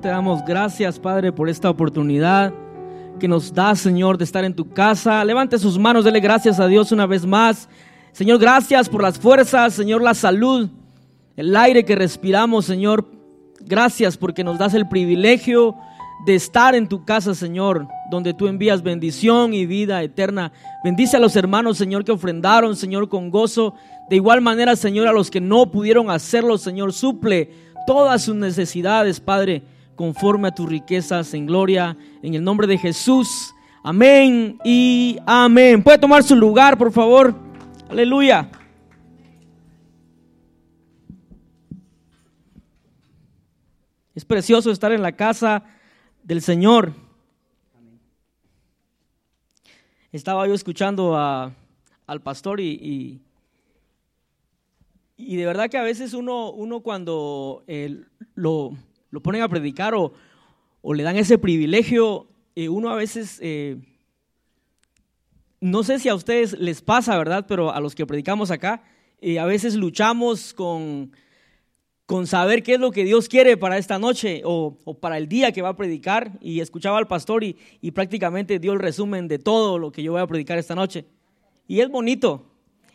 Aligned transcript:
Te 0.00 0.08
damos 0.08 0.44
gracias, 0.44 0.96
Padre, 0.96 1.32
por 1.32 1.48
esta 1.48 1.68
oportunidad 1.68 2.54
que 3.18 3.26
nos 3.26 3.52
da, 3.52 3.74
Señor, 3.74 4.16
de 4.16 4.22
estar 4.22 4.44
en 4.44 4.54
tu 4.54 4.70
casa. 4.70 5.24
Levante 5.24 5.58
sus 5.58 5.76
manos, 5.76 6.04
dele 6.04 6.20
gracias 6.20 6.60
a 6.60 6.68
Dios 6.68 6.92
una 6.92 7.04
vez 7.04 7.26
más. 7.26 7.68
Señor, 8.12 8.38
gracias 8.38 8.88
por 8.88 9.02
las 9.02 9.18
fuerzas, 9.18 9.74
Señor, 9.74 10.00
la 10.00 10.14
salud, 10.14 10.68
el 11.36 11.56
aire 11.56 11.84
que 11.84 11.96
respiramos, 11.96 12.64
Señor. 12.64 13.10
Gracias 13.60 14.16
porque 14.16 14.44
nos 14.44 14.56
das 14.56 14.72
el 14.74 14.88
privilegio 14.88 15.74
de 16.26 16.36
estar 16.36 16.76
en 16.76 16.88
tu 16.88 17.04
casa, 17.04 17.34
Señor, 17.34 17.88
donde 18.08 18.34
tú 18.34 18.46
envías 18.46 18.84
bendición 18.84 19.52
y 19.52 19.66
vida 19.66 20.00
eterna. 20.04 20.52
Bendice 20.84 21.16
a 21.16 21.20
los 21.20 21.34
hermanos, 21.34 21.76
Señor, 21.76 22.04
que 22.04 22.12
ofrendaron, 22.12 22.76
Señor, 22.76 23.08
con 23.08 23.30
gozo. 23.30 23.74
De 24.08 24.16
igual 24.16 24.42
manera, 24.42 24.76
Señor, 24.76 25.08
a 25.08 25.12
los 25.12 25.28
que 25.28 25.40
no 25.40 25.72
pudieron 25.72 26.08
hacerlo, 26.08 26.56
Señor, 26.56 26.92
suple 26.92 27.50
todas 27.84 28.22
sus 28.22 28.36
necesidades, 28.36 29.18
Padre, 29.18 29.62
conforme 29.98 30.46
a 30.46 30.54
tus 30.54 30.68
riquezas 30.68 31.34
en 31.34 31.44
gloria, 31.44 31.96
en 32.22 32.34
el 32.34 32.44
nombre 32.44 32.68
de 32.68 32.78
Jesús. 32.78 33.52
Amén 33.82 34.56
y 34.64 35.18
amén. 35.26 35.82
Puede 35.82 35.98
tomar 35.98 36.22
su 36.22 36.36
lugar, 36.36 36.78
por 36.78 36.92
favor. 36.92 37.34
Aleluya. 37.90 38.48
Es 44.14 44.24
precioso 44.24 44.70
estar 44.70 44.92
en 44.92 45.02
la 45.02 45.10
casa 45.10 45.64
del 46.22 46.42
Señor. 46.42 46.92
Estaba 50.12 50.46
yo 50.46 50.54
escuchando 50.54 51.16
al 51.16 52.22
pastor 52.22 52.60
y, 52.60 53.20
y, 55.16 55.36
de 55.36 55.44
verdad 55.44 55.68
que 55.68 55.76
a 55.76 55.82
veces 55.82 56.14
uno, 56.14 56.52
uno 56.52 56.82
cuando 56.82 57.64
eh, 57.66 58.04
lo, 58.36 58.76
lo, 59.10 59.20
ponen 59.20 59.42
a 59.42 59.48
predicar 59.48 59.94
o, 59.94 60.12
o, 60.82 60.94
le 60.94 61.02
dan 61.02 61.16
ese 61.16 61.38
privilegio, 61.38 62.28
eh, 62.54 62.68
uno 62.68 62.90
a 62.90 62.96
veces, 62.96 63.38
eh, 63.42 63.76
no 65.60 65.82
sé 65.82 65.98
si 65.98 66.08
a 66.08 66.14
ustedes 66.14 66.58
les 66.58 66.82
pasa, 66.82 67.16
¿verdad? 67.16 67.46
Pero 67.48 67.72
a 67.72 67.80
los 67.80 67.94
que 67.94 68.06
predicamos 68.06 68.50
acá, 68.50 68.82
a 69.38 69.44
veces 69.44 69.74
luchamos 69.74 70.54
con 70.54 71.10
con 72.08 72.26
saber 72.26 72.62
qué 72.62 72.72
es 72.72 72.80
lo 72.80 72.90
que 72.90 73.04
Dios 73.04 73.28
quiere 73.28 73.58
para 73.58 73.76
esta 73.76 73.98
noche 73.98 74.40
o, 74.42 74.78
para 74.98 75.18
el 75.18 75.28
día 75.28 75.52
que 75.52 75.60
va 75.60 75.68
a 75.68 75.76
predicar. 75.76 76.38
Y 76.40 76.60
escuchaba 76.60 76.96
al 76.96 77.06
pastor 77.06 77.44
y, 77.44 77.54
prácticamente 77.90 78.58
dio 78.58 78.72
el 78.72 78.78
resumen 78.78 79.28
de 79.28 79.38
todo 79.38 79.78
lo 79.78 79.92
que 79.92 80.02
yo 80.02 80.12
voy 80.12 80.22
a 80.22 80.26
predicar 80.26 80.56
esta 80.56 80.74
noche. 80.74 81.04
Y 81.66 81.80
es 81.80 81.90
bonito, 81.90 82.46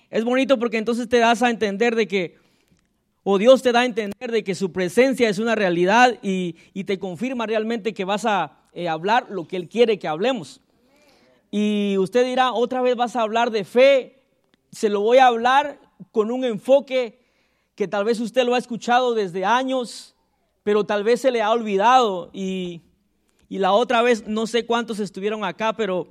es 0.09 0.23
bonito 0.23 0.57
porque 0.57 0.79
entonces 0.79 1.07
te 1.07 1.19
das 1.19 1.43
a 1.43 1.51
entender 1.51 1.95
de 1.95 2.07
que, 2.07 2.37
o 3.23 3.37
Dios 3.37 3.61
te 3.61 3.71
da 3.71 3.81
a 3.81 3.85
entender 3.85 4.31
de 4.31 4.43
que 4.43 4.55
su 4.55 4.71
presencia 4.71 5.29
es 5.29 5.39
una 5.39 5.55
realidad 5.55 6.19
y, 6.21 6.55
te 6.83 6.99
confirma 6.99 7.45
realmente 7.45 7.93
que 7.93 8.05
vas 8.05 8.25
a 8.25 8.57
eh, 8.73 8.89
hablar 8.89 9.27
lo 9.29 9.47
que 9.47 9.55
Él 9.55 9.69
quiere 9.69 9.97
que 9.97 10.07
hablemos. 10.07 10.59
Y 11.49 11.97
usted 11.99 12.25
dirá, 12.25 12.51
otra 12.51 12.81
vez 12.81 12.95
vas 12.95 13.15
a 13.15 13.21
hablar 13.21 13.51
de 13.51 13.63
fe, 13.63 14.23
se 14.71 14.89
lo 14.89 15.01
voy 15.01 15.19
a 15.19 15.27
hablar 15.27 15.79
con 16.11 16.31
un 16.31 16.43
enfoque 16.43 17.19
que 17.75 17.87
tal 17.87 18.03
vez 18.05 18.19
usted 18.19 18.43
lo 18.43 18.55
ha 18.55 18.57
escuchado 18.57 19.13
desde 19.13 19.45
años, 19.45 20.15
pero 20.63 20.83
tal 20.83 21.03
vez 21.03 21.21
se 21.21 21.31
le 21.31 21.41
ha 21.41 21.51
olvidado 21.51 22.29
y, 22.33 22.81
la 23.49 23.71
otra 23.71 24.01
vez, 24.01 24.27
no 24.27 24.47
sé 24.47 24.65
cuántos 24.65 24.99
estuvieron 24.99 25.45
acá, 25.45 25.73
pero 25.73 26.07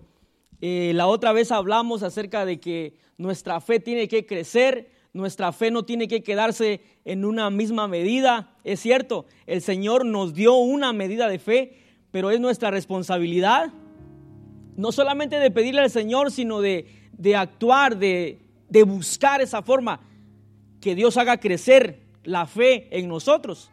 eh, 0.61 0.93
la 0.95 1.09
otra 1.09 1.33
vez 1.33 1.51
hablamos 1.51 2.05
acerca 2.05 2.47
de 2.47 2.61
que 2.61 2.97
nuestra 3.19 3.61
fe 3.61 3.81
tiene 3.81 4.07
que 4.07 4.27
crecer, 4.27 4.92
nuestra 5.13 5.53
fe 5.53 5.71
no 5.71 5.85
tiene 5.85 6.09
que 6.09 6.23
quedarse 6.23 6.81
en 7.05 7.25
una 7.25 7.51
misma 7.51 7.87
medida. 7.87 8.55
Es 8.65 8.81
cierto, 8.81 9.27
el 9.47 9.61
Señor 9.61 10.07
nos 10.07 10.35
dio 10.35 10.55
una 10.55 10.93
medida 10.93 11.29
de 11.29 11.39
fe, 11.39 11.77
pero 12.11 12.31
es 12.31 12.41
nuestra 12.41 12.71
responsabilidad, 12.71 13.73
no 14.77 14.91
solamente 14.91 15.39
de 15.39 15.51
pedirle 15.51 15.83
al 15.83 15.91
Señor, 15.91 16.31
sino 16.31 16.61
de, 16.61 16.87
actuar, 17.37 17.99
de, 17.99 18.41
de 18.69 18.83
buscar 18.85 19.41
esa 19.43 19.63
forma 19.63 20.01
que 20.81 20.95
Dios 20.95 21.17
haga 21.17 21.39
crecer 21.39 22.01
la 22.25 22.47
fe 22.47 22.89
en 22.91 23.09
nosotros. 23.09 23.71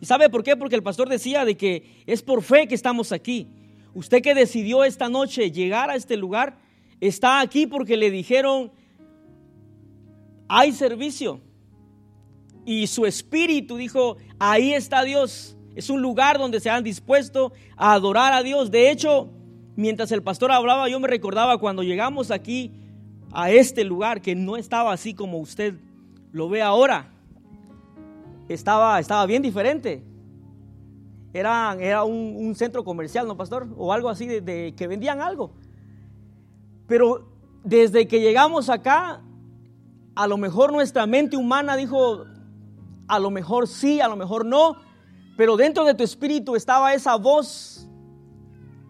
¿Y 0.00 0.06
sabe 0.06 0.30
por 0.30 0.44
qué? 0.44 0.56
Porque 0.56 0.76
el 0.76 0.82
pastor 0.82 1.08
decía 1.08 1.44
de 1.44 1.56
que 1.56 2.02
es 2.06 2.22
por 2.22 2.42
fe 2.42 2.68
que 2.68 2.74
estamos 2.74 3.12
aquí. 3.12 3.48
Usted 3.94 4.22
que 4.22 4.34
decidió 4.34 4.84
esta 4.84 5.08
noche 5.08 5.50
llegar 5.50 5.90
a 5.90 5.96
este 5.96 6.16
lugar, 6.16 6.58
está 7.00 7.40
aquí 7.40 7.66
porque 7.66 7.96
le 7.96 8.10
dijeron, 8.10 8.70
hay 10.48 10.72
servicio. 10.72 11.40
Y 12.64 12.86
su 12.88 13.06
espíritu 13.06 13.76
dijo, 13.76 14.16
ahí 14.38 14.72
está 14.72 15.02
Dios. 15.02 15.56
Es 15.74 15.90
un 15.90 16.02
lugar 16.02 16.38
donde 16.38 16.60
se 16.60 16.70
han 16.70 16.82
dispuesto 16.82 17.52
a 17.76 17.92
adorar 17.92 18.32
a 18.32 18.42
Dios. 18.42 18.70
De 18.70 18.90
hecho, 18.90 19.28
mientras 19.76 20.10
el 20.10 20.22
pastor 20.22 20.50
hablaba, 20.50 20.88
yo 20.88 20.98
me 20.98 21.08
recordaba 21.08 21.58
cuando 21.58 21.82
llegamos 21.82 22.30
aquí 22.30 22.72
a 23.32 23.50
este 23.50 23.84
lugar 23.84 24.22
que 24.22 24.34
no 24.34 24.56
estaba 24.56 24.92
así 24.92 25.14
como 25.14 25.38
usted 25.38 25.74
lo 26.32 26.48
ve 26.48 26.62
ahora. 26.62 27.12
Estaba, 28.48 28.98
estaba 28.98 29.26
bien 29.26 29.42
diferente. 29.42 30.02
Era, 31.32 31.76
era 31.78 32.04
un, 32.04 32.54
centro 32.54 32.82
comercial, 32.82 33.26
¿no, 33.26 33.36
pastor? 33.36 33.68
O 33.76 33.92
algo 33.92 34.08
así, 34.08 34.26
de, 34.26 34.74
que 34.76 34.86
vendían 34.86 35.20
algo. 35.20 35.52
Pero 36.86 37.28
desde 37.62 38.08
que 38.08 38.20
llegamos 38.20 38.70
acá, 38.70 39.20
a 40.16 40.26
lo 40.26 40.38
mejor 40.38 40.72
nuestra 40.72 41.06
mente 41.06 41.36
humana 41.36 41.76
dijo, 41.76 42.24
a 43.06 43.18
lo 43.18 43.30
mejor 43.30 43.68
sí, 43.68 44.00
a 44.00 44.08
lo 44.08 44.16
mejor 44.16 44.44
no, 44.44 44.76
pero 45.36 45.56
dentro 45.56 45.84
de 45.84 45.94
tu 45.94 46.02
espíritu 46.02 46.56
estaba 46.56 46.94
esa 46.94 47.16
voz 47.16 47.86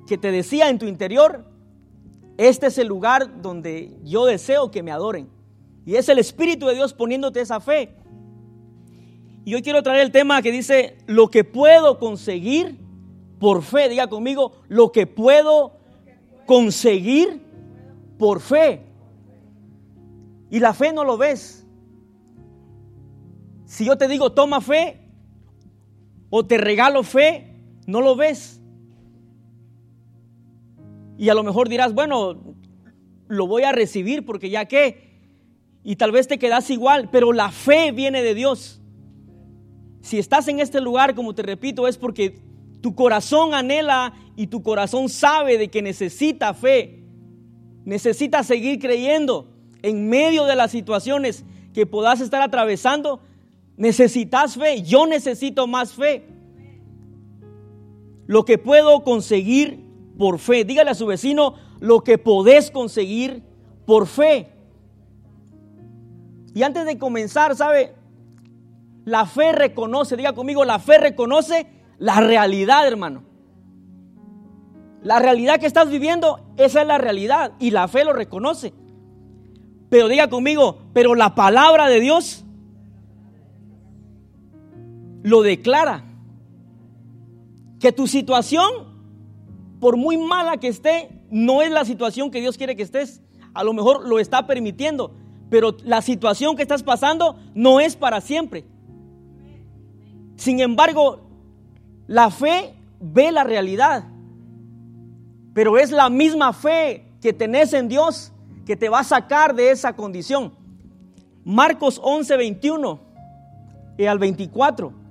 que 0.06 0.16
te 0.16 0.30
decía 0.30 0.70
en 0.70 0.78
tu 0.78 0.86
interior, 0.86 1.44
este 2.38 2.68
es 2.68 2.78
el 2.78 2.86
lugar 2.86 3.42
donde 3.42 3.98
yo 4.04 4.24
deseo 4.24 4.70
que 4.70 4.82
me 4.82 4.92
adoren. 4.92 5.28
Y 5.84 5.96
es 5.96 6.08
el 6.08 6.18
Espíritu 6.18 6.66
de 6.66 6.74
Dios 6.74 6.92
poniéndote 6.92 7.40
esa 7.40 7.60
fe. 7.60 7.94
Y 9.44 9.54
hoy 9.54 9.62
quiero 9.62 9.82
traer 9.82 10.00
el 10.00 10.10
tema 10.10 10.42
que 10.42 10.50
dice, 10.50 10.98
lo 11.06 11.28
que 11.28 11.44
puedo 11.44 11.98
conseguir 11.98 12.76
por 13.38 13.62
fe. 13.62 13.88
Diga 13.88 14.08
conmigo, 14.08 14.52
lo 14.68 14.90
que 14.90 15.06
puedo 15.06 15.72
conseguir 16.44 17.40
por 18.18 18.40
fe. 18.40 18.85
Y 20.50 20.60
la 20.60 20.74
fe 20.74 20.92
no 20.92 21.04
lo 21.04 21.16
ves. 21.18 21.66
Si 23.64 23.84
yo 23.84 23.98
te 23.98 24.08
digo, 24.08 24.32
toma 24.32 24.60
fe, 24.60 25.00
o 26.30 26.46
te 26.46 26.58
regalo 26.58 27.02
fe, 27.02 27.56
no 27.86 28.00
lo 28.00 28.16
ves. 28.16 28.60
Y 31.18 31.28
a 31.28 31.34
lo 31.34 31.42
mejor 31.42 31.68
dirás, 31.68 31.94
bueno, 31.94 32.54
lo 33.28 33.46
voy 33.46 33.62
a 33.62 33.72
recibir 33.72 34.24
porque 34.24 34.50
ya 34.50 34.66
que 34.66 35.06
y 35.82 35.96
tal 35.96 36.10
vez 36.10 36.26
te 36.26 36.38
quedas 36.38 36.68
igual, 36.70 37.10
pero 37.10 37.32
la 37.32 37.52
fe 37.52 37.92
viene 37.92 38.22
de 38.22 38.34
Dios. 38.34 38.80
Si 40.00 40.18
estás 40.18 40.48
en 40.48 40.58
este 40.58 40.80
lugar, 40.80 41.14
como 41.14 41.34
te 41.34 41.42
repito, 41.42 41.86
es 41.86 41.96
porque 41.96 42.40
tu 42.80 42.94
corazón 42.94 43.54
anhela 43.54 44.12
y 44.34 44.48
tu 44.48 44.64
corazón 44.64 45.08
sabe 45.08 45.58
de 45.58 45.68
que 45.68 45.82
necesita 45.82 46.54
fe. 46.54 47.04
Necesita 47.84 48.42
seguir 48.42 48.80
creyendo 48.80 49.55
en 49.82 50.08
medio 50.08 50.44
de 50.44 50.56
las 50.56 50.70
situaciones 50.70 51.44
que 51.72 51.86
puedas 51.86 52.20
estar 52.20 52.42
atravesando. 52.42 53.20
Necesitas 53.76 54.54
fe. 54.54 54.82
Yo 54.82 55.06
necesito 55.06 55.66
más 55.66 55.92
fe. 55.92 56.26
Lo 58.26 58.44
que 58.44 58.58
puedo 58.58 59.04
conseguir 59.04 59.84
por 60.18 60.38
fe. 60.38 60.64
Dígale 60.64 60.90
a 60.90 60.94
su 60.94 61.06
vecino 61.06 61.54
lo 61.80 62.02
que 62.02 62.18
podés 62.18 62.70
conseguir 62.70 63.42
por 63.84 64.06
fe. 64.06 64.52
Y 66.54 66.62
antes 66.62 66.86
de 66.86 66.98
comenzar, 66.98 67.54
¿sabe? 67.54 67.94
La 69.04 69.26
fe 69.26 69.52
reconoce, 69.52 70.16
diga 70.16 70.32
conmigo, 70.32 70.64
la 70.64 70.78
fe 70.78 70.98
reconoce 70.98 71.66
la 71.98 72.20
realidad, 72.20 72.86
hermano. 72.88 73.22
La 75.02 75.18
realidad 75.18 75.60
que 75.60 75.66
estás 75.66 75.88
viviendo, 75.88 76.40
esa 76.56 76.80
es 76.80 76.86
la 76.86 76.98
realidad 76.98 77.52
y 77.60 77.70
la 77.70 77.86
fe 77.86 78.04
lo 78.04 78.12
reconoce. 78.12 78.72
Pero 79.88 80.08
diga 80.08 80.28
conmigo, 80.28 80.78
pero 80.92 81.14
la 81.14 81.34
palabra 81.34 81.88
de 81.88 82.00
Dios 82.00 82.44
lo 85.22 85.42
declara. 85.42 86.04
Que 87.78 87.92
tu 87.92 88.06
situación, 88.06 88.68
por 89.80 89.96
muy 89.96 90.16
mala 90.16 90.56
que 90.56 90.68
esté, 90.68 91.10
no 91.30 91.62
es 91.62 91.70
la 91.70 91.84
situación 91.84 92.30
que 92.30 92.40
Dios 92.40 92.56
quiere 92.56 92.76
que 92.76 92.82
estés. 92.82 93.22
A 93.54 93.64
lo 93.64 93.72
mejor 93.72 94.08
lo 94.08 94.18
está 94.18 94.46
permitiendo 94.46 95.12
pero 95.48 95.76
la 95.84 96.02
situación 96.02 96.56
que 96.56 96.62
estás 96.62 96.82
pasando 96.82 97.36
no 97.54 97.80
es 97.80 97.96
para 97.96 98.20
siempre. 98.20 98.64
Sin 100.36 100.60
embargo, 100.60 101.20
la 102.06 102.30
fe 102.30 102.74
ve 103.00 103.30
la 103.32 103.44
realidad, 103.44 104.04
pero 105.54 105.78
es 105.78 105.90
la 105.90 106.10
misma 106.10 106.52
fe 106.52 107.06
que 107.20 107.32
tenés 107.32 107.72
en 107.72 107.88
Dios 107.88 108.32
que 108.66 108.76
te 108.76 108.90
va 108.90 109.00
a 109.00 109.04
sacar 109.04 109.54
de 109.54 109.70
esa 109.70 109.94
condición. 109.94 110.52
Marcos 111.44 111.98
11, 112.02 112.36
21 112.36 113.00
y 113.96 114.04
al 114.04 114.18
24. 114.18 115.06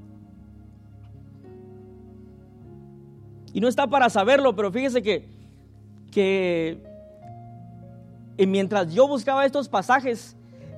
y 3.55 3.61
no 3.61 3.69
está 3.69 3.87
para 3.87 4.09
saberlo, 4.09 4.53
pero 4.53 4.69
fíjese 4.69 5.01
que, 5.01 5.29
que 6.11 6.77
mientras 8.37 8.93
yo 8.93 9.07
buscaba 9.07 9.45
estos 9.45 9.69
pasajes, 9.69 10.35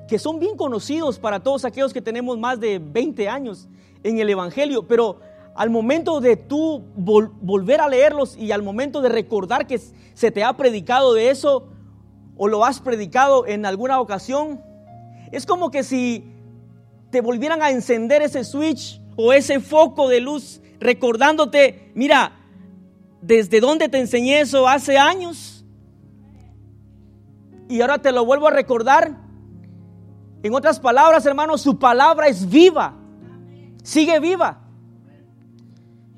que 0.07 0.19
son 0.19 0.39
bien 0.39 0.55
conocidos 0.55 1.17
para 1.17 1.39
todos 1.39 1.65
aquellos 1.65 1.91
que 1.91 2.03
tenemos 2.03 2.37
más 2.37 2.59
de 2.59 2.77
20 2.77 3.27
años 3.29 3.67
en 4.03 4.19
el 4.19 4.29
Evangelio, 4.29 4.85
pero 4.85 5.19
al 5.55 5.71
momento 5.71 6.21
de 6.21 6.37
tú 6.37 6.83
volver 6.95 7.81
a 7.81 7.89
leerlos 7.89 8.37
y 8.37 8.51
al 8.51 8.61
momento 8.61 9.01
de 9.01 9.09
recordar 9.09 9.65
que 9.65 9.79
se 10.13 10.29
te 10.29 10.43
ha 10.43 10.55
predicado 10.55 11.15
de 11.15 11.31
eso 11.31 11.69
o 12.37 12.47
lo 12.47 12.65
has 12.65 12.79
predicado 12.79 13.45
en 13.47 13.65
alguna 13.65 13.99
ocasión, 13.99 14.61
es 15.31 15.45
como 15.45 15.71
que 15.71 15.83
si 15.83 16.23
te 17.09 17.21
volvieran 17.21 17.61
a 17.61 17.69
encender 17.71 18.21
ese 18.21 18.43
switch 18.43 19.01
o 19.15 19.33
ese 19.33 19.59
foco 19.59 20.07
de 20.07 20.21
luz 20.21 20.61
recordándote, 20.79 21.91
mira, 21.95 22.33
desde 23.21 23.59
dónde 23.59 23.89
te 23.89 23.99
enseñé 23.99 24.41
eso 24.41 24.67
hace 24.67 24.97
años 24.97 25.65
y 27.67 27.81
ahora 27.81 27.97
te 27.97 28.11
lo 28.11 28.25
vuelvo 28.25 28.47
a 28.47 28.51
recordar. 28.51 29.17
En 30.43 30.53
otras 30.53 30.79
palabras, 30.79 31.25
hermanos, 31.25 31.61
su 31.61 31.79
palabra 31.79 32.27
es 32.27 32.47
viva, 32.47 32.93
sigue 33.83 34.19
viva. 34.19 34.61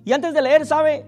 Y 0.05 0.11
antes 0.11 0.33
de 0.33 0.41
leer, 0.41 0.65
¿sabe? 0.65 1.05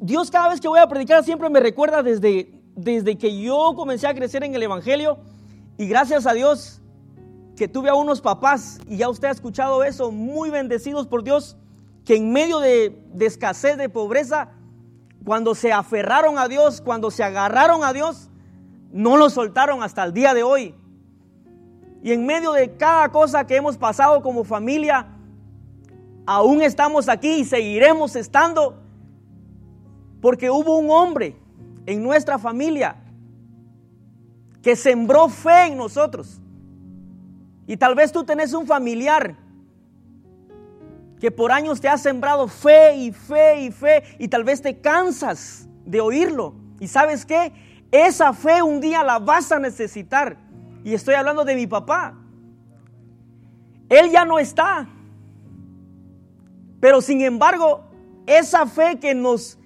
Dios 0.00 0.30
cada 0.30 0.48
vez 0.48 0.60
que 0.60 0.68
voy 0.68 0.80
a 0.80 0.88
predicar 0.88 1.24
siempre 1.24 1.48
me 1.50 1.60
recuerda 1.60 2.02
desde, 2.02 2.53
desde 2.74 3.16
que 3.16 3.40
yo 3.40 3.72
comencé 3.76 4.06
a 4.06 4.14
crecer 4.14 4.44
en 4.44 4.54
el 4.54 4.62
Evangelio. 4.62 5.18
Y 5.76 5.86
gracias 5.86 6.26
a 6.26 6.32
Dios 6.32 6.80
que 7.56 7.68
tuve 7.68 7.88
a 7.88 7.94
unos 7.94 8.20
papás, 8.20 8.80
y 8.88 8.96
ya 8.96 9.08
usted 9.08 9.28
ha 9.28 9.30
escuchado 9.30 9.84
eso, 9.84 10.10
muy 10.10 10.50
bendecidos 10.50 11.06
por 11.06 11.22
Dios, 11.22 11.56
que 12.04 12.16
en 12.16 12.32
medio 12.32 12.58
de, 12.58 12.98
escasez, 13.20 13.76
de 13.76 13.88
pobreza, 13.88 14.50
cuando 15.24 15.54
se 15.54 15.72
aferraron 15.72 16.38
a 16.38 16.48
Dios, 16.48 16.80
cuando 16.80 17.10
se 17.10 17.22
agarraron 17.22 17.84
a 17.84 17.92
Dios, 17.92 18.28
no 18.92 19.16
lo 19.16 19.30
soltaron 19.30 19.82
hasta 19.82 20.04
el 20.04 20.12
día 20.12 20.34
de 20.34 20.42
hoy. 20.42 20.74
Y 22.02 22.12
en 22.12 22.26
medio 22.26 22.52
de 22.52 22.76
cada 22.76 23.08
cosa 23.10 23.46
que 23.46 23.56
hemos 23.56 23.78
pasado 23.78 24.20
como 24.20 24.44
familia, 24.44 25.06
aún 26.26 26.60
estamos 26.60 27.08
aquí 27.08 27.34
y 27.34 27.44
seguiremos 27.44 28.16
estando 28.16 28.76
porque 30.20 30.50
hubo 30.50 30.76
un 30.76 30.90
hombre 30.90 31.36
en 31.86 32.02
nuestra 32.02 32.38
familia 32.38 32.96
que 34.62 34.76
sembró 34.76 35.28
fe 35.28 35.66
en 35.66 35.76
nosotros. 35.76 36.40
Y 37.66 37.76
tal 37.76 37.94
vez 37.94 38.12
tú 38.12 38.24
tenés 38.24 38.52
un 38.52 38.66
familiar 38.66 39.36
que 41.20 41.30
por 41.30 41.52
años 41.52 41.80
te 41.80 41.88
ha 41.88 41.96
sembrado 41.96 42.48
fe 42.48 42.96
y 42.96 43.12
fe 43.12 43.62
y 43.62 43.70
fe 43.70 44.02
y 44.18 44.28
tal 44.28 44.44
vez 44.44 44.60
te 44.60 44.80
cansas 44.80 45.68
de 45.84 46.00
oírlo. 46.00 46.54
Y 46.80 46.88
sabes 46.88 47.24
qué? 47.24 47.52
Esa 47.90 48.32
fe 48.32 48.62
un 48.62 48.80
día 48.80 49.02
la 49.02 49.18
vas 49.18 49.52
a 49.52 49.58
necesitar. 49.58 50.36
Y 50.82 50.94
estoy 50.94 51.14
hablando 51.14 51.44
de 51.44 51.54
mi 51.54 51.66
papá. 51.66 52.14
Él 53.88 54.10
ya 54.10 54.24
no 54.24 54.38
está. 54.38 54.88
Pero 56.80 57.00
sin 57.00 57.22
embargo, 57.22 57.84
esa 58.26 58.66
fe 58.66 58.98
que 58.98 59.14
nos, 59.14 59.58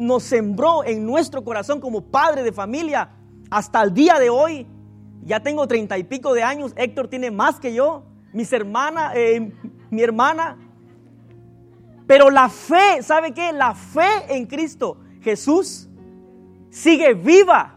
nos 0.00 0.24
sembró 0.24 0.84
en 0.84 1.06
nuestro 1.06 1.44
corazón 1.44 1.80
como 1.80 2.02
padre 2.02 2.42
de 2.42 2.52
familia 2.52 3.10
hasta 3.50 3.82
el 3.82 3.94
día 3.94 4.18
de 4.18 4.30
hoy, 4.30 4.66
ya 5.22 5.40
tengo 5.40 5.66
treinta 5.68 5.98
y 5.98 6.04
pico 6.04 6.32
de 6.32 6.42
años, 6.42 6.72
Héctor 6.76 7.08
tiene 7.08 7.30
más 7.30 7.60
que 7.60 7.74
yo, 7.74 8.04
mis 8.32 8.52
hermanas, 8.52 9.12
eh, 9.14 9.52
mi 9.90 10.02
hermana. 10.02 10.56
Pero 12.06 12.30
la 12.30 12.48
fe, 12.48 13.02
¿sabe 13.02 13.32
qué? 13.32 13.52
La 13.52 13.74
fe 13.74 14.34
en 14.34 14.46
Cristo 14.46 14.96
Jesús 15.20 15.88
sigue 16.70 17.14
viva. 17.14 17.74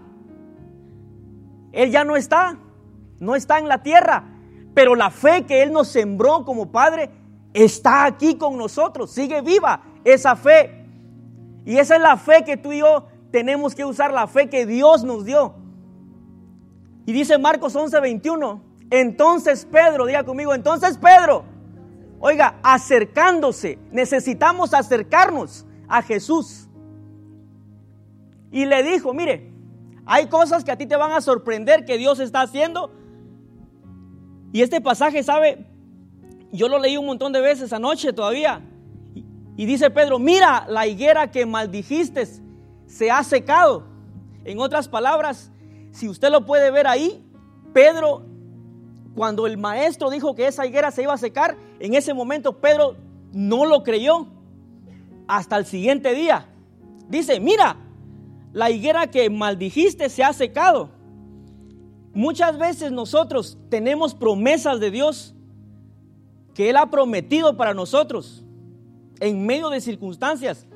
Él 1.71 1.91
ya 1.91 2.03
no 2.03 2.15
está, 2.15 2.57
no 3.19 3.35
está 3.35 3.59
en 3.59 3.67
la 3.67 3.81
tierra, 3.81 4.23
pero 4.73 4.95
la 4.95 5.09
fe 5.09 5.45
que 5.45 5.63
Él 5.63 5.71
nos 5.71 5.87
sembró 5.87 6.45
como 6.45 6.71
Padre 6.71 7.09
está 7.53 8.05
aquí 8.05 8.35
con 8.37 8.57
nosotros, 8.57 9.11
sigue 9.11 9.41
viva 9.41 9.81
esa 10.03 10.35
fe. 10.35 10.82
Y 11.65 11.77
esa 11.77 11.95
es 11.95 12.01
la 12.01 12.17
fe 12.17 12.43
que 12.45 12.57
tú 12.57 12.71
y 12.71 12.79
yo 12.79 13.07
tenemos 13.31 13.73
que 13.73 13.85
usar, 13.85 14.11
la 14.11 14.27
fe 14.27 14.49
que 14.49 14.65
Dios 14.65 15.03
nos 15.03 15.25
dio. 15.25 15.55
Y 17.05 17.13
dice 17.13 17.37
Marcos 17.37 17.75
11, 17.75 17.99
21, 17.99 18.61
entonces 18.89 19.65
Pedro, 19.65 20.05
diga 20.05 20.23
conmigo, 20.23 20.53
entonces 20.53 20.97
Pedro, 20.97 21.43
oiga, 22.19 22.59
acercándose, 22.63 23.79
necesitamos 23.91 24.73
acercarnos 24.73 25.65
a 25.87 26.01
Jesús. 26.01 26.67
Y 28.51 28.65
le 28.65 28.83
dijo, 28.83 29.13
mire, 29.13 29.51
hay 30.05 30.27
cosas 30.27 30.63
que 30.63 30.71
a 30.71 30.77
ti 30.77 30.85
te 30.85 30.95
van 30.95 31.11
a 31.11 31.21
sorprender 31.21 31.85
que 31.85 31.97
Dios 31.97 32.19
está 32.19 32.41
haciendo. 32.41 32.91
Y 34.51 34.61
este 34.61 34.79
pasaje, 34.79 35.23
¿sabe? 35.23 35.65
Yo 36.51 36.67
lo 36.67 36.77
leí 36.77 36.97
un 36.97 37.07
montón 37.07 37.33
de 37.33 37.41
veces 37.41 37.73
anoche 37.73 38.13
todavía. 38.13 38.61
Y 39.55 39.65
dice 39.65 39.89
Pedro, 39.89 40.17
mira, 40.19 40.65
la 40.67 40.87
higuera 40.87 41.29
que 41.29 41.45
maldijiste 41.45 42.27
se 42.87 43.11
ha 43.11 43.23
secado. 43.23 43.83
En 44.45 44.59
otras 44.59 44.87
palabras, 44.87 45.51
si 45.91 46.09
usted 46.09 46.31
lo 46.31 46.45
puede 46.45 46.71
ver 46.71 46.87
ahí, 46.87 47.23
Pedro, 47.71 48.23
cuando 49.15 49.45
el 49.45 49.57
maestro 49.57 50.09
dijo 50.09 50.33
que 50.35 50.47
esa 50.47 50.65
higuera 50.65 50.89
se 50.91 51.03
iba 51.03 51.13
a 51.13 51.17
secar, 51.17 51.55
en 51.79 51.93
ese 51.93 52.13
momento 52.13 52.59
Pedro 52.59 52.95
no 53.31 53.65
lo 53.65 53.83
creyó 53.83 54.27
hasta 55.27 55.57
el 55.57 55.65
siguiente 55.65 56.13
día. 56.13 56.47
Dice, 57.07 57.39
mira, 57.39 57.77
la 58.53 58.71
higuera 58.71 59.07
que 59.07 59.29
maldijiste 59.29 60.09
se 60.09 60.23
ha 60.23 60.33
secado. 60.33 60.89
Muchas 62.13 62.57
veces 62.57 62.91
nosotros 62.91 63.57
tenemos 63.69 64.15
promesas 64.15 64.79
de 64.79 64.91
Dios 64.91 65.35
que 66.53 66.69
Él 66.69 66.77
ha 66.77 66.89
prometido 66.89 67.55
para 67.55 67.73
nosotros 67.73 68.42
en 69.23 69.45
medio 69.45 69.69
de 69.69 69.79
circunstancias. 69.79 70.67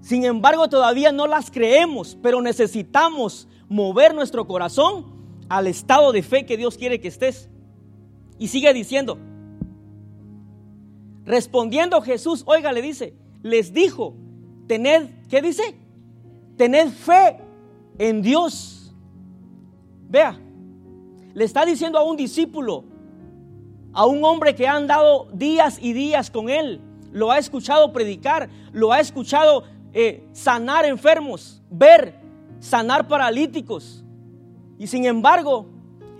Sin 0.00 0.24
embargo, 0.24 0.68
todavía 0.68 1.12
no 1.12 1.26
las 1.26 1.50
creemos, 1.50 2.16
pero 2.22 2.40
necesitamos 2.40 3.48
mover 3.68 4.14
nuestro 4.14 4.46
corazón 4.46 5.04
al 5.50 5.66
estado 5.66 6.10
de 6.12 6.22
fe 6.22 6.46
que 6.46 6.56
Dios 6.56 6.78
quiere 6.78 6.98
que 6.98 7.08
estés. 7.08 7.50
Y 8.38 8.48
sigue 8.48 8.72
diciendo, 8.72 9.18
respondiendo 11.26 12.00
Jesús, 12.00 12.44
oiga, 12.46 12.72
le 12.72 12.80
dice, 12.80 13.14
les 13.42 13.74
dijo, 13.74 14.14
tened, 14.66 15.10
¿qué 15.28 15.42
dice? 15.42 15.76
Tened 16.56 16.88
fe 16.88 17.36
en 17.98 18.22
Dios. 18.22 18.94
Vea, 20.08 20.40
le 21.34 21.44
está 21.44 21.66
diciendo 21.66 21.98
a 21.98 22.04
un 22.04 22.16
discípulo, 22.16 22.84
a 23.92 24.06
un 24.06 24.24
hombre 24.24 24.54
que 24.54 24.66
ha 24.66 24.76
andado 24.76 25.28
días 25.34 25.78
y 25.78 25.92
días 25.92 26.30
con 26.30 26.48
él, 26.48 26.80
lo 27.12 27.30
ha 27.30 27.38
escuchado 27.38 27.92
predicar, 27.92 28.48
lo 28.72 28.92
ha 28.92 29.00
escuchado 29.00 29.64
eh, 29.92 30.28
sanar 30.32 30.84
enfermos, 30.84 31.62
ver, 31.70 32.14
sanar 32.60 33.08
paralíticos. 33.08 34.04
Y 34.78 34.86
sin 34.86 35.06
embargo, 35.06 35.66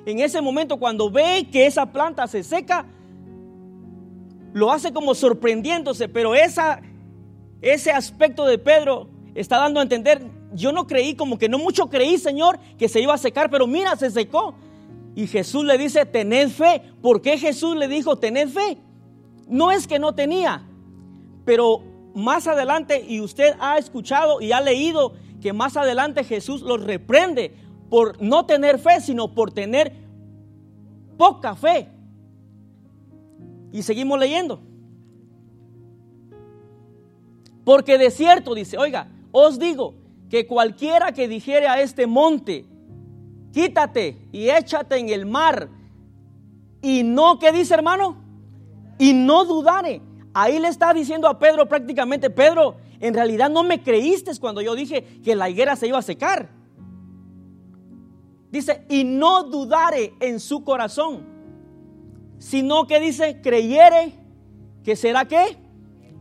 en 0.07 0.21
ese 0.21 0.41
momento 0.41 0.79
cuando 0.79 1.11
ve 1.11 1.49
que 1.51 1.67
esa 1.67 1.87
planta 1.87 2.27
se 2.27 2.43
seca, 2.43 2.87
lo 4.53 4.73
hace 4.73 4.93
como 4.93 5.15
sorprendiéndose, 5.15 6.09
pero 6.09 6.35
esa, 6.35 6.81
ese 7.61 7.91
aspecto 7.91 8.47
de 8.47 8.57
Pedro 8.57 9.09
está 9.35 9.59
dando 9.59 9.81
a 9.81 9.83
entender, 9.83 10.23
yo 10.55 10.73
no 10.73 10.87
creí, 10.87 11.15
como 11.15 11.37
que 11.37 11.49
no 11.49 11.59
mucho 11.59 11.89
creí, 11.91 12.17
Señor, 12.17 12.59
que 12.79 12.89
se 12.89 13.01
iba 13.01 13.13
a 13.13 13.19
secar, 13.19 13.51
pero 13.51 13.67
mira, 13.67 13.97
se 13.97 14.11
secó. 14.11 14.55
Y 15.15 15.27
Jesús 15.27 15.65
le 15.65 15.77
dice, 15.77 16.07
tened 16.07 16.49
fe. 16.49 16.83
¿Por 17.03 17.21
qué 17.21 17.39
Jesús 17.39 17.77
le 17.77 17.89
dijo, 17.89 18.17
tened 18.17 18.49
fe? 18.49 18.79
No 19.49 19.73
es 19.73 19.87
que 19.87 19.99
no 19.99 20.15
tenía, 20.15 20.67
pero 21.47 21.83
más 22.15 22.47
adelante, 22.47 23.03
y 23.09 23.21
usted 23.21 23.55
ha 23.61 23.79
escuchado 23.79 24.43
y 24.43 24.53
ha 24.53 24.61
leído 24.61 25.15
que 25.41 25.55
más 25.55 25.77
adelante 25.77 26.25
Jesús 26.25 26.61
los 26.61 26.83
reprende 26.83 27.55
por 27.89 28.21
no 28.21 28.45
tener 28.45 28.79
fe, 28.79 29.01
sino 29.01 29.33
por 29.33 29.53
tener 29.53 29.93
poca 31.17 31.55
fe. 31.55 31.89
Y 33.73 33.83
seguimos 33.83 34.19
leyendo. 34.19 34.61
Porque 37.65 37.97
de 37.97 38.11
cierto, 38.11 38.55
dice, 38.55 38.77
oiga, 38.77 39.09
os 39.31 39.59
digo 39.59 39.95
que 40.29 40.47
cualquiera 40.47 41.13
que 41.13 41.29
dijere 41.29 41.69
a 41.69 41.81
este 41.81 42.07
monte, 42.07 42.65
quítate 43.53 44.19
y 44.33 44.51
échate 44.51 44.97
en 44.97 45.11
el 45.11 45.27
mar. 45.27 45.69
Y 46.83 47.03
no, 47.03 47.39
¿qué 47.39 47.53
dice 47.53 47.75
hermano? 47.75 48.17
Y 48.99 49.13
no 49.13 49.45
dudare. 49.45 50.01
Ahí 50.39 50.59
le 50.59 50.69
está 50.69 50.93
diciendo 50.93 51.29
a 51.29 51.39
Pedro 51.39 51.67
prácticamente, 51.67 52.29
Pedro, 52.29 52.77
en 53.01 53.15
realidad 53.15 53.49
no 53.49 53.63
me 53.63 53.83
creíste 53.83 54.39
cuando 54.39 54.61
yo 54.61 54.75
dije 54.75 55.03
que 55.25 55.35
la 55.35 55.49
higuera 55.49 55.77
se 55.77 55.89
iba 55.89 55.97
a 55.97 56.03
secar. 56.03 56.51
Dice, 58.51 58.85
y 58.91 59.05
no 59.05 59.45
dudare 59.45 60.13
en 60.21 60.39
su 60.39 60.63
corazón, 60.63 61.25
sino 62.39 62.87
que 62.87 63.01
dice, 63.01 63.41
creyere 63.41 64.13
que 64.85 64.95
será 64.95 65.25
qué? 65.25 65.57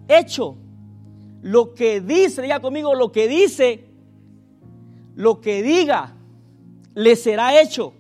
Hecho. 0.08 0.56
lo 1.42 1.74
que 1.74 2.00
dice, 2.00 2.42
diga 2.42 2.62
conmigo, 2.62 2.96
lo 2.96 3.12
que 3.12 3.28
dice, 3.28 3.84
lo 5.16 5.42
que 5.42 5.62
diga, 5.62 6.16
le 6.94 7.18
será 7.18 7.60
hecho. 7.60 7.92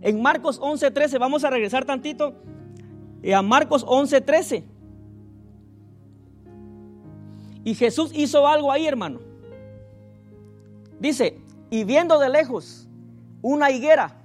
En 0.00 0.22
Marcos 0.22 0.58
11:13, 0.58 1.18
vamos 1.18 1.44
a 1.44 1.50
regresar 1.50 1.84
tantito 1.84 2.34
a 3.30 3.42
Marcos 3.42 3.84
11:13. 3.86 4.64
Y 7.64 7.74
Jesús 7.74 8.10
hizo 8.14 8.46
algo 8.48 8.72
ahí, 8.72 8.86
hermano. 8.86 9.20
Dice, 10.98 11.40
y 11.70 11.84
viendo 11.84 12.18
de 12.18 12.28
lejos 12.28 12.88
una 13.40 13.70
higuera 13.70 14.16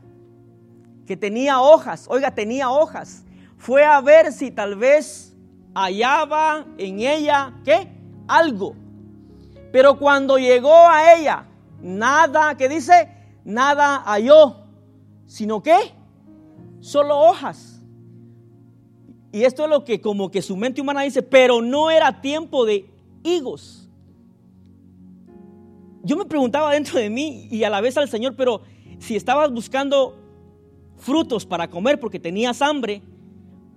que 1.06 1.16
tenía 1.16 1.62
hojas, 1.62 2.08
oiga, 2.10 2.34
tenía 2.34 2.70
hojas, 2.70 3.24
fue 3.58 3.84
a 3.84 4.02
ver 4.02 4.32
si 4.32 4.52
tal 4.52 4.76
vez 4.76 5.36
hallaba 5.74 6.66
en 6.78 7.00
ella, 7.00 7.54
¿qué? 7.64 7.88
Algo. 8.28 8.76
Pero 9.72 9.98
cuando 10.00 10.38
llegó 10.38 10.74
a 10.74 11.14
ella, 11.14 11.46
nada, 11.82 12.56
¿qué 12.56 12.68
dice? 12.68 13.10
Nada 13.44 13.98
halló, 14.06 14.58
sino 15.26 15.62
que 15.62 15.94
solo 16.80 17.18
hojas. 17.18 17.77
Y 19.38 19.46
esto 19.46 19.66
es 19.66 19.70
lo 19.70 19.84
que 19.84 20.02
como 20.02 20.32
que 20.32 20.42
su 20.42 20.58
mente 20.58 20.82
humana 20.82 21.04
dice, 21.04 21.22
pero 21.22 21.62
no 21.62 21.92
era 21.92 22.22
tiempo 22.22 22.66
de 22.66 22.90
higos. 23.22 23.88
Yo 26.02 26.18
me 26.18 26.26
preguntaba 26.26 26.74
dentro 26.74 26.98
de 26.98 27.12
mí 27.12 27.48
y 27.52 27.64
a 27.64 27.70
la 27.70 27.80
vez 27.80 27.98
al 27.98 28.10
Señor, 28.10 28.36
pero 28.36 28.64
si 28.98 29.16
estabas 29.16 29.52
buscando 29.52 30.18
frutos 30.96 31.46
para 31.46 31.70
comer 31.70 32.00
porque 32.00 32.20
tenías 32.20 32.64
hambre, 32.64 33.04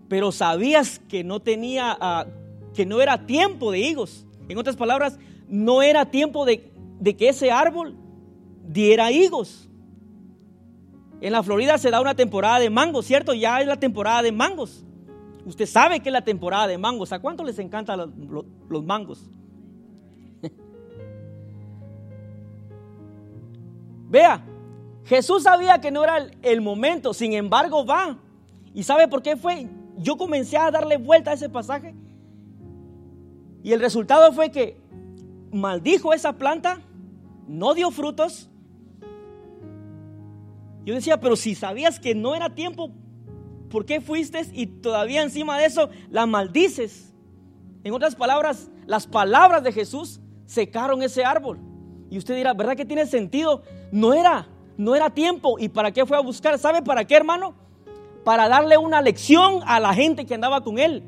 pero 0.08 0.32
sabías 0.32 0.98
que 1.10 1.24
no 1.24 1.40
tenía, 1.40 1.94
ah, 2.00 2.26
que 2.72 2.86
no 2.86 3.02
era 3.02 3.26
tiempo 3.26 3.70
de 3.70 3.80
higos. 3.80 4.24
En 4.48 4.56
otras 4.56 4.76
palabras, 4.76 5.18
no 5.46 5.82
era 5.82 6.10
tiempo 6.10 6.46
de, 6.46 6.72
de 7.00 7.16
que 7.16 7.28
ese 7.28 7.50
árbol 7.50 7.96
diera 8.66 9.12
higos. 9.12 9.68
En 11.20 11.32
la 11.32 11.42
Florida 11.42 11.76
se 11.76 11.90
da 11.90 12.00
una 12.00 12.14
temporada 12.14 12.60
de 12.60 12.70
mangos, 12.70 13.04
¿cierto? 13.04 13.34
Ya 13.34 13.60
es 13.60 13.66
la 13.66 13.76
temporada 13.76 14.22
de 14.22 14.32
mangos. 14.32 14.86
Usted 15.44 15.66
sabe 15.66 16.00
que 16.00 16.08
es 16.08 16.12
la 16.12 16.24
temporada 16.24 16.66
de 16.66 16.78
mangos. 16.78 17.12
¿A 17.12 17.18
cuánto 17.18 17.44
les 17.44 17.58
encantan 17.58 18.12
los, 18.68 18.84
mangos? 18.84 19.30
Vea, 24.08 24.44
Jesús 25.04 25.42
sabía 25.44 25.80
que 25.80 25.90
no 25.90 26.04
era 26.04 26.26
el 26.42 26.60
momento, 26.60 27.14
sin 27.14 27.32
embargo 27.32 27.84
va. 27.84 28.18
¿Y 28.74 28.82
sabe 28.82 29.08
por 29.08 29.22
qué 29.22 29.36
fue? 29.36 29.68
yo 30.00 30.16
comencé 30.16 30.56
a 30.56 30.70
darle 30.70 30.96
vuelta 30.96 31.30
a 31.30 31.34
ese 31.34 31.48
pasaje. 31.48 31.94
Y 33.62 33.72
el 33.72 33.80
resultado 33.80 34.32
fue 34.32 34.50
que 34.50 34.80
maldijo 35.52 36.12
esa 36.14 36.32
planta, 36.32 36.80
no 37.46 37.74
dio 37.74 37.90
frutos. 37.90 38.48
Yo 40.84 40.94
decía, 40.94 41.20
pero 41.20 41.36
si 41.36 41.54
sabías 41.54 42.00
que 42.00 42.14
no 42.14 42.34
era 42.34 42.54
tiempo, 42.54 42.90
¿por 43.70 43.86
qué 43.86 44.00
fuiste 44.00 44.46
y 44.52 44.66
todavía 44.66 45.22
encima 45.22 45.58
de 45.58 45.64
eso 45.64 45.88
la 46.10 46.26
maldices? 46.26 47.14
En 47.82 47.94
otras 47.94 48.14
palabras, 48.14 48.70
las 48.86 49.06
palabras 49.06 49.62
de 49.62 49.72
Jesús 49.72 50.20
secaron 50.44 51.02
ese 51.02 51.24
árbol. 51.24 51.58
Y 52.10 52.18
usted 52.18 52.36
dirá, 52.36 52.52
¿verdad 52.52 52.76
que 52.76 52.84
tiene 52.84 53.06
sentido? 53.06 53.62
No 53.90 54.12
era, 54.12 54.48
no 54.76 54.94
era 54.94 55.08
tiempo. 55.10 55.58
¿Y 55.58 55.70
para 55.70 55.92
qué 55.92 56.04
fue 56.04 56.18
a 56.18 56.20
buscar? 56.20 56.58
¿Sabe 56.58 56.82
para 56.82 57.06
qué, 57.06 57.14
hermano? 57.14 57.54
para 58.24 58.48
darle 58.48 58.76
una 58.76 59.00
lección 59.00 59.60
a 59.66 59.80
la 59.80 59.94
gente 59.94 60.26
que 60.26 60.34
andaba 60.34 60.62
con 60.62 60.78
él. 60.78 61.02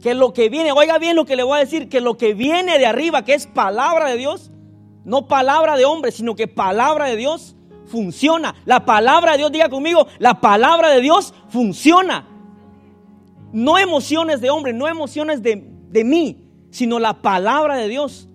Que 0.00 0.14
lo 0.14 0.32
que 0.32 0.48
viene, 0.48 0.72
oiga 0.72 0.98
bien 0.98 1.16
lo 1.16 1.24
que 1.24 1.36
le 1.36 1.42
voy 1.42 1.58
a 1.58 1.60
decir, 1.60 1.88
que 1.88 2.00
lo 2.00 2.16
que 2.16 2.34
viene 2.34 2.78
de 2.78 2.86
arriba, 2.86 3.24
que 3.24 3.34
es 3.34 3.46
palabra 3.46 4.08
de 4.08 4.16
Dios, 4.16 4.50
no 5.04 5.26
palabra 5.26 5.76
de 5.76 5.84
hombre, 5.84 6.10
sino 6.10 6.34
que 6.34 6.48
palabra 6.48 7.06
de 7.06 7.16
Dios 7.16 7.56
funciona. 7.90 8.54
La 8.64 8.84
palabra 8.84 9.32
de 9.32 9.38
Dios, 9.38 9.52
diga 9.52 9.68
conmigo, 9.68 10.06
la 10.18 10.40
palabra 10.40 10.90
de 10.90 11.00
Dios 11.00 11.34
funciona. 11.48 12.26
No 13.52 13.78
emociones 13.78 14.40
de 14.40 14.48
hombre, 14.48 14.72
no 14.72 14.86
emociones 14.88 15.42
de, 15.42 15.68
de 15.88 16.04
mí, 16.04 16.48
sino 16.70 16.98
la 16.98 17.20
palabra 17.20 17.76
de 17.76 17.88
Dios. 17.88 18.28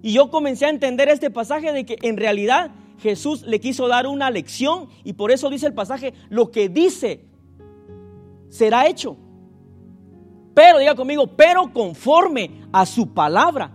Y 0.00 0.12
yo 0.12 0.30
comencé 0.30 0.66
a 0.66 0.70
entender 0.70 1.08
este 1.08 1.30
pasaje 1.30 1.72
de 1.72 1.84
que 1.84 1.96
en 2.02 2.16
realidad 2.16 2.70
Jesús 2.98 3.42
le 3.42 3.60
quiso 3.60 3.88
dar 3.88 4.06
una 4.06 4.30
lección 4.30 4.88
y 5.02 5.14
por 5.14 5.32
eso 5.32 5.50
dice 5.50 5.66
el 5.66 5.74
pasaje, 5.74 6.14
lo 6.28 6.50
que 6.50 6.68
dice 6.68 7.26
será 8.48 8.86
hecho. 8.86 9.16
Pero, 10.54 10.78
diga 10.78 10.94
conmigo, 10.94 11.26
pero 11.26 11.72
conforme 11.72 12.62
a 12.72 12.86
su 12.86 13.12
palabra. 13.12 13.72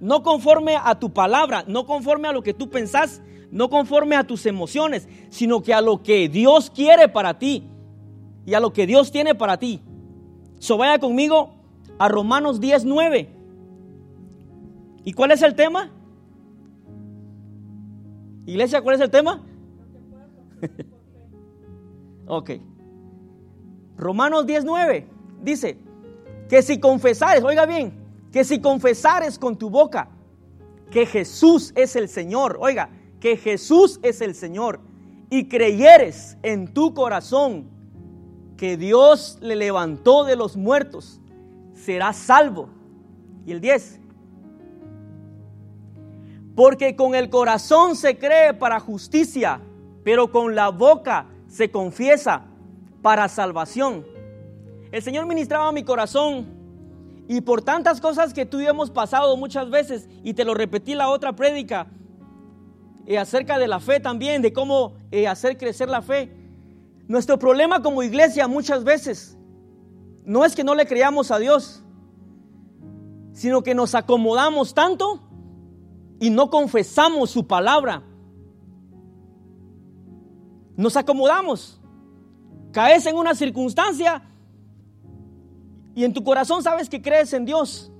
No 0.00 0.22
conforme 0.22 0.76
a 0.76 0.98
tu 0.98 1.12
palabra, 1.12 1.64
no 1.66 1.86
conforme 1.86 2.28
a 2.28 2.32
lo 2.32 2.42
que 2.42 2.52
tú 2.52 2.68
pensás, 2.68 3.22
no 3.54 3.70
conforme 3.70 4.16
a 4.16 4.24
tus 4.24 4.46
emociones, 4.46 5.08
sino 5.30 5.62
que 5.62 5.72
a 5.72 5.80
lo 5.80 6.02
que 6.02 6.28
Dios 6.28 6.70
quiere 6.70 7.08
para 7.08 7.38
ti 7.38 7.62
y 8.44 8.54
a 8.54 8.60
lo 8.60 8.72
que 8.72 8.84
Dios 8.84 9.12
tiene 9.12 9.36
para 9.36 9.58
ti. 9.58 9.80
So 10.58 10.76
vaya 10.76 10.98
conmigo 10.98 11.54
a 12.00 12.08
Romanos 12.08 12.60
10:9. 12.60 13.28
¿Y 15.04 15.12
cuál 15.12 15.30
es 15.30 15.42
el 15.42 15.54
tema? 15.54 15.92
Iglesia, 18.44 18.82
¿cuál 18.82 18.96
es 18.96 19.00
el 19.00 19.10
tema? 19.10 19.40
ok. 22.26 22.50
Romanos 23.96 24.46
19 24.46 25.06
dice 25.42 25.78
que 26.48 26.60
si 26.60 26.80
confesares, 26.80 27.44
oiga 27.44 27.66
bien, 27.66 27.94
que 28.32 28.42
si 28.42 28.60
confesares 28.60 29.38
con 29.38 29.56
tu 29.56 29.70
boca 29.70 30.08
que 30.90 31.06
Jesús 31.06 31.72
es 31.76 31.94
el 31.94 32.08
Señor, 32.08 32.56
oiga, 32.60 32.90
que 33.24 33.38
Jesús 33.38 34.00
es 34.02 34.20
el 34.20 34.34
Señor 34.34 34.80
y 35.30 35.48
creyeres 35.48 36.36
en 36.42 36.74
tu 36.74 36.92
corazón 36.92 37.70
que 38.58 38.76
Dios 38.76 39.38
le 39.40 39.56
levantó 39.56 40.24
de 40.24 40.36
los 40.36 40.58
muertos, 40.58 41.22
serás 41.72 42.16
salvo. 42.16 42.68
Y 43.46 43.52
el 43.52 43.62
10, 43.62 43.98
porque 46.54 46.96
con 46.96 47.14
el 47.14 47.30
corazón 47.30 47.96
se 47.96 48.18
cree 48.18 48.52
para 48.52 48.78
justicia, 48.78 49.58
pero 50.02 50.30
con 50.30 50.54
la 50.54 50.68
boca 50.68 51.24
se 51.46 51.70
confiesa 51.70 52.42
para 53.00 53.30
salvación. 53.30 54.04
El 54.92 55.00
Señor 55.00 55.24
ministraba 55.24 55.72
mi 55.72 55.82
corazón 55.82 56.44
y 57.26 57.40
por 57.40 57.62
tantas 57.62 58.02
cosas 58.02 58.34
que 58.34 58.44
tú 58.44 58.60
y 58.60 58.66
hemos 58.66 58.90
pasado 58.90 59.34
muchas 59.38 59.70
veces, 59.70 60.10
y 60.22 60.34
te 60.34 60.44
lo 60.44 60.52
repetí 60.52 60.94
la 60.94 61.08
otra 61.08 61.34
prédica, 61.34 61.86
eh, 63.06 63.18
acerca 63.18 63.58
de 63.58 63.68
la 63.68 63.80
fe 63.80 64.00
también, 64.00 64.42
de 64.42 64.52
cómo 64.52 64.94
eh, 65.10 65.28
hacer 65.28 65.56
crecer 65.58 65.88
la 65.88 66.02
fe. 66.02 66.30
Nuestro 67.06 67.38
problema 67.38 67.82
como 67.82 68.02
iglesia 68.02 68.48
muchas 68.48 68.84
veces 68.84 69.36
no 70.24 70.44
es 70.44 70.54
que 70.54 70.64
no 70.64 70.74
le 70.74 70.86
creamos 70.86 71.30
a 71.30 71.38
Dios, 71.38 71.82
sino 73.32 73.62
que 73.62 73.74
nos 73.74 73.94
acomodamos 73.94 74.72
tanto 74.72 75.20
y 76.18 76.30
no 76.30 76.48
confesamos 76.48 77.30
su 77.30 77.46
palabra. 77.46 78.02
Nos 80.76 80.96
acomodamos. 80.96 81.80
Caes 82.72 83.06
en 83.06 83.16
una 83.16 83.34
circunstancia 83.34 84.22
y 85.94 86.04
en 86.04 86.12
tu 86.12 86.24
corazón 86.24 86.62
sabes 86.62 86.88
que 86.88 87.02
crees 87.02 87.32
en 87.32 87.44
Dios. 87.44 87.92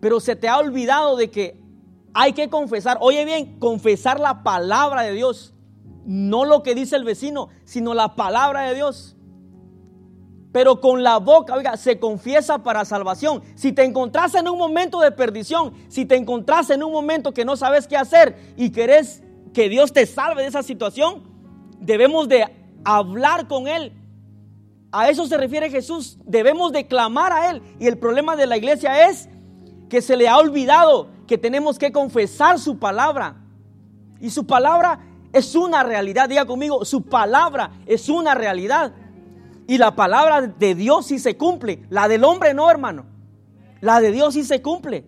Pero 0.00 0.20
se 0.20 0.36
te 0.36 0.48
ha 0.48 0.58
olvidado 0.58 1.16
de 1.16 1.30
que 1.30 1.63
hay 2.14 2.32
que 2.32 2.48
confesar. 2.48 2.98
Oye 3.00 3.24
bien, 3.24 3.58
confesar 3.58 4.18
la 4.20 4.42
palabra 4.42 5.02
de 5.02 5.12
Dios. 5.12 5.52
No 6.06 6.44
lo 6.44 6.62
que 6.62 6.74
dice 6.74 6.96
el 6.96 7.04
vecino, 7.04 7.48
sino 7.64 7.92
la 7.94 8.14
palabra 8.14 8.62
de 8.62 8.74
Dios 8.74 9.14
pero 10.54 10.80
con 10.80 11.02
la 11.02 11.18
boca, 11.18 11.52
oiga, 11.52 11.76
se 11.76 11.98
confiesa 11.98 12.62
para 12.62 12.84
salvación. 12.84 13.42
Si 13.56 13.72
te 13.72 13.82
encontrás 13.82 14.36
en 14.36 14.48
un 14.48 14.56
momento 14.56 15.00
de 15.00 15.10
perdición, 15.10 15.74
si 15.88 16.04
te 16.04 16.14
encontrás 16.14 16.70
en 16.70 16.84
un 16.84 16.92
momento 16.92 17.34
que 17.34 17.44
no 17.44 17.56
sabes 17.56 17.88
qué 17.88 17.96
hacer 17.96 18.36
y 18.56 18.70
querés 18.70 19.20
que 19.52 19.68
Dios 19.68 19.92
te 19.92 20.06
salve 20.06 20.42
de 20.42 20.48
esa 20.48 20.62
situación, 20.62 21.24
debemos 21.80 22.28
de 22.28 22.44
hablar 22.84 23.48
con 23.48 23.66
Él. 23.66 23.94
A 24.92 25.10
eso 25.10 25.26
se 25.26 25.36
refiere 25.36 25.70
Jesús. 25.70 26.18
Debemos 26.24 26.70
de 26.70 26.86
clamar 26.86 27.32
a 27.32 27.50
Él. 27.50 27.60
Y 27.80 27.88
el 27.88 27.98
problema 27.98 28.36
de 28.36 28.46
la 28.46 28.56
iglesia 28.56 29.10
es 29.10 29.28
que 29.90 30.00
se 30.00 30.16
le 30.16 30.28
ha 30.28 30.38
olvidado 30.38 31.08
que 31.26 31.38
tenemos 31.38 31.78
que 31.78 31.92
confesar 31.92 32.58
su 32.58 32.78
palabra. 32.78 33.36
Y 34.20 34.30
su 34.30 34.46
palabra 34.46 35.00
es 35.32 35.54
una 35.54 35.82
realidad. 35.82 36.28
Diga 36.28 36.46
conmigo, 36.46 36.84
su 36.84 37.02
palabra 37.02 37.72
es 37.86 38.08
una 38.08 38.34
realidad. 38.34 38.92
Y 39.66 39.78
la 39.78 39.94
palabra 39.96 40.42
de 40.42 40.74
Dios 40.74 41.06
sí 41.06 41.18
se 41.18 41.36
cumple. 41.36 41.84
La 41.90 42.08
del 42.08 42.24
hombre 42.24 42.54
no, 42.54 42.70
hermano. 42.70 43.06
La 43.80 44.00
de 44.00 44.12
Dios 44.12 44.34
sí 44.34 44.44
se 44.44 44.62
cumple. 44.62 45.04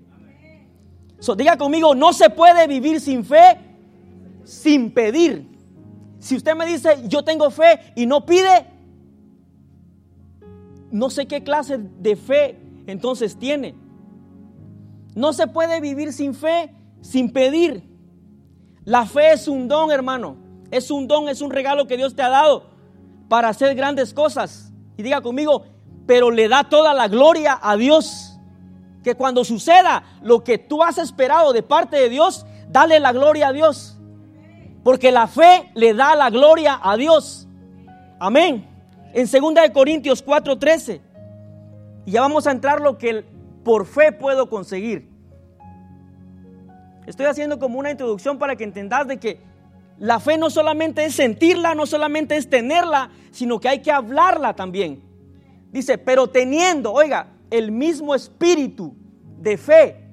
diga 1.36 1.56
conmigo, 1.56 1.94
no 1.94 2.12
se 2.12 2.30
puede 2.30 2.66
vivir 2.66 3.00
sin 3.00 3.24
fe, 3.24 3.58
sin 4.44 4.92
pedir. 4.92 5.48
Si 6.18 6.36
usted 6.36 6.54
me 6.54 6.66
dice, 6.66 7.04
yo 7.08 7.22
tengo 7.22 7.50
fe 7.50 7.92
y 7.94 8.06
no 8.06 8.26
pide, 8.26 8.66
no 10.90 11.10
sé 11.10 11.26
qué 11.26 11.42
clase 11.42 11.78
de 11.78 12.16
fe 12.16 12.58
entonces 12.86 13.36
tiene. 13.36 13.74
No 15.16 15.32
se 15.32 15.46
puede 15.46 15.80
vivir 15.80 16.12
sin 16.12 16.34
fe, 16.34 16.70
sin 17.00 17.32
pedir. 17.32 17.82
La 18.84 19.06
fe 19.06 19.32
es 19.32 19.48
un 19.48 19.66
don, 19.66 19.90
hermano. 19.90 20.36
Es 20.70 20.90
un 20.90 21.08
don, 21.08 21.30
es 21.30 21.40
un 21.40 21.50
regalo 21.50 21.86
que 21.86 21.96
Dios 21.96 22.14
te 22.14 22.20
ha 22.22 22.28
dado 22.28 22.64
para 23.30 23.48
hacer 23.48 23.74
grandes 23.74 24.12
cosas. 24.12 24.74
Y 24.98 25.02
diga 25.02 25.22
conmigo, 25.22 25.64
pero 26.06 26.30
le 26.30 26.48
da 26.48 26.64
toda 26.64 26.92
la 26.92 27.08
gloria 27.08 27.58
a 27.62 27.78
Dios. 27.78 28.38
Que 29.02 29.14
cuando 29.14 29.42
suceda 29.42 30.04
lo 30.20 30.44
que 30.44 30.58
tú 30.58 30.82
has 30.82 30.98
esperado 30.98 31.54
de 31.54 31.62
parte 31.62 31.96
de 31.96 32.10
Dios, 32.10 32.44
dale 32.68 33.00
la 33.00 33.12
gloria 33.12 33.48
a 33.48 33.52
Dios. 33.54 33.96
Porque 34.84 35.12
la 35.12 35.28
fe 35.28 35.70
le 35.74 35.94
da 35.94 36.14
la 36.14 36.28
gloria 36.28 36.78
a 36.82 36.94
Dios. 36.98 37.48
Amén. 38.20 38.68
En 39.14 39.26
2 39.26 39.54
de 39.54 39.72
Corintios 39.72 40.22
4:13. 40.22 41.00
Y 42.04 42.10
ya 42.10 42.20
vamos 42.20 42.46
a 42.46 42.50
entrar 42.50 42.82
lo 42.82 42.98
que 42.98 43.24
por 43.66 43.84
fe 43.84 44.12
puedo 44.12 44.48
conseguir. 44.48 45.05
Estoy 47.06 47.26
haciendo 47.26 47.58
como 47.58 47.78
una 47.78 47.90
introducción 47.90 48.38
para 48.38 48.56
que 48.56 48.64
entendas 48.64 49.06
de 49.06 49.18
que 49.18 49.40
la 49.98 50.20
fe 50.20 50.36
no 50.36 50.50
solamente 50.50 51.04
es 51.04 51.14
sentirla, 51.14 51.74
no 51.74 51.86
solamente 51.86 52.36
es 52.36 52.50
tenerla, 52.50 53.10
sino 53.30 53.60
que 53.60 53.68
hay 53.68 53.80
que 53.80 53.92
hablarla 53.92 54.54
también. 54.54 55.02
Dice, 55.70 55.98
pero 55.98 56.26
teniendo, 56.28 56.92
oiga, 56.92 57.28
el 57.50 57.70
mismo 57.70 58.14
espíritu 58.14 58.94
de 59.38 59.56
fe, 59.56 60.04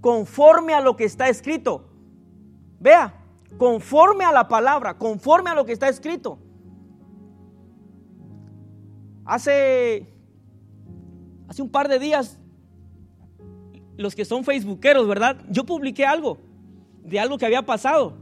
conforme 0.00 0.74
a 0.74 0.80
lo 0.80 0.96
que 0.96 1.04
está 1.04 1.28
escrito. 1.28 1.84
Vea, 2.80 3.14
conforme 3.58 4.24
a 4.24 4.32
la 4.32 4.48
palabra, 4.48 4.98
conforme 4.98 5.50
a 5.50 5.54
lo 5.54 5.64
que 5.64 5.72
está 5.72 5.88
escrito. 5.88 6.38
Hace, 9.24 10.08
hace 11.46 11.62
un 11.62 11.70
par 11.70 11.88
de 11.88 11.98
días, 11.98 12.40
los 13.96 14.14
que 14.14 14.24
son 14.24 14.44
facebookeros, 14.44 15.06
¿verdad? 15.06 15.36
Yo 15.48 15.64
publiqué 15.64 16.04
algo 16.06 16.38
de 17.04 17.20
algo 17.20 17.38
que 17.38 17.46
había 17.46 17.62
pasado. 17.62 18.14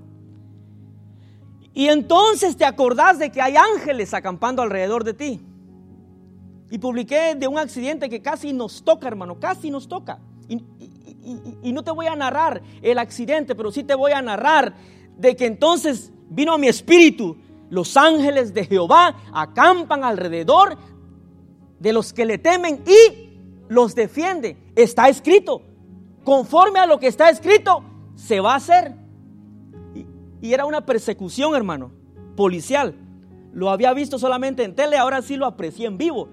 Y 1.72 1.86
entonces 1.86 2.56
te 2.56 2.64
acordás 2.64 3.18
de 3.18 3.30
que 3.30 3.40
hay 3.40 3.54
ángeles 3.56 4.12
acampando 4.14 4.62
alrededor 4.62 5.04
de 5.04 5.14
ti. 5.14 5.40
Y 6.70 6.78
publiqué 6.78 7.34
de 7.34 7.48
un 7.48 7.58
accidente 7.58 8.08
que 8.08 8.22
casi 8.22 8.52
nos 8.52 8.82
toca, 8.84 9.08
hermano, 9.08 9.38
casi 9.38 9.70
nos 9.70 9.88
toca. 9.88 10.18
Y, 10.48 10.62
y, 11.62 11.72
no 11.72 11.82
te 11.82 11.90
voy 11.90 12.06
a 12.06 12.16
narrar 12.16 12.62
el 12.82 12.98
accidente, 12.98 13.54
pero 13.54 13.70
sí 13.70 13.84
te 13.84 13.94
voy 13.94 14.12
a 14.12 14.22
narrar 14.22 14.74
de 15.16 15.36
que 15.36 15.46
entonces 15.46 16.12
vino 16.28 16.52
a 16.54 16.58
mi 16.58 16.66
espíritu. 16.66 17.36
Los 17.68 17.96
ángeles 17.96 18.52
de 18.52 18.64
Jehová 18.64 19.16
acampan 19.32 20.02
alrededor 20.02 20.76
de 21.78 21.92
los 21.92 22.12
que 22.12 22.24
le 22.24 22.38
temen 22.38 22.82
y 22.84 23.29
los 23.70 23.94
defiende. 23.94 24.58
Está 24.74 25.08
escrito. 25.08 25.62
Conforme 26.24 26.80
a 26.80 26.86
lo 26.86 26.98
que 26.98 27.06
está 27.06 27.30
escrito, 27.30 27.82
se 28.16 28.40
va 28.40 28.52
a 28.52 28.56
hacer. 28.56 28.94
Y 30.42 30.52
era 30.52 30.66
una 30.66 30.84
persecución, 30.84 31.54
hermano, 31.54 31.92
policial. 32.36 32.94
Lo 33.52 33.70
había 33.70 33.94
visto 33.94 34.18
solamente 34.18 34.64
en 34.64 34.74
tele, 34.74 34.98
ahora 34.98 35.22
sí 35.22 35.36
lo 35.36 35.46
aprecié 35.46 35.86
en 35.86 35.98
vivo. 35.98 36.28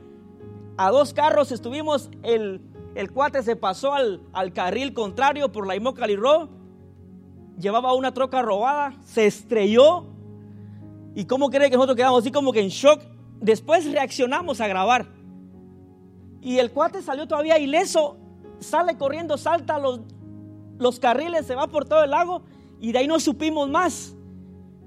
A 0.78 0.90
dos 0.90 1.14
carros 1.14 1.52
estuvimos, 1.52 2.10
el, 2.24 2.60
el 2.96 3.12
cuate 3.12 3.44
se 3.44 3.56
pasó 3.56 3.94
al, 3.94 4.22
al, 4.34 4.52
carril 4.52 4.94
contrario 4.94 5.52
por 5.52 5.68
la 5.68 5.76
Immokalee 5.76 6.16
Road, 6.16 6.50
llevaba 7.60 7.94
una 7.94 8.14
troca 8.14 8.42
robada, 8.42 8.94
se 9.06 9.28
estrelló. 9.28 10.06
¿Y 11.14 11.26
cómo 11.26 11.50
cree 11.50 11.70
que 11.70 11.76
nosotros 11.76 11.98
quedamos 11.98 12.22
así 12.22 12.32
como 12.32 12.52
que 12.52 12.62
en 12.62 12.70
shock? 12.70 13.02
Después 13.40 13.92
reaccionamos 13.92 14.60
a 14.60 14.68
grabar. 14.68 15.17
Y 16.42 16.60
el 16.60 16.72
cuate 16.72 17.02
salió 17.02 17.28
todavía 17.28 17.58
ileso, 17.58 18.18
sale 18.60 18.98
corriendo, 18.98 19.38
salta 19.38 19.80
los, 19.80 20.02
los 20.78 21.00
carriles, 21.00 21.46
se 21.46 21.56
va 21.56 21.68
por 21.68 21.86
todo 21.86 22.04
el 22.04 22.12
lago 22.12 22.42
y 22.80 22.92
de 22.92 23.00
ahí 23.00 23.08
no 23.08 23.20
supimos 23.20 23.70
más. 23.70 24.16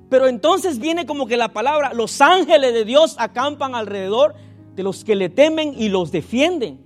Pero 0.09 0.27
entonces 0.27 0.79
viene 0.79 1.07
como 1.07 1.27
que 1.27 1.37
la 1.37 1.53
palabra, 1.53 1.95
los 1.95 2.21
ángeles 2.21 2.75
de 2.75 2.85
Dios 2.85 3.17
acampan 3.19 3.75
alrededor 3.75 4.35
de 4.75 4.83
los 4.83 5.05
que 5.05 5.15
le 5.15 5.29
temen 5.29 5.75
y 5.77 5.89
los 5.89 6.11
defienden. 6.11 6.81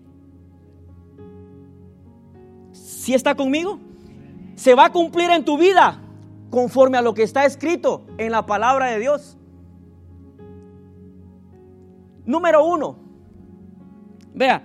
¿Sí 2.73 3.15
está 3.15 3.35
conmigo? 3.35 3.79
Se 4.57 4.75
va 4.75 4.87
a 4.87 4.93
cumplir 4.93 5.31
en 5.31 5.45
tu 5.45 5.59
vida 5.59 6.01
conforme 6.51 6.99
a 6.99 7.03
lo 7.03 7.15
que 7.15 7.23
está 7.23 7.45
escrito 7.45 8.07
en 8.19 8.31
la 8.31 8.47
palabra 8.47 8.87
de 8.87 8.99
Dios. 8.99 9.37
Número 12.25 12.65
uno, 12.65 12.97
vea, 14.35 14.63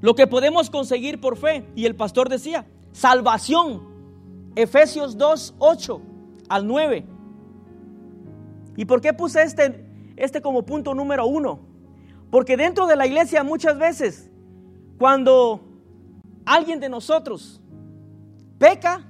lo 0.00 0.14
que 0.14 0.26
podemos 0.26 0.70
conseguir 0.70 1.20
por 1.20 1.36
fe, 1.36 1.66
y 1.74 1.86
el 1.86 1.96
pastor 1.96 2.28
decía, 2.28 2.66
salvación 2.92 3.96
Efesios 4.54 5.18
2, 5.18 5.54
8 5.58 6.00
al 6.48 6.66
9. 6.66 7.06
¿Y 8.76 8.84
por 8.84 9.00
qué 9.00 9.12
puse 9.12 9.42
este, 9.42 9.84
este 10.16 10.40
como 10.40 10.64
punto 10.64 10.94
número 10.94 11.26
uno? 11.26 11.60
Porque 12.30 12.56
dentro 12.56 12.86
de 12.86 12.96
la 12.96 13.06
iglesia 13.06 13.42
muchas 13.42 13.78
veces, 13.78 14.30
cuando 14.98 15.60
alguien 16.44 16.80
de 16.80 16.88
nosotros 16.88 17.60
peca, 18.58 19.04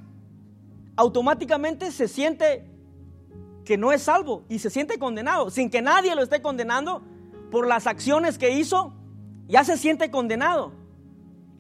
automáticamente 0.97 1.93
se 1.93 2.09
siente 2.09 2.65
que 3.65 3.77
no 3.77 3.93
es 3.93 4.03
salvo 4.03 4.45
y 4.49 4.59
se 4.59 4.71
siente 4.71 4.99
condenado, 4.99 5.51
sin 5.51 5.71
que 5.71 5.83
nadie 5.83 6.15
lo 6.15 6.23
esté 6.23 6.41
condenando 6.41 7.03
por 7.51 7.67
las 7.67 7.87
acciones 7.87 8.39
que 8.39 8.51
hizo, 8.51 8.93
ya 9.49 9.65
se 9.65 9.77
siente 9.77 10.11
condenado. 10.11 10.73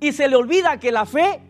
Y 0.01 0.12
se 0.12 0.29
le 0.29 0.37
olvida 0.37 0.79
que 0.79 0.92
la 0.92 1.07
fe 1.07 1.40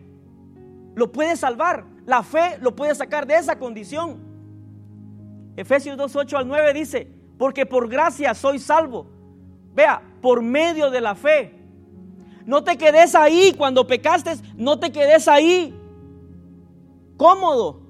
lo 0.95 1.11
puede 1.11 1.35
salvar. 1.35 1.85
La 2.05 2.23
fe 2.23 2.57
lo 2.61 2.75
puede 2.75 2.95
sacar 2.95 3.27
de 3.27 3.35
esa 3.35 3.59
condición. 3.59 4.19
Efesios 5.55 5.97
2, 5.97 6.15
8 6.15 6.37
al 6.37 6.47
9 6.47 6.73
dice, 6.73 7.07
porque 7.37 7.65
por 7.65 7.89
gracia 7.89 8.33
soy 8.33 8.59
salvo. 8.59 9.07
Vea, 9.73 10.01
por 10.21 10.41
medio 10.41 10.89
de 10.89 11.01
la 11.01 11.15
fe. 11.15 11.53
No 12.45 12.63
te 12.63 12.77
quedes 12.77 13.13
ahí 13.15 13.53
cuando 13.57 13.85
pecaste, 13.85 14.35
no 14.55 14.79
te 14.79 14.91
quedes 14.91 15.27
ahí 15.27 15.77
cómodo, 17.17 17.81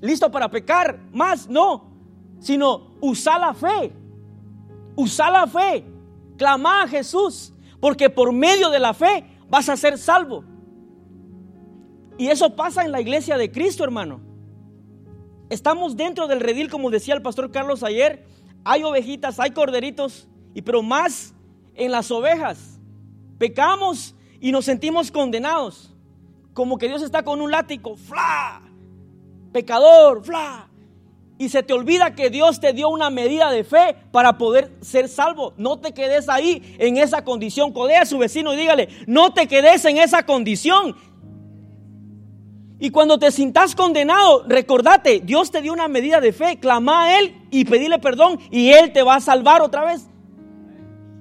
listo 0.00 0.30
para 0.30 0.50
pecar 0.50 0.98
más, 1.12 1.48
no, 1.48 1.84
sino 2.40 2.90
usa 3.00 3.38
la 3.38 3.54
fe, 3.54 3.92
usa 4.96 5.30
la 5.30 5.46
fe, 5.46 5.84
clama 6.42 6.82
a 6.82 6.88
Jesús, 6.88 7.52
porque 7.78 8.10
por 8.10 8.32
medio 8.32 8.68
de 8.70 8.80
la 8.80 8.94
fe 8.94 9.24
vas 9.48 9.68
a 9.68 9.76
ser 9.76 9.96
salvo. 9.96 10.42
Y 12.18 12.26
eso 12.30 12.56
pasa 12.56 12.84
en 12.84 12.90
la 12.90 13.00
iglesia 13.00 13.36
de 13.36 13.52
Cristo, 13.52 13.84
hermano. 13.84 14.20
Estamos 15.50 15.96
dentro 15.96 16.26
del 16.26 16.40
redil, 16.40 16.68
como 16.68 16.90
decía 16.90 17.14
el 17.14 17.22
pastor 17.22 17.52
Carlos 17.52 17.84
ayer. 17.84 18.26
Hay 18.64 18.82
ovejitas, 18.82 19.38
hay 19.38 19.52
corderitos, 19.52 20.26
y 20.52 20.62
pero 20.62 20.82
más 20.82 21.32
en 21.76 21.92
las 21.92 22.10
ovejas. 22.10 22.80
Pecamos 23.38 24.16
y 24.40 24.50
nos 24.50 24.64
sentimos 24.64 25.12
condenados. 25.12 25.94
Como 26.54 26.76
que 26.76 26.88
Dios 26.88 27.02
está 27.02 27.22
con 27.22 27.40
un 27.40 27.52
látigo, 27.52 27.94
fla, 27.96 28.62
pecador, 29.52 30.24
fla. 30.24 30.68
Y 31.42 31.48
se 31.48 31.64
te 31.64 31.72
olvida 31.72 32.14
que 32.14 32.30
Dios 32.30 32.60
te 32.60 32.72
dio 32.72 32.88
una 32.88 33.10
medida 33.10 33.50
de 33.50 33.64
fe 33.64 33.96
para 34.12 34.38
poder 34.38 34.70
ser 34.80 35.08
salvo. 35.08 35.54
No 35.56 35.80
te 35.80 35.92
quedes 35.92 36.28
ahí 36.28 36.76
en 36.78 36.98
esa 36.98 37.24
condición. 37.24 37.72
Codea 37.72 38.02
a 38.02 38.06
su 38.06 38.16
vecino 38.16 38.54
y 38.54 38.56
dígale, 38.56 38.88
no 39.08 39.34
te 39.34 39.48
quedes 39.48 39.84
en 39.86 39.96
esa 39.96 40.24
condición. 40.24 40.94
Y 42.78 42.90
cuando 42.90 43.18
te 43.18 43.32
sintas 43.32 43.74
condenado, 43.74 44.44
recordate, 44.46 45.18
Dios 45.18 45.50
te 45.50 45.62
dio 45.62 45.72
una 45.72 45.88
medida 45.88 46.20
de 46.20 46.32
fe, 46.32 46.60
clama 46.60 47.06
a 47.06 47.18
Él 47.18 47.34
y 47.50 47.64
pedile 47.64 47.98
perdón 47.98 48.38
y 48.52 48.70
Él 48.70 48.92
te 48.92 49.02
va 49.02 49.16
a 49.16 49.20
salvar 49.20 49.62
otra 49.62 49.84
vez. 49.84 50.06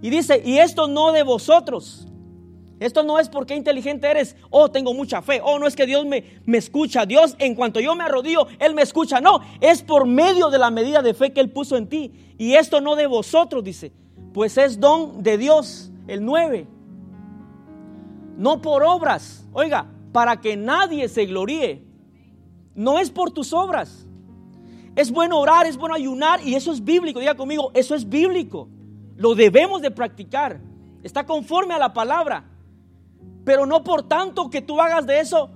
Y 0.04 0.12
dice, 0.12 0.40
y 0.46 0.60
esto 0.60 0.88
no 0.88 1.14
de 1.14 1.24
vosotros. 1.24 2.06
Esto 2.82 3.04
no 3.04 3.20
es 3.20 3.30
porque 3.30 3.56
inteligente 3.56 4.08
eres, 4.08 4.36
oh, 4.50 4.72
tengo 4.72 4.96
mucha 4.96 5.22
fe, 5.22 5.40
oh, 5.44 5.60
no 5.60 5.68
es 5.68 5.76
que 5.76 5.86
Dios 5.86 6.04
me, 6.04 6.42
me 6.46 6.58
escucha. 6.58 7.06
Dios, 7.06 7.36
en 7.38 7.54
cuanto 7.54 7.80
yo 7.80 7.94
me 7.94 8.04
arrodillo, 8.04 8.48
Él 8.58 8.74
me 8.74 8.82
escucha. 8.82 9.22
No, 9.22 9.40
es 9.62 9.84
por 9.84 10.08
medio 10.08 10.50
de 10.50 10.58
la 10.58 10.72
medida 10.72 11.04
de 11.04 11.14
fe 11.14 11.32
que 11.32 11.42
Él 11.42 11.52
puso 11.52 11.78
en 11.78 11.88
ti. 11.88 12.12
Y 12.40 12.56
esto 12.56 12.82
no 12.82 12.96
de 12.96 13.06
vosotros, 13.06 13.64
dice, 13.64 13.92
pues 14.34 14.58
es 14.58 14.80
don 14.80 15.22
de 15.22 15.38
Dios, 15.38 15.92
el 16.08 16.26
9. 16.26 16.66
No 18.38 18.64
por 18.64 18.82
obras. 18.82 19.46
Oiga, 19.54 19.86
para 20.12 20.42
que 20.42 20.58
nadie 20.58 21.08
se 21.08 21.28
gloríe. 21.28 21.84
No 22.74 22.98
es 22.98 23.12
por 23.12 23.30
tus 23.30 23.54
obras. 23.54 24.08
Es 24.96 25.12
bueno 25.12 25.38
orar, 25.38 25.68
es 25.68 25.78
bueno 25.78 25.94
ayunar 25.94 26.42
y 26.44 26.56
eso 26.56 26.72
es 26.72 26.84
bíblico. 26.84 27.20
Diga 27.20 27.36
conmigo, 27.36 27.70
eso 27.76 27.94
es 27.94 28.10
bíblico. 28.10 28.70
Lo 29.18 29.36
debemos 29.36 29.84
de 29.84 29.92
practicar. 29.92 30.60
Está 31.04 31.28
conforme 31.28 31.76
a 31.76 31.78
la 31.78 31.94
palabra. 31.94 32.48
Pero 33.44 33.66
no 33.66 33.84
por 33.84 34.04
tanto 34.04 34.50
que 34.50 34.62
tú 34.62 34.80
hagas 34.80 35.06
de 35.06 35.20
eso, 35.20 35.50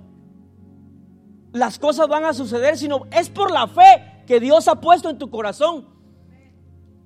las 1.51 1.79
cosas 1.79 2.07
van 2.07 2.25
a 2.25 2.33
suceder, 2.33 2.77
sino 2.77 3.05
es 3.11 3.29
por 3.29 3.51
la 3.51 3.67
fe 3.67 4.23
que 4.27 4.39
Dios 4.39 4.67
ha 4.67 4.81
puesto 4.81 5.09
en 5.09 5.17
tu 5.17 5.29
corazón. 5.29 5.87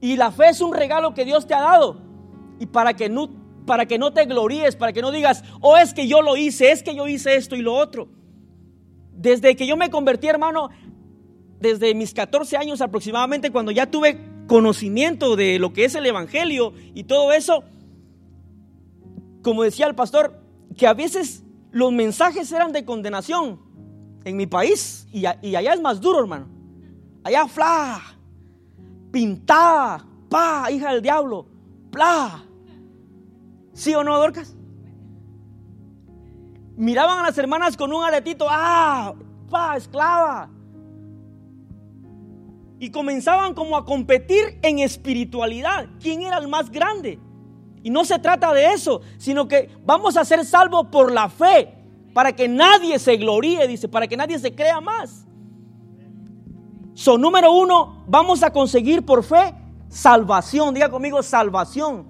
Y 0.02 0.16
la 0.16 0.32
fe 0.32 0.50
es 0.50 0.62
un 0.62 0.74
regalo 0.74 1.14
que 1.14 1.26
Dios 1.26 1.46
te 1.46 1.54
ha 1.54 1.62
dado. 1.62 1.98
Y 2.60 2.66
para 2.66 2.96
que 2.96 3.10
no, 3.10 3.30
para 3.66 3.86
que 3.86 4.00
no 4.00 4.14
te 4.14 4.26
gloríes, 4.26 4.76
para 4.76 4.94
que 4.94 5.02
no 5.02 5.12
digas, 5.12 5.44
oh, 5.62 5.78
es 5.78 5.94
que 5.94 6.08
yo 6.08 6.22
lo 6.22 6.38
hice, 6.38 6.72
es 6.72 6.82
que 6.82 6.96
yo 6.96 7.08
hice 7.08 7.36
esto 7.36 7.56
y 7.56 7.62
lo 7.62 7.76
otro. 7.76 8.08
Desde 9.12 9.56
que 9.56 9.68
yo 9.68 9.76
me 9.76 9.90
convertí, 9.90 10.28
hermano, 10.28 10.70
desde 11.60 11.94
mis 11.94 12.14
14 12.14 12.58
años 12.58 12.82
aproximadamente, 12.82 13.52
cuando 13.52 13.72
ya 13.72 13.86
tuve 13.92 14.18
conocimiento 14.48 15.36
de 15.36 15.60
lo 15.60 15.74
que 15.74 15.86
es 15.86 15.96
el 15.96 16.06
Evangelio 16.06 16.74
y 16.96 17.04
todo 17.04 17.34
eso, 17.34 17.64
como 19.44 19.64
decía 19.64 19.86
el 19.88 19.96
pastor, 19.96 20.39
que 20.80 20.88
a 20.88 20.94
veces 20.94 21.44
los 21.72 21.92
mensajes 21.92 22.50
eran 22.54 22.72
de 22.72 22.86
condenación 22.86 23.60
en 24.24 24.38
mi 24.38 24.48
país 24.48 25.06
y, 25.12 25.26
allá 25.26 25.74
es 25.74 25.82
más 25.82 26.00
duro, 26.00 26.20
hermano. 26.22 26.48
Allá, 27.22 27.48
fla, 27.48 28.02
pintada, 29.12 30.08
pa, 30.30 30.72
hija 30.72 30.94
del 30.94 31.02
diablo, 31.02 31.46
pla. 31.92 32.46
¿Sí 33.74 33.94
o 33.94 34.06
no, 34.06 34.18
Dorcas? 34.18 34.56
Miraban 36.78 37.20
a 37.20 37.24
las 37.24 37.38
hermanas 37.38 37.76
con 37.76 37.92
un 37.92 38.02
aretito, 38.02 38.48
ah, 38.50 39.14
pa, 39.50 39.76
esclava. 39.76 40.50
Y 42.80 42.90
comenzaban 42.90 43.54
como 43.54 43.76
a 43.76 43.84
competir 43.84 44.58
en 44.62 44.80
espiritualidad. 44.80 45.90
¿Quién 46.00 46.22
era 46.22 46.38
el 46.38 46.48
más 46.48 46.72
grande? 46.72 47.20
Y 47.84 47.90
no 47.90 48.04
se 48.06 48.20
trata 48.20 48.54
de 48.54 48.74
eso, 48.74 49.02
sino 49.18 49.48
que 49.48 49.70
vamos 49.86 50.18
a 50.18 50.26
ser 50.26 50.46
salvos 50.46 50.88
por 50.92 51.12
la 51.12 51.30
fe, 51.30 51.76
para 52.14 52.34
que 52.34 52.48
nadie 52.48 53.00
se 53.00 53.18
gloríe, 53.18 53.68
dice, 53.68 53.88
para 53.88 54.08
que 54.08 54.18
nadie 54.18 54.38
se 54.40 54.54
crea 54.54 54.82
más. 54.82 55.26
Son 56.94 57.22
número 57.22 57.54
uno, 57.54 58.04
vamos 58.08 58.44
a 58.44 58.52
conseguir 58.52 59.06
por 59.06 59.24
fe 59.24 59.56
salvación. 59.90 60.74
Diga 60.74 60.90
conmigo, 60.90 61.22
salvación. 61.24 62.06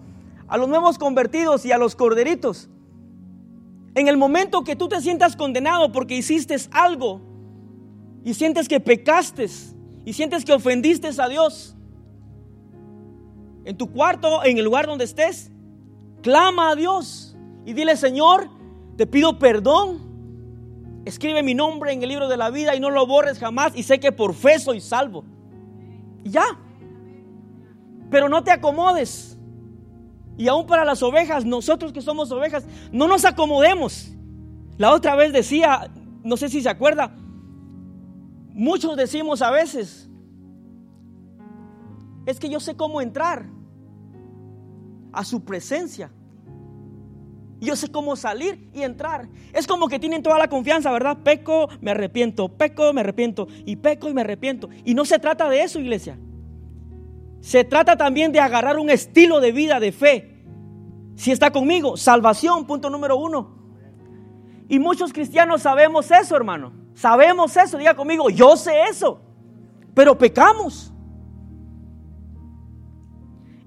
A 0.48 0.58
los 0.58 0.68
nuevos 0.68 0.98
convertidos 0.98 1.66
y 1.66 1.72
a 1.72 1.78
los 1.78 1.96
corderitos. 1.96 2.70
En 3.96 4.08
el 4.08 4.18
momento 4.18 4.64
que 4.64 4.76
tú 4.76 4.88
te 4.88 5.02
sientas 5.02 5.36
condenado 5.36 5.92
porque 5.92 6.16
hiciste 6.16 6.56
algo 6.72 7.22
y 8.24 8.34
sientes 8.34 8.68
que 8.68 8.80
pecaste 8.80 9.48
y 10.06 10.14
sientes 10.14 10.46
que 10.46 10.54
ofendiste 10.54 11.10
a 11.18 11.28
Dios, 11.28 11.76
en 13.66 13.78
tu 13.78 13.92
cuarto, 13.92 14.44
en 14.44 14.58
el 14.58 14.66
lugar 14.66 14.88
donde 14.88 15.06
estés, 15.06 15.52
Clama 16.22 16.72
a 16.72 16.76
Dios 16.76 17.38
y 17.66 17.74
dile, 17.74 17.96
Señor, 17.96 18.50
te 18.98 19.08
pido 19.08 19.40
perdón. 19.40 20.10
Escribe 21.06 21.42
mi 21.44 21.54
nombre 21.54 21.94
en 21.94 22.04
el 22.04 22.10
libro 22.10 22.28
de 22.28 22.38
la 22.38 22.50
vida 22.50 22.76
y 22.76 22.80
no 22.80 22.90
lo 22.90 23.08
borres 23.08 23.40
jamás 23.40 23.74
y 23.76 23.84
sé 23.84 24.00
que 24.00 24.12
por 24.12 24.34
fe 24.34 24.60
soy 24.60 24.82
salvo. 24.82 25.24
ya. 26.24 26.46
Pero 28.12 28.28
no 28.28 28.44
te 28.44 28.52
acomodes. 28.52 29.38
Y 30.38 30.48
aún 30.48 30.66
para 30.66 30.86
las 30.86 31.04
ovejas, 31.04 31.46
nosotros 31.46 31.92
que 31.94 32.02
somos 32.02 32.32
ovejas, 32.32 32.66
no 32.92 33.08
nos 33.08 33.26
acomodemos. 33.26 34.12
La 34.78 34.94
otra 34.94 35.16
vez 35.16 35.34
decía, 35.34 35.92
no 36.24 36.38
sé 36.38 36.50
si 36.50 36.62
se 36.62 36.70
acuerda, 36.70 37.14
muchos 38.54 38.96
decimos 38.96 39.42
a 39.42 39.52
veces, 39.52 40.10
es 42.26 42.40
que 42.40 42.50
yo 42.50 42.60
sé 42.60 42.76
cómo 42.76 43.02
entrar 43.02 43.48
a 45.14 45.24
su 45.24 45.44
presencia. 45.44 46.12
Yo 47.60 47.76
sé 47.76 47.92
cómo 47.92 48.16
salir 48.16 48.70
y 48.74 48.84
entrar. 48.84 49.28
Es 49.54 49.68
como 49.68 49.90
que 49.90 50.00
tienen 50.00 50.24
toda 50.24 50.38
la 50.38 50.48
confianza, 50.48 50.92
¿verdad? 50.92 51.18
Peco, 51.24 51.68
me 51.82 51.92
arrepiento, 51.92 52.48
peco, 52.48 52.94
me 52.94 53.02
arrepiento, 53.02 53.48
y 53.66 53.76
peco 53.76 54.08
y 54.10 54.14
me 54.14 54.22
arrepiento. 54.22 54.70
Y 54.86 54.94
no 54.94 55.04
se 55.04 55.20
trata 55.20 55.50
de 55.50 55.64
eso, 55.64 55.80
iglesia. 55.80 56.18
Se 57.42 57.64
trata 57.64 57.98
también 57.98 58.32
de 58.32 58.40
agarrar 58.40 58.78
un 58.80 58.90
estilo 58.90 59.42
de 59.42 59.52
vida 59.52 59.80
de 59.80 59.92
fe. 59.92 60.44
Si 61.16 61.32
está 61.32 61.52
conmigo, 61.52 61.98
salvación, 61.98 62.66
punto 62.66 62.90
número 62.90 63.18
uno. 63.18 63.58
Y 64.70 64.80
muchos 64.80 65.12
cristianos 65.12 65.64
sabemos 65.64 66.10
eso, 66.12 66.36
hermano. 66.36 66.72
Sabemos 66.94 67.58
eso, 67.58 67.78
diga 67.78 67.96
conmigo, 67.96 68.30
yo 68.30 68.56
sé 68.56 68.84
eso. 68.90 69.22
Pero 69.94 70.18
pecamos. 70.18 70.94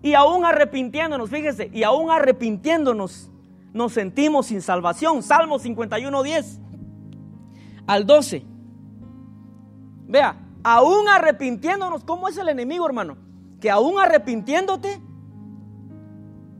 Y 0.03 0.15
aún 0.15 0.45
arrepintiéndonos, 0.45 1.31
fíjese, 1.31 1.71
y 1.73 1.85
aún 1.85 2.11
arrepintiéndonos, 2.11 3.31
nos 3.73 3.93
sentimos 3.93 4.47
sin 4.47 4.61
salvación. 4.61 5.23
Salmo 5.23 5.59
51, 5.59 6.23
10 6.23 6.61
al 7.87 8.07
12. 8.07 8.45
Vea, 10.09 10.37
aún 10.65 11.09
arrepintiéndonos, 11.09 12.05
¿cómo 12.05 12.29
es 12.29 12.37
el 12.37 12.49
enemigo, 12.49 12.85
hermano? 12.85 13.17
Que 13.61 13.71
aún 13.71 13.99
arrepintiéndote, 13.99 15.01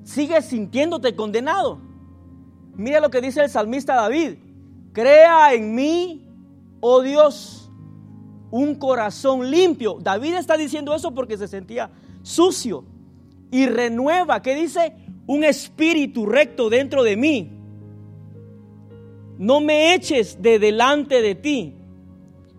sigues 0.05 0.47
sintiéndote 0.47 1.17
condenado. 1.17 1.81
Mira 2.75 3.01
lo 3.01 3.11
que 3.11 3.21
dice 3.21 3.43
el 3.43 3.51
salmista 3.51 3.97
David. 3.97 4.37
Crea 4.93 5.53
en 5.53 5.75
mí, 5.75 6.29
oh 6.81 7.03
Dios, 7.03 7.71
un 8.51 8.77
corazón 8.77 9.51
limpio. 9.51 9.99
David 10.01 10.35
está 10.35 10.57
diciendo 10.57 10.95
eso 10.95 11.13
porque 11.13 11.37
se 11.37 11.49
sentía 11.49 11.91
sucio 12.23 12.85
y 13.53 13.67
renueva, 13.67 14.41
¿qué 14.43 14.55
dice? 14.57 14.97
Un 15.27 15.45
espíritu 15.45 16.27
recto 16.27 16.71
dentro 16.71 17.05
de 17.05 17.17
mí. 17.17 17.53
No 19.39 19.61
me 19.61 19.95
eches 19.95 20.41
de 20.41 20.59
delante 20.59 21.21
de 21.21 21.35
ti. 21.35 21.75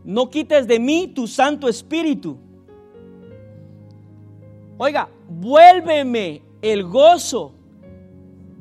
No 0.05 0.29
quites 0.29 0.67
de 0.67 0.79
mí 0.79 1.07
tu 1.07 1.27
Santo 1.27 1.67
Espíritu. 1.67 2.37
Oiga, 4.77 5.09
vuélveme 5.27 6.43
el 6.61 6.83
gozo 6.83 7.53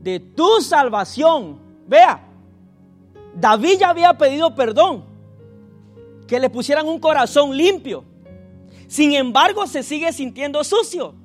de 0.02 0.18
tu 0.18 0.60
salvación. 0.62 1.58
Vea, 1.86 2.28
David 3.34 3.78
ya 3.80 3.90
había 3.90 4.16
pedido 4.16 4.54
perdón, 4.54 5.04
que 6.26 6.40
le 6.40 6.48
pusieran 6.48 6.88
un 6.88 6.98
corazón 6.98 7.54
limpio. 7.54 8.04
Sin 8.88 9.12
embargo, 9.12 9.66
se 9.66 9.82
sigue 9.82 10.12
sintiendo 10.14 10.64
sucio. 10.64 11.20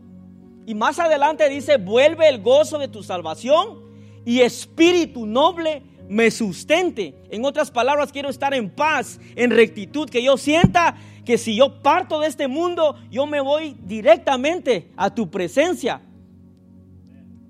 Y 0.68 0.76
más 0.76 1.00
adelante 1.00 1.48
dice, 1.48 1.78
vuelve 1.78 2.28
el 2.28 2.42
gozo 2.42 2.78
de 2.78 2.90
tu 2.90 3.02
salvación 3.02 3.80
y 4.26 4.42
espíritu 4.42 5.26
noble 5.26 5.82
me 6.10 6.30
sustente. 6.30 7.18
En 7.30 7.46
otras 7.46 7.72
palabras, 7.72 8.12
quiero 8.12 8.28
estar 8.28 8.54
en 8.54 8.70
paz, 8.70 9.18
en 9.38 9.52
rectitud, 9.52 10.10
que 10.10 10.22
yo 10.22 10.36
sienta 10.36 10.98
que 11.24 11.38
si 11.38 11.56
yo 11.56 11.82
parto 11.82 12.20
de 12.20 12.28
este 12.28 12.50
mundo, 12.50 12.98
yo 13.10 13.26
me 13.26 13.40
voy 13.40 13.78
directamente 13.86 14.92
a 14.98 15.16
tu 15.16 15.30
presencia. 15.30 16.02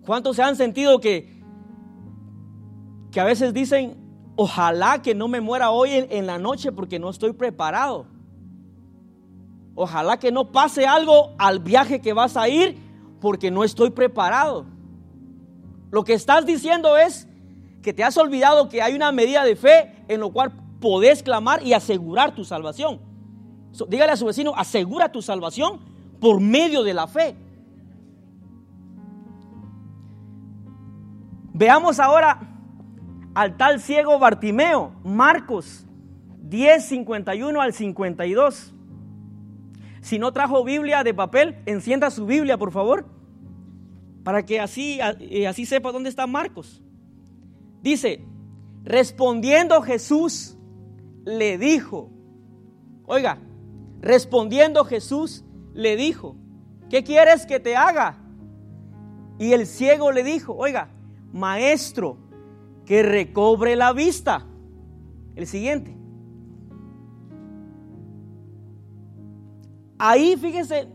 ¿Cuántos 0.06 0.36
se 0.36 0.44
han 0.44 0.56
sentido 0.56 1.00
que, 1.00 1.42
que 3.12 3.20
a 3.20 3.24
veces 3.24 3.52
dicen, 3.52 3.98
ojalá 4.36 5.02
que 5.02 5.16
no 5.16 5.28
me 5.28 5.42
muera 5.42 5.72
hoy 5.72 5.90
en, 5.90 6.08
en 6.12 6.28
la 6.28 6.38
noche 6.38 6.72
porque 6.72 7.00
no 7.00 7.10
estoy 7.10 7.34
preparado? 7.34 8.06
Ojalá 9.74 10.20
que 10.20 10.32
no 10.32 10.52
pase 10.52 10.86
algo 10.86 11.34
al 11.40 11.58
viaje 11.58 12.00
que 12.00 12.14
vas 12.14 12.38
a 12.38 12.48
ir 12.48 12.86
porque 13.20 13.52
no 13.52 13.64
estoy 13.64 13.90
preparado. 13.90 14.66
Lo 15.92 16.04
que 16.04 16.14
estás 16.14 16.46
diciendo 16.46 16.98
es 16.98 17.28
que 17.82 17.94
te 17.94 18.04
has 18.04 18.18
olvidado 18.18 18.70
que 18.70 18.82
hay 18.82 18.94
una 18.94 19.12
medida 19.12 19.44
de 19.44 19.56
fe 19.56 19.96
en 20.08 20.20
lo 20.20 20.32
cual 20.32 20.52
podés 20.80 21.24
clamar 21.24 21.64
y 21.64 21.74
asegurar 21.74 22.36
tu 22.36 22.44
salvación. 22.44 23.00
dígale 23.88 24.12
a 24.12 24.18
su 24.18 24.26
vecino, 24.26 24.54
asegura 24.56 25.12
tu 25.12 25.22
salvación 25.22 25.80
por 26.20 26.40
medio 26.40 26.84
de 26.84 26.94
la 26.94 27.08
fe. 27.08 27.36
Veamos 31.54 32.00
ahora 32.00 32.40
al 33.34 33.58
tal 33.58 33.80
ciego 33.80 34.20
Bartimeo, 34.20 34.92
Marcos 35.04 35.88
10, 36.50 36.86
51 36.86 37.62
al 37.62 37.74
52. 37.74 38.74
Si 40.08 40.20
no 40.20 40.32
trajo 40.32 40.64
Biblia 40.64 41.04
de 41.04 41.14
papel, 41.14 41.58
encienda 41.66 42.10
su 42.10 42.26
Biblia, 42.26 42.58
por 42.58 42.72
favor, 42.72 43.06
para 44.24 44.46
que 44.46 44.58
así, 44.62 45.00
eh, 45.20 45.46
así 45.48 45.66
sepa 45.66 45.92
dónde 45.92 46.08
está 46.08 46.26
Marcos. 46.26 46.82
Dice, 47.82 48.24
respondiendo 48.86 49.82
Jesús 49.82 50.58
le 51.26 51.58
dijo, 51.58 52.10
oiga, 53.06 53.40
respondiendo 54.00 54.86
Jesús 54.86 55.44
le 55.74 55.98
dijo, 55.98 56.38
¿qué 56.90 57.04
quieres 57.04 57.46
que 57.46 57.60
te 57.60 57.76
haga? 57.76 58.18
Y 59.40 59.52
el 59.52 59.68
ciego 59.68 60.14
le 60.14 60.24
dijo, 60.24 60.56
oiga, 60.56 60.88
maestro, 61.34 62.18
que 62.86 63.04
recobre 63.04 63.76
la 63.76 63.92
vista. 63.92 64.48
El 65.36 65.48
siguiente. 65.48 65.97
Ahí, 69.98 70.36
fíjense, 70.38 70.88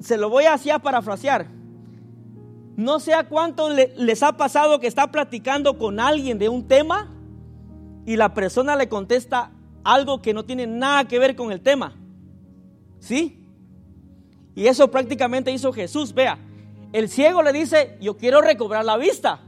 se 0.00 0.16
lo 0.16 0.28
voy 0.28 0.44
así 0.44 0.70
a 0.70 0.78
parafrasear. 0.78 1.48
No 2.76 3.00
sé 3.00 3.14
a 3.14 3.28
cuánto 3.28 3.68
les 3.70 4.22
ha 4.22 4.36
pasado 4.36 4.80
que 4.80 4.86
está 4.86 5.10
platicando 5.10 5.78
con 5.78 6.00
alguien 6.00 6.38
de 6.38 6.48
un 6.48 6.66
tema 6.66 7.10
y 8.06 8.16
la 8.16 8.34
persona 8.34 8.76
le 8.76 8.88
contesta 8.88 9.52
algo 9.84 10.22
que 10.22 10.32
no 10.32 10.44
tiene 10.44 10.66
nada 10.66 11.06
que 11.06 11.18
ver 11.18 11.36
con 11.36 11.52
el 11.52 11.60
tema. 11.60 11.94
¿Sí? 12.98 13.46
Y 14.54 14.66
eso 14.66 14.90
prácticamente 14.90 15.50
hizo 15.50 15.72
Jesús. 15.72 16.14
Vea, 16.14 16.38
El 16.92 17.08
ciego 17.08 17.42
le 17.42 17.52
dice, 17.52 17.96
yo 18.00 18.16
quiero 18.16 18.40
recobrar 18.40 18.84
la 18.84 18.96
vista. 18.96 19.40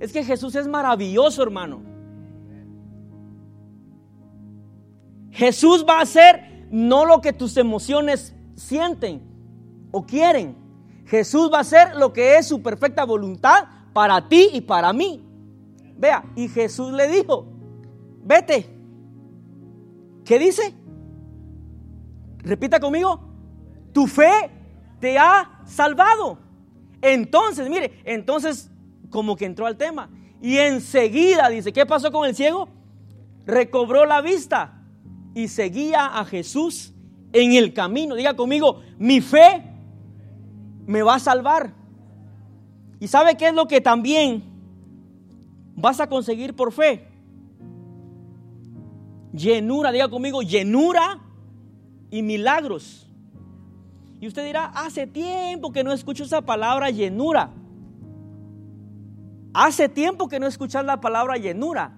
Es 0.00 0.12
que 0.12 0.24
Jesús 0.24 0.54
es 0.54 0.66
maravilloso, 0.66 1.42
hermano. 1.42 1.93
Jesús 5.34 5.84
va 5.86 5.98
a 5.98 6.02
hacer 6.02 6.66
no 6.70 7.04
lo 7.04 7.20
que 7.20 7.32
tus 7.32 7.56
emociones 7.56 8.34
sienten 8.54 9.20
o 9.90 10.06
quieren. 10.06 10.56
Jesús 11.06 11.50
va 11.52 11.58
a 11.58 11.62
hacer 11.62 11.96
lo 11.96 12.12
que 12.12 12.36
es 12.36 12.46
su 12.46 12.62
perfecta 12.62 13.04
voluntad 13.04 13.64
para 13.92 14.28
ti 14.28 14.50
y 14.52 14.60
para 14.60 14.92
mí. 14.92 15.24
Vea, 15.96 16.24
y 16.36 16.48
Jesús 16.48 16.92
le 16.92 17.08
dijo, 17.08 17.48
vete. 18.22 18.70
¿Qué 20.24 20.38
dice? 20.38 20.72
Repita 22.38 22.78
conmigo, 22.78 23.20
tu 23.92 24.06
fe 24.06 24.50
te 25.00 25.18
ha 25.18 25.62
salvado. 25.64 26.38
Entonces, 27.02 27.68
mire, 27.68 28.00
entonces 28.04 28.70
como 29.10 29.34
que 29.34 29.46
entró 29.46 29.66
al 29.66 29.76
tema. 29.76 30.10
Y 30.40 30.58
enseguida 30.58 31.48
dice, 31.48 31.72
¿qué 31.72 31.84
pasó 31.84 32.12
con 32.12 32.28
el 32.28 32.36
ciego? 32.36 32.68
Recobró 33.46 34.06
la 34.06 34.20
vista 34.20 34.80
y 35.34 35.48
seguía 35.48 36.06
a 36.06 36.24
Jesús 36.24 36.92
en 37.32 37.52
el 37.52 37.74
camino. 37.74 38.14
Diga 38.14 38.34
conmigo, 38.34 38.80
mi 38.98 39.20
fe 39.20 39.64
me 40.86 41.02
va 41.02 41.16
a 41.16 41.20
salvar. 41.20 41.74
¿Y 43.00 43.08
sabe 43.08 43.36
qué 43.36 43.48
es 43.48 43.54
lo 43.54 43.66
que 43.66 43.80
también 43.80 44.44
vas 45.74 46.00
a 46.00 46.08
conseguir 46.08 46.54
por 46.54 46.72
fe? 46.72 47.08
Llenura, 49.32 49.90
diga 49.90 50.08
conmigo, 50.08 50.42
llenura 50.42 51.20
y 52.10 52.22
milagros. 52.22 53.10
Y 54.20 54.28
usted 54.28 54.44
dirá, 54.44 54.66
hace 54.66 55.06
tiempo 55.06 55.72
que 55.72 55.82
no 55.82 55.92
escucho 55.92 56.24
esa 56.24 56.42
palabra 56.42 56.90
llenura. 56.90 57.50
Hace 59.52 59.88
tiempo 59.88 60.28
que 60.28 60.40
no 60.40 60.46
escuchas 60.46 60.84
la 60.84 61.00
palabra 61.00 61.36
llenura. 61.36 61.96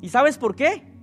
¿Y 0.00 0.08
sabes 0.08 0.36
por 0.36 0.54
qué? 0.54 0.93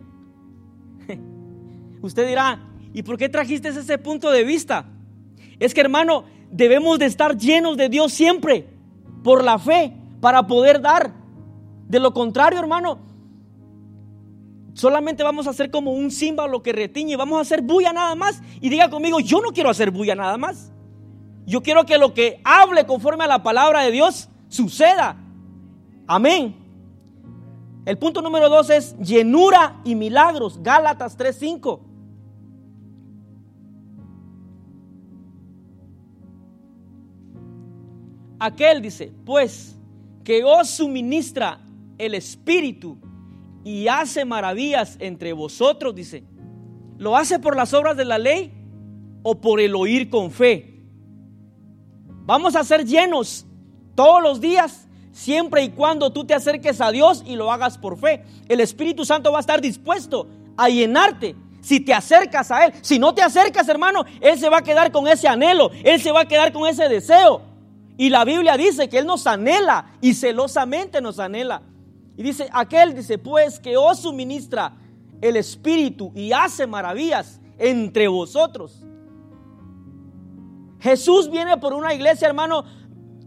Usted 2.02 2.28
dirá, 2.28 2.60
¿y 2.94 3.04
por 3.04 3.18
qué 3.18 3.30
trajiste 3.30 3.70
ese 3.70 3.98
punto 3.98 4.32
de 4.32 4.44
vista? 4.44 4.86
Es 5.60 5.74
que 5.74 5.82
hermano, 5.82 6.26
debemos 6.50 7.00
de 7.00 7.06
estar 7.06 7.38
llenos 7.38 7.78
de 7.78 7.90
Dios 7.90 8.14
siempre 8.14 8.68
por 9.24 9.44
la 9.44 9.60
fe 9.60 9.94
para 10.20 10.48
poder 10.48 10.82
dar. 10.82 11.14
De 11.88 12.00
lo 12.00 12.14
contrario, 12.14 12.60
hermano, 12.60 13.00
Solamente 14.74 15.22
vamos 15.24 15.48
a 15.48 15.50
hacer 15.50 15.70
como 15.70 15.92
un 15.92 16.12
símbolo 16.12 16.64
que 16.64 16.72
retiñe, 16.72 17.18
vamos 17.18 17.38
a 17.38 17.42
hacer 17.42 17.62
bulla 17.62 17.92
nada 17.92 18.16
más. 18.16 18.42
Y 18.62 18.70
diga 18.70 18.90
conmigo, 18.90 19.20
yo 19.20 19.42
no 19.42 19.50
quiero 19.50 19.70
hacer 19.70 19.92
bulla 19.92 20.16
nada 20.16 20.38
más. 20.38 20.72
Yo 21.46 21.62
quiero 21.62 21.86
que 21.86 21.98
lo 21.98 22.14
que 22.14 22.40
hable 22.44 22.86
conforme 22.86 23.26
a 23.26 23.28
la 23.28 23.44
palabra 23.44 23.82
de 23.82 23.92
Dios 23.92 24.30
suceda. 24.48 25.18
Amén. 26.08 26.56
El 27.86 27.98
punto 27.98 28.22
número 28.22 28.48
dos 28.48 28.70
es 28.70 28.98
llenura 29.00 29.82
y 29.84 29.96
milagros. 29.96 30.62
Gálatas 30.62 31.18
3:5. 31.18 31.80
Aquel 38.44 38.82
dice, 38.82 39.14
pues 39.24 39.76
que 40.24 40.44
os 40.44 40.68
suministra 40.68 41.60
el 42.00 42.16
Espíritu 42.16 42.98
y 43.64 43.88
hace 43.88 44.26
maravillas 44.26 44.98
entre 45.00 45.32
vosotros, 45.32 45.94
dice. 45.94 46.24
¿Lo 46.98 47.16
hace 47.16 47.38
por 47.38 47.56
las 47.56 47.72
obras 47.76 47.96
de 47.98 48.04
la 48.04 48.18
ley 48.18 48.52
o 49.22 49.40
por 49.40 49.62
el 49.62 49.76
oír 49.76 50.10
con 50.10 50.32
fe? 50.32 50.82
Vamos 52.26 52.56
a 52.56 52.64
ser 52.64 52.84
llenos 52.84 53.46
todos 53.94 54.24
los 54.24 54.42
días, 54.42 54.88
siempre 55.12 55.64
y 55.64 55.70
cuando 55.70 56.12
tú 56.12 56.26
te 56.26 56.34
acerques 56.34 56.82
a 56.82 56.90
Dios 56.90 57.24
y 57.28 57.36
lo 57.36 57.52
hagas 57.52 57.78
por 57.78 57.96
fe. 57.96 58.24
El 58.50 58.60
Espíritu 58.60 59.06
Santo 59.06 59.32
va 59.32 59.38
a 59.38 59.42
estar 59.42 59.62
dispuesto 59.62 60.28
a 60.58 60.68
llenarte. 60.68 61.36
Si 61.62 61.80
te 61.80 61.94
acercas 61.94 62.50
a 62.50 62.66
Él, 62.66 62.74
si 62.82 62.98
no 62.98 63.14
te 63.14 63.22
acercas, 63.22 63.70
hermano, 63.70 64.04
Él 64.20 64.40
se 64.40 64.50
va 64.50 64.58
a 64.58 64.64
quedar 64.64 64.92
con 64.92 65.08
ese 65.08 65.28
anhelo, 65.28 65.70
Él 65.84 66.02
se 66.02 66.12
va 66.12 66.22
a 66.22 66.28
quedar 66.28 66.52
con 66.52 66.68
ese 66.68 66.90
deseo. 66.90 67.51
Y 67.98 68.10
la 68.10 68.26
Biblia 68.26 68.58
dice 68.58 68.90
que 68.90 69.00
Él 69.00 69.06
nos 69.06 69.28
anhela 69.28 69.94
y 70.02 70.14
celosamente 70.14 71.02
nos 71.02 71.20
anhela. 71.20 71.62
Y 72.18 72.24
dice, 72.24 72.50
aquel 72.52 72.94
dice, 72.96 73.18
pues 73.18 73.60
que 73.60 73.78
os 73.78 74.00
suministra 74.00 74.74
el 75.22 75.38
Espíritu 75.38 76.12
y 76.16 76.32
hace 76.32 76.68
maravillas 76.68 77.40
entre 77.58 78.08
vosotros. 78.08 78.84
Jesús 80.80 81.30
viene 81.30 81.58
por 81.58 81.74
una 81.74 81.94
iglesia, 81.94 82.28
hermano, 82.28 82.66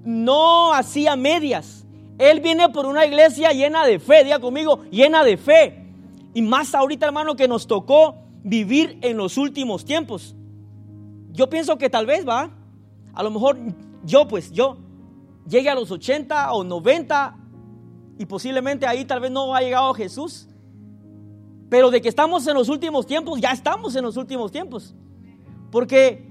no 0.05 0.72
hacía 0.74 1.16
medias. 1.16 1.87
Él 2.18 2.40
viene 2.40 2.68
por 2.68 2.87
una 2.87 3.07
iglesia 3.07 3.53
llena 3.53 3.87
de 3.87 3.98
fe, 3.98 4.24
diga 4.24 4.40
conmigo, 4.40 4.83
llena 4.90 5.24
de 5.24 5.37
fe. 5.37 5.87
Y 6.35 6.42
más 6.42 6.74
ahorita, 6.74 7.07
hermano, 7.07 7.37
que 7.37 7.48
nos 7.48 7.66
tocó 7.66 8.16
vivir 8.42 8.98
en 9.03 9.16
los 9.16 9.38
últimos 9.38 9.85
tiempos. 9.85 10.35
Yo 11.33 11.48
pienso 11.48 11.79
que 11.79 11.90
tal 11.90 12.07
vez 12.07 12.29
va, 12.29 12.50
a 13.14 13.22
lo 13.22 13.31
mejor 13.31 13.57
yo, 14.05 14.29
pues 14.29 14.53
yo, 14.53 14.79
llegue 15.49 15.69
a 15.69 15.75
los 15.75 15.90
80 15.90 16.53
o 16.53 16.64
90 16.64 17.37
y 18.19 18.27
posiblemente 18.27 18.87
ahí 18.87 19.05
tal 19.05 19.21
vez 19.21 19.31
no 19.31 19.55
ha 19.55 19.61
llegado 19.61 19.93
Jesús. 19.95 20.49
Pero 21.69 21.90
de 21.90 22.01
que 22.01 22.09
estamos 22.09 22.47
en 22.47 22.55
los 22.55 22.69
últimos 22.69 23.07
tiempos, 23.07 23.40
ya 23.40 23.51
estamos 23.51 23.97
en 23.97 24.05
los 24.05 24.17
últimos 24.17 24.53
tiempos. 24.53 24.95
Porque 25.71 26.31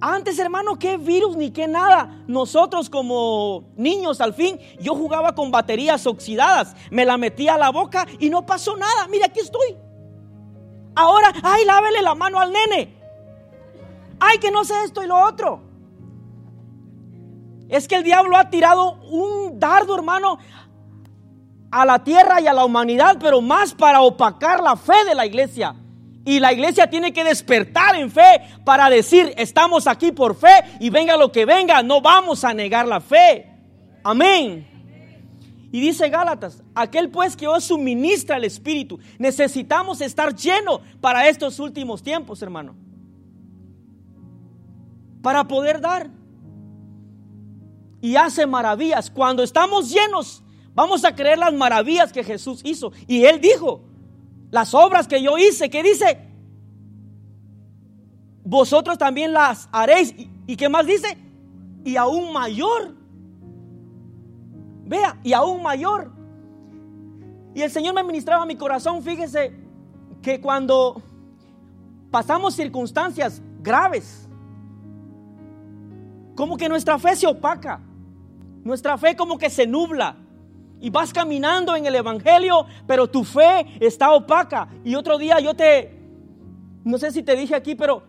antes, 0.00 0.38
hermano, 0.38 0.78
qué 0.78 0.96
virus 0.96 1.36
ni 1.36 1.50
qué 1.50 1.66
nada. 1.66 2.22
Nosotros 2.26 2.88
como 2.88 3.64
niños, 3.76 4.20
al 4.20 4.32
fin, 4.32 4.58
yo 4.80 4.94
jugaba 4.94 5.34
con 5.34 5.50
baterías 5.50 6.06
oxidadas. 6.06 6.76
Me 6.90 7.04
la 7.04 7.16
metía 7.16 7.54
a 7.54 7.58
la 7.58 7.70
boca 7.70 8.06
y 8.18 8.30
no 8.30 8.46
pasó 8.46 8.76
nada. 8.76 9.08
Mira, 9.08 9.26
aquí 9.26 9.40
estoy. 9.40 9.76
Ahora, 10.94 11.32
ay, 11.42 11.64
lávele 11.64 12.02
la 12.02 12.14
mano 12.14 12.38
al 12.38 12.52
nene. 12.52 12.96
Ay, 14.20 14.38
que 14.38 14.50
no 14.50 14.64
sé 14.64 14.74
esto 14.84 15.02
y 15.02 15.06
lo 15.06 15.18
otro. 15.18 15.69
Es 17.70 17.86
que 17.86 17.94
el 17.94 18.02
diablo 18.02 18.36
ha 18.36 18.50
tirado 18.50 19.00
un 19.04 19.58
dardo, 19.58 19.94
hermano, 19.94 20.38
a 21.70 21.84
la 21.84 22.02
tierra 22.02 22.40
y 22.40 22.48
a 22.48 22.52
la 22.52 22.64
humanidad, 22.64 23.16
pero 23.20 23.40
más 23.40 23.72
para 23.72 24.00
opacar 24.00 24.60
la 24.60 24.76
fe 24.76 25.04
de 25.08 25.14
la 25.14 25.24
iglesia. 25.24 25.76
Y 26.24 26.40
la 26.40 26.52
iglesia 26.52 26.90
tiene 26.90 27.12
que 27.12 27.24
despertar 27.24 27.96
en 27.96 28.10
fe 28.10 28.42
para 28.64 28.90
decir, 28.90 29.32
estamos 29.36 29.86
aquí 29.86 30.12
por 30.12 30.36
fe 30.36 30.48
y 30.80 30.90
venga 30.90 31.16
lo 31.16 31.32
que 31.32 31.46
venga, 31.46 31.82
no 31.82 32.00
vamos 32.00 32.44
a 32.44 32.52
negar 32.52 32.86
la 32.86 33.00
fe. 33.00 33.48
Amén. 34.02 34.66
Y 35.72 35.80
dice 35.80 36.08
Gálatas, 36.08 36.62
aquel 36.74 37.08
pues 37.10 37.36
que 37.36 37.46
os 37.46 37.64
suministra 37.64 38.36
el 38.36 38.44
Espíritu, 38.44 38.98
necesitamos 39.18 40.00
estar 40.00 40.34
lleno 40.34 40.80
para 41.00 41.28
estos 41.28 41.60
últimos 41.60 42.02
tiempos, 42.02 42.42
hermano. 42.42 42.74
Para 45.22 45.44
poder 45.44 45.80
dar. 45.80 46.19
Y 48.00 48.16
hace 48.16 48.46
maravillas. 48.46 49.10
Cuando 49.10 49.42
estamos 49.42 49.90
llenos, 49.90 50.42
Vamos 50.74 51.04
a 51.04 51.14
creer 51.14 51.38
las 51.38 51.52
maravillas 51.52 52.12
que 52.12 52.22
Jesús 52.22 52.60
hizo. 52.64 52.92
Y 53.06 53.24
Él 53.24 53.40
dijo, 53.40 53.82
las 54.50 54.74
obras 54.74 55.08
que 55.08 55.22
yo 55.22 55.36
hice, 55.36 55.68
¿qué 55.68 55.82
dice? 55.82 56.26
Vosotros 58.44 58.96
también 58.96 59.32
las 59.32 59.68
haréis. 59.72 60.14
¿Y, 60.46 60.56
qué 60.56 60.68
más 60.68 60.86
dice? 60.86 61.18
Y 61.84 61.96
aún 61.96 62.32
mayor. 62.32 62.94
Vea, 64.86 65.18
y 65.22 65.32
aún 65.32 65.62
mayor. 65.62 66.12
Y 67.54 67.62
el 67.62 67.70
Señor 67.70 67.94
me 67.94 68.04
ministraba 68.04 68.46
mi 68.46 68.56
corazón, 68.56 69.02
fíjese, 69.02 69.52
que 70.22 70.40
cuando 70.40 71.02
pasamos 72.10 72.54
circunstancias 72.54 73.42
graves, 73.60 74.28
como 76.36 76.56
que 76.56 76.68
nuestra 76.68 76.98
fe 76.98 77.16
se 77.16 77.26
opaca, 77.26 77.80
nuestra 78.64 78.98
fe 78.98 79.16
como 79.16 79.38
que 79.38 79.50
se 79.50 79.66
nubla 79.66 80.16
y 80.80 80.90
vas 80.90 81.12
caminando 81.12 81.76
en 81.76 81.86
el 81.86 81.94
Evangelio, 81.94 82.66
pero 82.86 83.08
tu 83.08 83.24
fe 83.24 83.66
está 83.80 84.12
opaca. 84.12 84.68
Y 84.84 84.94
otro 84.94 85.18
día 85.18 85.38
yo 85.40 85.54
te, 85.54 85.94
no 86.84 86.98
sé 86.98 87.12
si 87.12 87.22
te 87.22 87.36
dije 87.36 87.54
aquí, 87.54 87.74
pero 87.74 88.02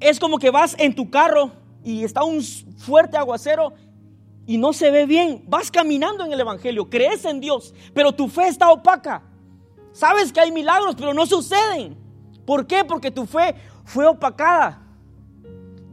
es 0.00 0.18
como 0.18 0.38
que 0.38 0.50
vas 0.50 0.74
en 0.78 0.94
tu 0.94 1.08
carro 1.10 1.52
y 1.84 2.04
está 2.04 2.24
un 2.24 2.42
fuerte 2.42 3.16
aguacero 3.16 3.72
y 4.46 4.58
no 4.58 4.72
se 4.72 4.90
ve 4.90 5.06
bien. 5.06 5.44
Vas 5.46 5.70
caminando 5.70 6.24
en 6.24 6.32
el 6.32 6.40
Evangelio, 6.40 6.90
crees 6.90 7.24
en 7.24 7.40
Dios, 7.40 7.74
pero 7.94 8.12
tu 8.12 8.28
fe 8.28 8.48
está 8.48 8.70
opaca. 8.70 9.22
Sabes 9.92 10.32
que 10.32 10.40
hay 10.40 10.52
milagros, 10.52 10.94
pero 10.96 11.14
no 11.14 11.26
suceden. 11.26 11.96
¿Por 12.44 12.66
qué? 12.66 12.84
Porque 12.84 13.10
tu 13.10 13.24
fe 13.24 13.54
fue 13.84 14.06
opacada. 14.06 14.85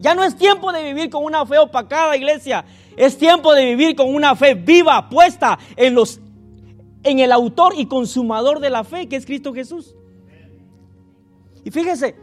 Ya 0.04 0.14
no 0.14 0.24
es 0.26 0.36
tiempo 0.36 0.74
de 0.74 0.84
vivir 0.84 1.10
con 1.10 1.24
una 1.24 1.46
fe 1.46 1.58
opacada, 1.58 2.18
iglesia. 2.18 2.66
Es 2.98 3.18
tiempo 3.18 3.54
de 3.54 3.64
vivir 3.64 3.96
con 3.96 4.14
una 4.14 4.36
fe 4.36 4.54
viva, 4.54 5.10
puesta 5.10 5.58
en 5.78 5.96
los 5.96 6.20
en 7.04 7.20
el 7.20 7.32
autor 7.32 7.74
y 7.78 7.86
consumador 7.86 8.60
de 8.60 8.70
la 8.70 8.84
fe, 8.84 9.08
que 9.08 9.16
es 9.16 9.26
Cristo 9.26 9.54
Jesús. 9.54 9.96
Y 11.64 11.72
fíjese, 11.72 12.18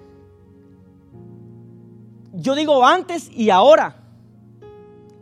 Yo 2.35 2.55
digo 2.55 2.85
antes 2.87 3.31
y 3.33 3.49
ahora. 3.49 3.97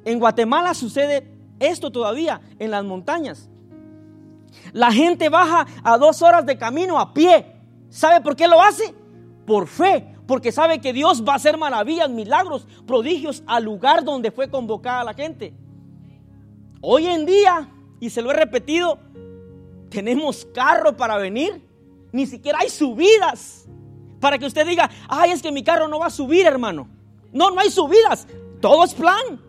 En 0.04 0.18
Guatemala 0.18 0.74
sucede 0.74 1.30
esto 1.60 1.92
todavía, 1.92 2.40
en 2.58 2.72
las 2.72 2.84
montañas. 2.84 3.48
La 4.72 4.90
gente 4.90 5.28
baja 5.28 5.64
a 5.84 5.96
dos 5.96 6.22
horas 6.22 6.44
de 6.44 6.58
camino 6.58 6.98
a 6.98 7.14
pie. 7.14 7.54
¿Sabe 7.88 8.20
por 8.20 8.34
qué 8.34 8.48
lo 8.48 8.60
hace? 8.60 8.92
Por 9.46 9.68
fe, 9.68 10.17
porque 10.28 10.52
sabe 10.52 10.78
que 10.82 10.92
Dios 10.92 11.24
va 11.26 11.32
a 11.32 11.36
hacer 11.36 11.56
maravillas, 11.56 12.10
milagros, 12.10 12.66
prodigios 12.86 13.42
al 13.46 13.64
lugar 13.64 14.04
donde 14.04 14.30
fue 14.30 14.50
convocada 14.50 15.02
la 15.02 15.14
gente. 15.14 15.54
Hoy 16.82 17.06
en 17.06 17.24
día, 17.24 17.70
y 17.98 18.10
se 18.10 18.20
lo 18.20 18.30
he 18.30 18.34
repetido, 18.34 18.98
tenemos 19.88 20.46
carro 20.52 20.94
para 20.98 21.16
venir, 21.16 21.66
ni 22.12 22.26
siquiera 22.26 22.58
hay 22.60 22.68
subidas. 22.68 23.66
Para 24.20 24.36
que 24.38 24.44
usted 24.44 24.66
diga, 24.66 24.90
ay, 25.08 25.30
es 25.30 25.40
que 25.40 25.50
mi 25.50 25.64
carro 25.64 25.88
no 25.88 25.98
va 25.98 26.06
a 26.08 26.10
subir, 26.10 26.44
hermano. 26.44 26.90
No, 27.32 27.50
no 27.50 27.60
hay 27.62 27.70
subidas, 27.70 28.28
todo 28.60 28.84
es 28.84 28.92
plan. 28.92 29.40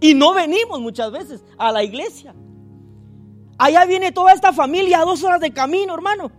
Y 0.00 0.14
no 0.14 0.32
venimos 0.32 0.80
muchas 0.80 1.12
veces 1.12 1.44
a 1.58 1.70
la 1.70 1.84
iglesia. 1.84 2.34
Allá 3.58 3.84
viene 3.84 4.10
toda 4.10 4.32
esta 4.32 4.54
familia 4.54 5.00
a 5.00 5.04
dos 5.04 5.22
horas 5.22 5.40
de 5.40 5.52
camino, 5.52 5.92
hermano, 5.92 6.32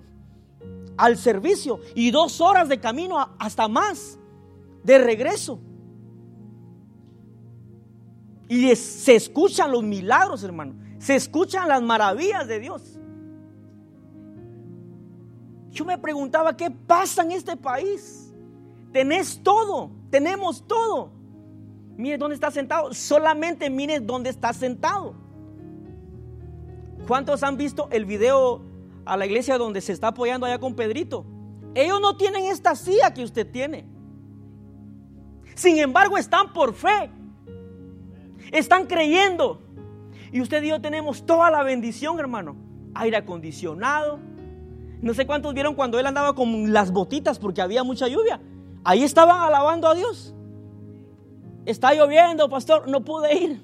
al 0.98 1.18
servicio. 1.18 1.80
Y 1.96 2.12
dos 2.12 2.42
horas 2.42 2.70
de 2.70 2.80
camino 2.80 3.18
hasta 3.40 3.68
más 3.68 4.18
de 4.84 4.98
regreso. 4.98 5.60
Y 8.50 8.76
se 8.76 9.16
escuchan 9.16 9.72
los 9.72 9.84
milagros, 9.84 10.44
hermano. 10.44 10.76
Se 11.00 11.16
escuchan 11.16 11.68
las 11.68 11.82
maravillas 11.82 12.48
de 12.48 12.60
Dios. 12.60 13.00
Yo 15.72 15.86
me 15.86 15.98
preguntaba, 15.98 16.56
¿qué 16.58 16.72
pasa 16.72 17.22
en 17.22 17.34
este 17.34 17.56
país? 17.56 18.34
Tenés 18.92 19.42
todo, 19.44 19.92
tenemos 20.10 20.66
todo. 20.66 21.12
Mire 21.98 22.18
dónde 22.18 22.36
está 22.36 22.50
sentado. 22.50 22.94
Solamente 22.94 23.70
mire 23.70 24.00
dónde 24.00 24.30
está 24.30 24.54
sentado. 24.54 25.14
¿Cuántos 27.08 27.44
han 27.44 27.58
visto 27.58 27.90
el 27.92 28.06
video 28.06 28.62
a 29.08 29.18
la 29.18 29.26
iglesia 29.26 29.58
donde 29.58 29.82
se 29.82 29.94
está 29.94 30.08
apoyando 30.10 30.46
allá 30.46 30.60
con 30.60 30.76
Pedrito? 30.76 31.26
Ellos 31.74 32.02
no 32.02 32.18
tienen 32.18 32.46
esta 32.46 32.76
silla 32.76 33.14
que 33.14 33.24
usted 33.24 33.50
tiene. 33.50 33.86
Sin 35.56 35.78
embargo, 35.78 36.18
están 36.18 36.54
por 36.54 36.74
fe. 36.74 37.10
Están 38.52 38.86
creyendo. 38.86 39.62
Y 40.32 40.42
usted 40.42 40.62
y 40.64 40.70
yo 40.70 40.82
tenemos 40.82 41.26
toda 41.26 41.50
la 41.50 41.64
bendición, 41.64 42.20
hermano. 42.20 42.56
Aire 42.96 43.18
acondicionado. 43.18 44.20
No 45.02 45.14
sé 45.14 45.28
cuántos 45.28 45.54
vieron 45.54 45.76
cuando 45.76 46.00
él 46.00 46.06
andaba 46.06 46.34
con 46.34 46.74
las 46.74 46.92
botitas 46.92 47.40
porque 47.40 47.62
había 47.62 47.84
mucha 47.84 48.08
lluvia. 48.08 48.42
Ahí 48.84 49.04
estaban 49.04 49.40
alabando 49.40 49.88
a 49.88 49.96
Dios. 49.96 50.34
Está 51.66 51.94
lloviendo, 51.94 52.50
pastor, 52.50 52.88
no 52.88 53.04
pude 53.04 53.36
ir. 53.36 53.62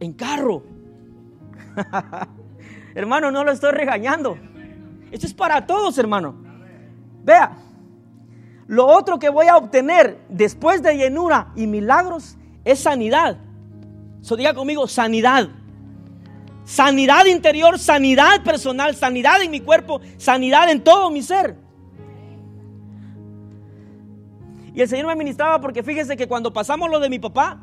En 0.00 0.12
carro. 0.12 0.62
hermano, 2.96 3.30
no 3.30 3.44
lo 3.44 3.52
estoy 3.52 3.72
regañando. 3.72 4.38
Esto 5.12 5.26
es 5.26 5.34
para 5.34 5.66
todos, 5.66 5.96
hermano. 5.98 6.34
Vea, 7.22 7.58
lo 8.66 8.86
otro 8.86 9.18
que 9.18 9.28
voy 9.28 9.46
a 9.46 9.56
obtener 9.56 10.18
después 10.28 10.82
de 10.82 10.96
llenura 10.96 11.52
y 11.54 11.66
milagros 11.66 12.36
es 12.64 12.80
sanidad. 12.80 13.36
So 14.22 14.34
diga 14.34 14.54
conmigo, 14.54 14.88
sanidad. 14.88 15.48
Sanidad 16.64 17.26
interior, 17.26 17.78
sanidad 17.78 18.42
personal, 18.42 18.96
sanidad 18.96 19.42
en 19.42 19.50
mi 19.50 19.60
cuerpo, 19.60 20.00
sanidad 20.16 20.70
en 20.70 20.82
todo 20.82 21.10
mi 21.10 21.22
ser. 21.22 21.54
Y 24.74 24.80
el 24.80 24.88
Señor 24.88 25.06
me 25.06 25.16
ministraba 25.16 25.60
porque 25.60 25.82
fíjese 25.82 26.16
que 26.16 26.26
cuando 26.26 26.52
pasamos 26.52 26.90
lo 26.90 26.98
de 26.98 27.10
mi 27.10 27.18
papá, 27.18 27.60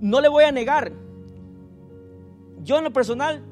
no 0.00 0.20
le 0.20 0.28
voy 0.28 0.44
a 0.44 0.52
negar. 0.52 0.92
Yo 2.62 2.78
en 2.78 2.84
lo 2.84 2.92
personal 2.92 3.42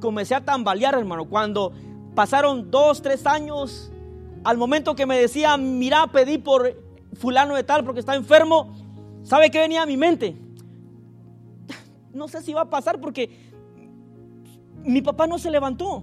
comencé 0.00 0.34
a 0.34 0.44
tambalear, 0.44 0.94
hermano. 0.94 1.26
Cuando 1.26 1.72
pasaron 2.14 2.70
dos, 2.70 3.02
tres 3.02 3.26
años, 3.26 3.92
al 4.44 4.56
momento 4.56 4.94
que 4.94 5.06
me 5.06 5.18
decía, 5.18 5.56
mira, 5.56 6.06
pedí 6.08 6.38
por 6.38 6.76
fulano 7.14 7.54
de 7.54 7.62
tal 7.62 7.84
porque 7.84 8.00
está 8.00 8.14
enfermo, 8.14 8.74
¿sabe 9.22 9.50
qué 9.50 9.60
venía 9.60 9.82
a 9.82 9.86
mi 9.86 9.96
mente? 9.96 10.36
No 12.12 12.26
sé 12.26 12.42
si 12.42 12.52
va 12.52 12.62
a 12.62 12.70
pasar 12.70 13.00
porque 13.00 13.30
mi 14.82 15.02
papá 15.02 15.26
no 15.26 15.38
se 15.38 15.50
levantó. 15.50 16.02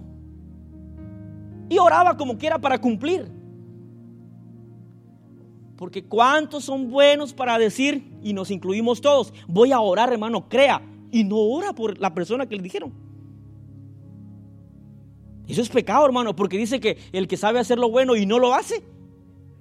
Y 1.68 1.78
oraba 1.78 2.16
como 2.16 2.38
quiera 2.38 2.58
para 2.58 2.80
cumplir. 2.80 3.30
Porque 5.76 6.04
cuántos 6.04 6.64
son 6.64 6.90
buenos 6.90 7.34
para 7.34 7.58
decir, 7.58 8.18
y 8.22 8.32
nos 8.32 8.50
incluimos 8.50 9.00
todos, 9.00 9.32
voy 9.46 9.72
a 9.72 9.80
orar, 9.80 10.12
hermano, 10.12 10.48
crea. 10.48 10.82
Y 11.10 11.24
no 11.24 11.36
ora 11.36 11.72
por 11.72 11.98
la 11.98 12.14
persona 12.14 12.46
que 12.46 12.56
le 12.56 12.62
dijeron. 12.62 13.07
Eso 15.48 15.62
es 15.62 15.70
pecado, 15.70 16.04
hermano, 16.04 16.36
porque 16.36 16.58
dice 16.58 16.78
que 16.78 16.98
el 17.12 17.26
que 17.26 17.38
sabe 17.38 17.58
hacer 17.58 17.78
lo 17.78 17.90
bueno 17.90 18.14
y 18.14 18.26
no 18.26 18.38
lo 18.38 18.54
hace, 18.54 18.84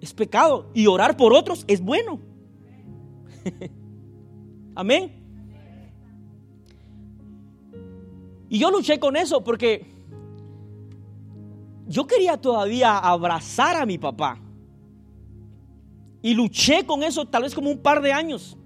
es 0.02 0.14
pecado. 0.14 0.70
Y 0.74 0.88
orar 0.88 1.16
por 1.16 1.34
otros 1.34 1.64
es 1.68 1.82
bueno. 1.82 2.20
Amén. 4.76 5.24
Y 8.50 8.60
yo 8.60 8.70
luché 8.70 9.00
con 9.00 9.16
eso 9.16 9.44
porque 9.44 9.86
yo 11.88 12.06
quería 12.06 12.38
todavía 12.38 12.98
abrazar 12.98 13.78
a 13.78 13.86
mi 13.86 13.98
papá. 13.98 14.40
Y 16.22 16.34
luché 16.34 16.86
con 16.86 17.04
eso 17.04 17.26
tal 17.26 17.44
vez 17.44 17.56
como 17.56 17.70
un 17.70 17.80
par 17.80 18.02
de 18.02 18.12
años. 18.12 18.58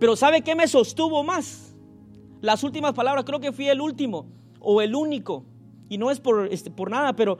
Pero 0.00 0.16
¿sabe 0.16 0.42
qué 0.42 0.56
me 0.56 0.66
sostuvo 0.66 1.22
más? 1.22 1.74
Las 2.40 2.64
últimas 2.64 2.94
palabras, 2.94 3.24
creo 3.24 3.38
que 3.38 3.52
fui 3.52 3.68
el 3.68 3.80
último 3.80 4.26
o 4.58 4.82
el 4.82 4.94
único. 4.94 5.44
Y 5.88 5.98
no 5.98 6.10
es 6.10 6.20
por, 6.20 6.46
este, 6.50 6.70
por 6.70 6.90
nada, 6.90 7.14
pero 7.14 7.38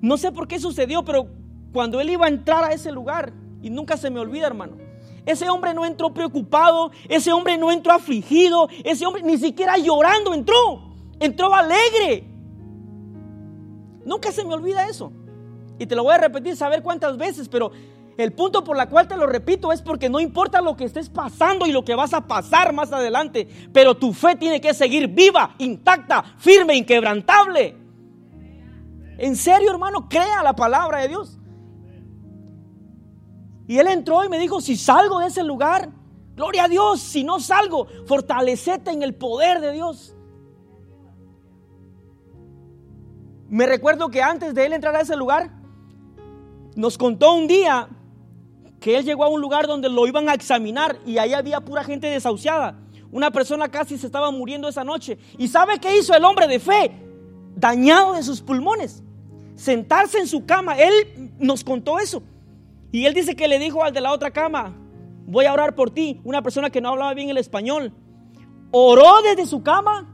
no 0.00 0.16
sé 0.16 0.32
por 0.32 0.48
qué 0.48 0.58
sucedió, 0.58 1.04
pero 1.04 1.28
cuando 1.72 2.00
él 2.00 2.10
iba 2.10 2.26
a 2.26 2.28
entrar 2.28 2.64
a 2.64 2.72
ese 2.72 2.92
lugar, 2.92 3.32
y 3.62 3.70
nunca 3.70 3.96
se 3.96 4.10
me 4.10 4.20
olvida, 4.20 4.46
hermano, 4.46 4.76
ese 5.24 5.48
hombre 5.48 5.74
no 5.74 5.84
entró 5.84 6.14
preocupado, 6.14 6.92
ese 7.08 7.32
hombre 7.32 7.58
no 7.58 7.72
entró 7.72 7.92
afligido, 7.92 8.68
ese 8.84 9.04
hombre 9.04 9.22
ni 9.24 9.38
siquiera 9.38 9.76
llorando 9.76 10.32
entró, 10.32 10.94
entró 11.18 11.52
alegre. 11.52 12.24
Nunca 14.04 14.30
se 14.30 14.44
me 14.44 14.54
olvida 14.54 14.88
eso. 14.88 15.12
Y 15.80 15.86
te 15.86 15.96
lo 15.96 16.04
voy 16.04 16.14
a 16.14 16.18
repetir, 16.18 16.56
saber 16.56 16.82
cuántas 16.82 17.16
veces, 17.16 17.48
pero 17.48 17.72
el 18.16 18.32
punto 18.32 18.62
por 18.62 18.76
la 18.76 18.88
cual 18.88 19.08
te 19.08 19.16
lo 19.16 19.26
repito 19.26 19.72
es 19.72 19.82
porque 19.82 20.08
no 20.08 20.20
importa 20.20 20.60
lo 20.60 20.76
que 20.76 20.84
estés 20.84 21.10
pasando 21.10 21.66
y 21.66 21.72
lo 21.72 21.84
que 21.84 21.94
vas 21.94 22.14
a 22.14 22.26
pasar 22.26 22.72
más 22.72 22.92
adelante, 22.92 23.48
pero 23.72 23.96
tu 23.96 24.12
fe 24.12 24.36
tiene 24.36 24.60
que 24.60 24.72
seguir 24.74 25.08
viva, 25.08 25.54
intacta, 25.58 26.22
firme, 26.38 26.76
inquebrantable. 26.76 27.85
En 29.18 29.36
serio, 29.36 29.70
hermano, 29.70 30.08
crea 30.08 30.42
la 30.42 30.54
palabra 30.54 30.98
de 30.98 31.08
Dios. 31.08 31.38
Y 33.66 33.78
él 33.78 33.88
entró 33.88 34.24
y 34.24 34.28
me 34.28 34.38
dijo, 34.38 34.60
si 34.60 34.76
salgo 34.76 35.18
de 35.18 35.26
ese 35.26 35.42
lugar, 35.42 35.90
gloria 36.34 36.64
a 36.64 36.68
Dios, 36.68 37.00
si 37.00 37.24
no 37.24 37.40
salgo, 37.40 37.86
fortalecete 38.06 38.90
en 38.90 39.02
el 39.02 39.14
poder 39.14 39.60
de 39.60 39.72
Dios. 39.72 40.14
Me 43.48 43.66
recuerdo 43.66 44.08
que 44.08 44.22
antes 44.22 44.54
de 44.54 44.66
él 44.66 44.72
entrar 44.72 44.94
a 44.94 45.00
ese 45.00 45.16
lugar, 45.16 45.50
nos 46.74 46.98
contó 46.98 47.34
un 47.34 47.46
día 47.46 47.88
que 48.80 48.98
él 48.98 49.04
llegó 49.04 49.24
a 49.24 49.28
un 49.28 49.40
lugar 49.40 49.66
donde 49.66 49.88
lo 49.88 50.06
iban 50.06 50.28
a 50.28 50.34
examinar 50.34 50.98
y 51.06 51.18
ahí 51.18 51.32
había 51.32 51.60
pura 51.60 51.82
gente 51.82 52.06
desahuciada. 52.08 52.78
Una 53.10 53.30
persona 53.30 53.68
casi 53.68 53.96
se 53.96 54.06
estaba 54.06 54.30
muriendo 54.30 54.68
esa 54.68 54.84
noche. 54.84 55.18
¿Y 55.38 55.48
sabe 55.48 55.78
qué 55.78 55.98
hizo 55.98 56.14
el 56.14 56.24
hombre 56.24 56.46
de 56.46 56.60
fe? 56.60 56.92
Dañado 57.54 58.12
de 58.14 58.22
sus 58.22 58.42
pulmones. 58.42 59.02
Sentarse 59.56 60.18
en 60.18 60.28
su 60.28 60.46
cama. 60.46 60.76
Él 60.78 61.32
nos 61.38 61.64
contó 61.64 61.98
eso. 61.98 62.22
Y 62.92 63.06
él 63.06 63.14
dice 63.14 63.34
que 63.34 63.48
le 63.48 63.58
dijo 63.58 63.82
al 63.82 63.92
de 63.92 64.00
la 64.00 64.12
otra 64.12 64.30
cama, 64.30 64.74
voy 65.26 65.46
a 65.46 65.52
orar 65.52 65.74
por 65.74 65.90
ti. 65.90 66.20
Una 66.24 66.42
persona 66.42 66.70
que 66.70 66.80
no 66.80 66.90
hablaba 66.90 67.14
bien 67.14 67.28
el 67.28 67.38
español. 67.38 67.92
Oró 68.70 69.22
desde 69.22 69.46
su 69.46 69.62
cama. 69.62 70.08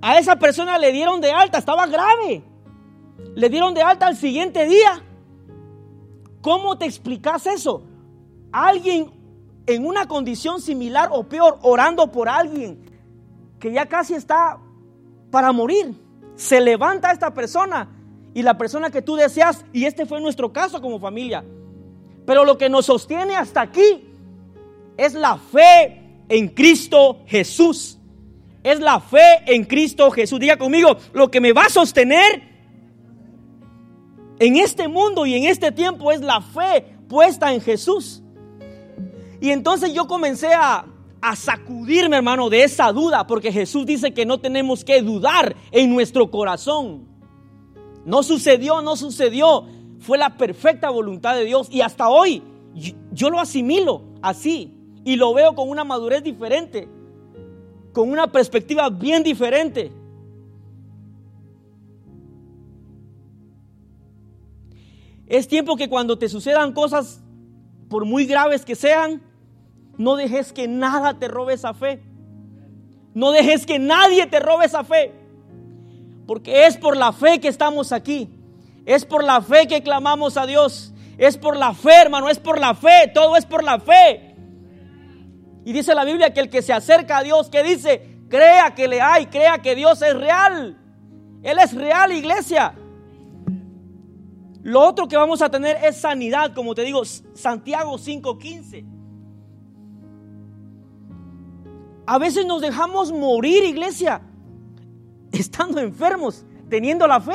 A 0.00 0.18
esa 0.18 0.36
persona 0.36 0.78
le 0.78 0.92
dieron 0.92 1.20
de 1.20 1.32
alta, 1.32 1.58
estaba 1.58 1.86
grave. 1.86 2.44
Le 3.34 3.48
dieron 3.48 3.74
de 3.74 3.82
alta 3.82 4.06
al 4.06 4.16
siguiente 4.16 4.66
día. 4.66 5.04
¿Cómo 6.40 6.78
te 6.78 6.84
explicas 6.84 7.46
eso? 7.46 7.84
alguien 8.52 9.10
en 9.66 9.86
una 9.86 10.06
condición 10.06 10.60
similar 10.60 11.08
o 11.12 11.24
peor, 11.24 11.58
orando 11.62 12.12
por 12.12 12.28
alguien 12.28 12.90
que 13.58 13.72
ya 13.72 13.86
casi 13.86 14.14
está 14.14 14.58
para 15.30 15.52
morir, 15.52 15.94
se 16.34 16.60
levanta 16.60 17.10
esta 17.12 17.32
persona 17.32 17.88
y 18.34 18.42
la 18.42 18.56
persona 18.56 18.90
que 18.90 19.02
tú 19.02 19.16
deseas, 19.16 19.64
y 19.72 19.84
este 19.84 20.06
fue 20.06 20.20
nuestro 20.20 20.52
caso 20.52 20.80
como 20.80 20.98
familia, 20.98 21.44
pero 22.26 22.44
lo 22.44 22.56
que 22.56 22.68
nos 22.68 22.86
sostiene 22.86 23.36
hasta 23.36 23.60
aquí 23.60 24.08
es 24.96 25.14
la 25.14 25.36
fe 25.36 26.02
en 26.28 26.48
Cristo 26.48 27.20
Jesús. 27.26 27.98
Es 28.62 28.78
la 28.78 29.00
fe 29.00 29.42
en 29.46 29.64
Cristo 29.64 30.10
Jesús. 30.10 30.38
Diga 30.38 30.56
conmigo, 30.56 30.96
lo 31.12 31.30
que 31.30 31.40
me 31.40 31.52
va 31.52 31.64
a 31.64 31.68
sostener 31.68 32.42
en 34.38 34.56
este 34.56 34.88
mundo 34.88 35.26
y 35.26 35.34
en 35.34 35.44
este 35.44 35.72
tiempo 35.72 36.12
es 36.12 36.20
la 36.20 36.40
fe 36.40 36.84
puesta 37.08 37.52
en 37.52 37.60
Jesús. 37.60 38.22
Y 39.40 39.50
entonces 39.50 39.92
yo 39.92 40.06
comencé 40.06 40.54
a, 40.54 40.86
a 41.20 41.36
sacudirme, 41.36 42.16
hermano, 42.16 42.48
de 42.48 42.62
esa 42.62 42.92
duda, 42.92 43.26
porque 43.26 43.52
Jesús 43.52 43.84
dice 43.84 44.14
que 44.14 44.24
no 44.24 44.38
tenemos 44.38 44.84
que 44.84 45.02
dudar 45.02 45.56
en 45.72 45.92
nuestro 45.92 46.30
corazón. 46.30 47.11
No 48.04 48.22
sucedió, 48.22 48.82
no 48.82 48.96
sucedió. 48.96 49.66
Fue 50.00 50.18
la 50.18 50.36
perfecta 50.36 50.90
voluntad 50.90 51.34
de 51.34 51.44
Dios. 51.44 51.68
Y 51.70 51.80
hasta 51.80 52.08
hoy 52.08 52.42
yo, 53.12 53.30
lo 53.30 53.40
asimilo 53.40 54.02
así. 54.22 54.74
Y 55.04 55.16
lo 55.16 55.34
veo 55.34 55.54
con 55.54 55.68
una 55.68 55.84
madurez 55.84 56.22
diferente. 56.22 56.88
Con 57.92 58.10
una 58.10 58.30
perspectiva 58.30 58.88
bien 58.90 59.22
diferente. 59.22 59.92
Es 65.26 65.48
tiempo 65.48 65.76
que 65.76 65.88
cuando 65.88 66.18
te 66.18 66.28
sucedan 66.28 66.72
cosas, 66.72 67.22
por 67.88 68.04
muy 68.04 68.26
graves 68.26 68.64
que 68.64 68.74
sean, 68.74 69.22
no 69.96 70.16
dejes 70.16 70.52
que 70.52 70.68
nada 70.68 71.18
te 71.18 71.28
robe 71.28 71.54
esa 71.54 71.74
fe. 71.74 72.02
No 73.14 73.30
dejes 73.30 73.66
que 73.66 73.78
nadie 73.78 74.26
te 74.26 74.40
robe 74.40 74.66
esa 74.66 74.84
fe. 74.84 75.21
Porque 76.26 76.66
es 76.66 76.76
por 76.76 76.96
la 76.96 77.12
fe 77.12 77.40
que 77.40 77.48
estamos 77.48 77.92
aquí. 77.92 78.28
Es 78.84 79.04
por 79.04 79.24
la 79.24 79.40
fe 79.40 79.66
que 79.66 79.82
clamamos 79.82 80.36
a 80.36 80.46
Dios. 80.46 80.92
Es 81.18 81.36
por 81.36 81.56
la 81.56 81.74
fe, 81.74 82.02
hermano. 82.02 82.28
Es 82.28 82.38
por 82.38 82.58
la 82.58 82.74
fe. 82.74 83.10
Todo 83.12 83.36
es 83.36 83.44
por 83.44 83.64
la 83.64 83.78
fe. 83.80 84.34
Y 85.64 85.72
dice 85.72 85.94
la 85.94 86.04
Biblia 86.04 86.32
que 86.32 86.40
el 86.40 86.50
que 86.50 86.62
se 86.62 86.72
acerca 86.72 87.18
a 87.18 87.22
Dios, 87.22 87.48
que 87.48 87.62
dice, 87.62 88.18
crea 88.28 88.74
que 88.74 88.88
le 88.88 89.00
hay, 89.00 89.26
crea 89.26 89.58
que 89.58 89.76
Dios 89.76 90.02
es 90.02 90.14
real. 90.14 90.76
Él 91.42 91.58
es 91.58 91.72
real, 91.72 92.12
iglesia. 92.12 92.74
Lo 94.62 94.80
otro 94.80 95.06
que 95.06 95.16
vamos 95.16 95.42
a 95.42 95.50
tener 95.50 95.76
es 95.84 95.96
sanidad, 95.96 96.52
como 96.54 96.74
te 96.74 96.82
digo, 96.82 97.04
Santiago 97.04 97.96
5:15. 97.96 98.84
A 102.06 102.18
veces 102.18 102.44
nos 102.46 102.60
dejamos 102.60 103.12
morir, 103.12 103.64
iglesia 103.64 104.20
estando 105.38 105.80
enfermos, 105.80 106.44
teniendo 106.68 107.06
la 107.06 107.20
fe. 107.20 107.32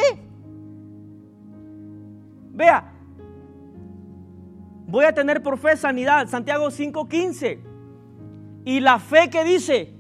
Vea, 2.54 2.92
voy 4.88 5.06
a 5.06 5.14
tener 5.14 5.44
por 5.44 5.58
fe 5.58 5.76
sanidad, 5.76 6.28
Santiago 6.28 6.70
5:15. 6.70 7.60
Y 8.66 8.80
la 8.80 9.00
fe 9.00 9.30
que 9.30 9.44
dice, 9.44 9.94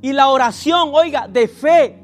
y 0.00 0.12
la 0.12 0.28
oración, 0.28 0.90
oiga, 0.92 1.28
de 1.28 1.46
fe, 1.46 1.98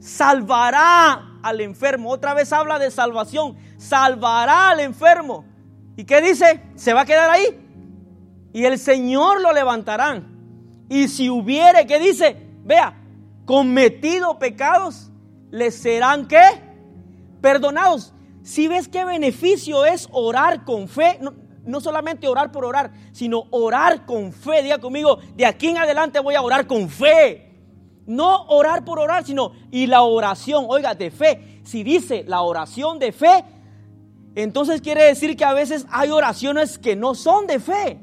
salvará 0.00 1.38
al 1.42 1.60
enfermo. 1.60 2.10
Otra 2.10 2.34
vez 2.34 2.52
habla 2.52 2.78
de 2.78 2.90
salvación, 2.90 3.56
salvará 3.76 4.70
al 4.70 4.80
enfermo. 4.80 5.44
¿Y 5.96 6.04
qué 6.04 6.20
dice? 6.20 6.62
Se 6.74 6.92
va 6.92 7.02
a 7.02 7.06
quedar 7.06 7.30
ahí. 7.30 7.60
Y 8.52 8.64
el 8.64 8.78
Señor 8.78 9.40
lo 9.40 9.52
levantará. 9.52 10.22
Y 10.88 11.08
si 11.08 11.30
hubiere, 11.30 11.86
¿qué 11.86 12.00
dice? 12.00 12.36
Vea, 12.64 12.95
cometido 13.46 14.38
pecados, 14.38 15.10
les 15.50 15.74
serán 15.74 16.28
qué? 16.28 16.44
Perdonados. 17.40 18.12
Si 18.42 18.68
ves 18.68 18.88
qué 18.88 19.04
beneficio 19.04 19.86
es 19.86 20.08
orar 20.12 20.64
con 20.64 20.88
fe, 20.88 21.18
no, 21.64 21.80
solamente 21.80 22.28
orar 22.28 22.52
por 22.52 22.64
orar, 22.64 22.92
sino 23.12 23.44
orar 23.50 24.04
con 24.04 24.32
fe. 24.32 24.62
Diga 24.62 24.78
conmigo, 24.78 25.18
de 25.34 25.46
aquí 25.46 25.68
en 25.68 25.78
adelante 25.78 26.20
voy 26.20 26.34
a 26.34 26.42
orar 26.42 26.66
con 26.66 26.88
fe. 26.88 27.44
No 28.06 28.44
orar 28.46 28.84
por 28.84 29.00
orar, 29.00 29.24
sino 29.24 29.52
y 29.70 29.86
la 29.86 30.02
oración, 30.02 30.66
oiga, 30.68 30.94
de 30.94 31.10
fe. 31.10 31.60
Si 31.64 31.82
dice 31.82 32.24
la 32.26 32.42
oración 32.42 32.98
de 32.98 33.10
fe, 33.10 33.44
entonces 34.36 34.80
quiere 34.80 35.04
decir 35.04 35.36
que 35.36 35.44
a 35.44 35.54
veces 35.54 35.86
hay 35.90 36.10
oraciones 36.10 36.78
que 36.78 36.94
no 36.94 37.14
son 37.14 37.46
de 37.46 37.58
fe. 37.58 37.98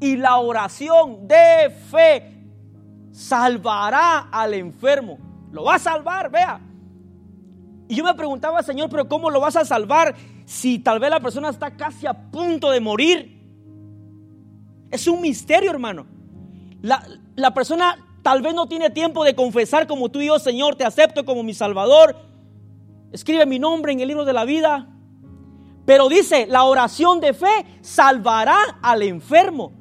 Y 0.00 0.16
la 0.16 0.36
oración 0.38 1.26
de 1.26 1.70
fe 1.90 2.37
salvará 3.18 4.28
al 4.30 4.54
enfermo. 4.54 5.18
Lo 5.50 5.64
va 5.64 5.74
a 5.74 5.78
salvar, 5.80 6.30
vea. 6.30 6.60
Y 7.88 7.96
yo 7.96 8.04
me 8.04 8.14
preguntaba, 8.14 8.62
Señor, 8.62 8.88
pero 8.90 9.08
¿cómo 9.08 9.28
lo 9.28 9.40
vas 9.40 9.56
a 9.56 9.64
salvar 9.64 10.14
si 10.44 10.78
tal 10.78 11.00
vez 11.00 11.10
la 11.10 11.18
persona 11.18 11.48
está 11.48 11.76
casi 11.76 12.06
a 12.06 12.12
punto 12.14 12.70
de 12.70 12.78
morir? 12.78 13.42
Es 14.92 15.08
un 15.08 15.20
misterio, 15.20 15.68
hermano. 15.68 16.06
La, 16.80 17.04
la 17.34 17.52
persona 17.52 17.96
tal 18.22 18.40
vez 18.40 18.54
no 18.54 18.68
tiene 18.68 18.88
tiempo 18.88 19.24
de 19.24 19.34
confesar 19.34 19.88
como 19.88 20.10
tú 20.10 20.20
y 20.20 20.26
yo, 20.26 20.38
Señor, 20.38 20.76
te 20.76 20.84
acepto 20.84 21.24
como 21.24 21.42
mi 21.42 21.54
Salvador. 21.54 22.14
Escribe 23.10 23.46
mi 23.46 23.58
nombre 23.58 23.90
en 23.90 23.98
el 23.98 24.06
libro 24.06 24.24
de 24.24 24.32
la 24.32 24.44
vida. 24.44 24.86
Pero 25.84 26.08
dice, 26.08 26.46
la 26.46 26.62
oración 26.62 27.18
de 27.18 27.34
fe 27.34 27.66
salvará 27.80 28.78
al 28.80 29.02
enfermo 29.02 29.77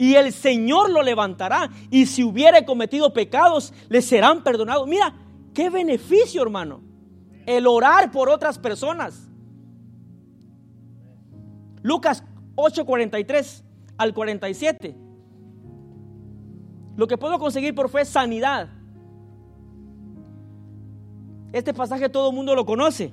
y 0.00 0.14
el 0.14 0.32
Señor 0.32 0.90
lo 0.90 1.02
levantará. 1.02 1.68
Y 1.90 2.06
si 2.06 2.24
hubiere 2.24 2.64
cometido 2.64 3.12
pecados, 3.12 3.74
le 3.90 4.00
serán 4.00 4.42
perdonados. 4.42 4.88
Mira, 4.88 5.14
qué 5.52 5.68
beneficio, 5.68 6.40
hermano. 6.40 6.80
El 7.44 7.66
orar 7.66 8.10
por 8.10 8.30
otras 8.30 8.58
personas. 8.58 9.28
Lucas 11.82 12.24
8:43 12.54 13.62
al 13.98 14.14
47. 14.14 14.96
Lo 16.96 17.06
que 17.06 17.18
puedo 17.18 17.38
conseguir 17.38 17.74
por 17.74 17.90
fe 17.90 18.00
es 18.00 18.08
sanidad. 18.08 18.70
Este 21.52 21.74
pasaje 21.74 22.08
todo 22.08 22.30
el 22.30 22.36
mundo 22.36 22.54
lo 22.54 22.64
conoce. 22.64 23.12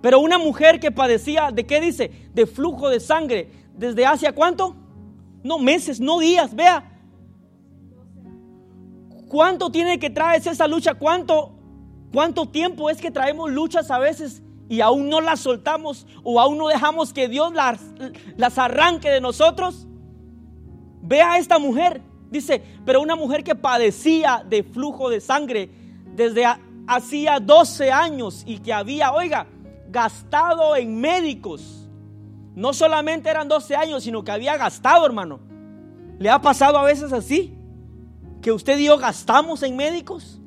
Pero 0.00 0.18
una 0.18 0.38
mujer 0.38 0.80
que 0.80 0.90
padecía, 0.90 1.50
¿de 1.52 1.66
qué 1.66 1.78
dice? 1.78 2.30
De 2.32 2.46
flujo 2.46 2.88
de 2.88 3.00
sangre. 3.00 3.52
¿Desde 3.76 4.06
hacia 4.06 4.32
cuánto? 4.32 4.83
No 5.44 5.58
meses, 5.58 6.00
no 6.00 6.18
días, 6.18 6.54
vea. 6.56 6.90
¿Cuánto 9.28 9.70
tiene 9.70 9.98
que 9.98 10.10
traerse 10.10 10.50
esa 10.50 10.66
lucha? 10.66 10.94
¿Cuánto, 10.94 11.52
¿Cuánto 12.12 12.46
tiempo 12.46 12.88
es 12.88 13.00
que 13.00 13.10
traemos 13.10 13.52
luchas 13.52 13.90
a 13.90 13.98
veces 13.98 14.42
y 14.68 14.80
aún 14.80 15.10
no 15.10 15.20
las 15.20 15.40
soltamos 15.40 16.06
o 16.22 16.40
aún 16.40 16.56
no 16.56 16.68
dejamos 16.68 17.12
que 17.12 17.28
Dios 17.28 17.52
las, 17.52 17.78
las 18.36 18.56
arranque 18.58 19.10
de 19.10 19.20
nosotros? 19.20 19.86
Vea 21.02 21.32
a 21.32 21.38
esta 21.38 21.58
mujer, 21.58 22.00
dice, 22.30 22.62
pero 22.86 23.02
una 23.02 23.14
mujer 23.14 23.44
que 23.44 23.54
padecía 23.54 24.42
de 24.48 24.62
flujo 24.62 25.10
de 25.10 25.20
sangre 25.20 25.70
desde 26.14 26.46
hacía 26.86 27.38
12 27.38 27.92
años 27.92 28.44
y 28.46 28.60
que 28.60 28.72
había, 28.72 29.12
oiga, 29.12 29.46
gastado 29.90 30.74
en 30.74 30.98
médicos 30.98 31.83
no 32.54 32.72
solamente 32.72 33.28
eran 33.28 33.48
12 33.48 33.74
años, 33.76 34.04
sino 34.04 34.24
que 34.24 34.30
había 34.32 34.56
gastado, 34.56 35.04
hermano. 35.06 35.40
¿Le 36.18 36.30
ha 36.30 36.40
pasado 36.40 36.78
a 36.78 36.84
veces 36.84 37.12
así? 37.12 37.56
Que 38.40 38.52
usted 38.52 38.78
y 38.78 38.86
yo 38.86 38.98
gastamos 38.98 39.62
en 39.62 39.76
médicos 39.76 40.40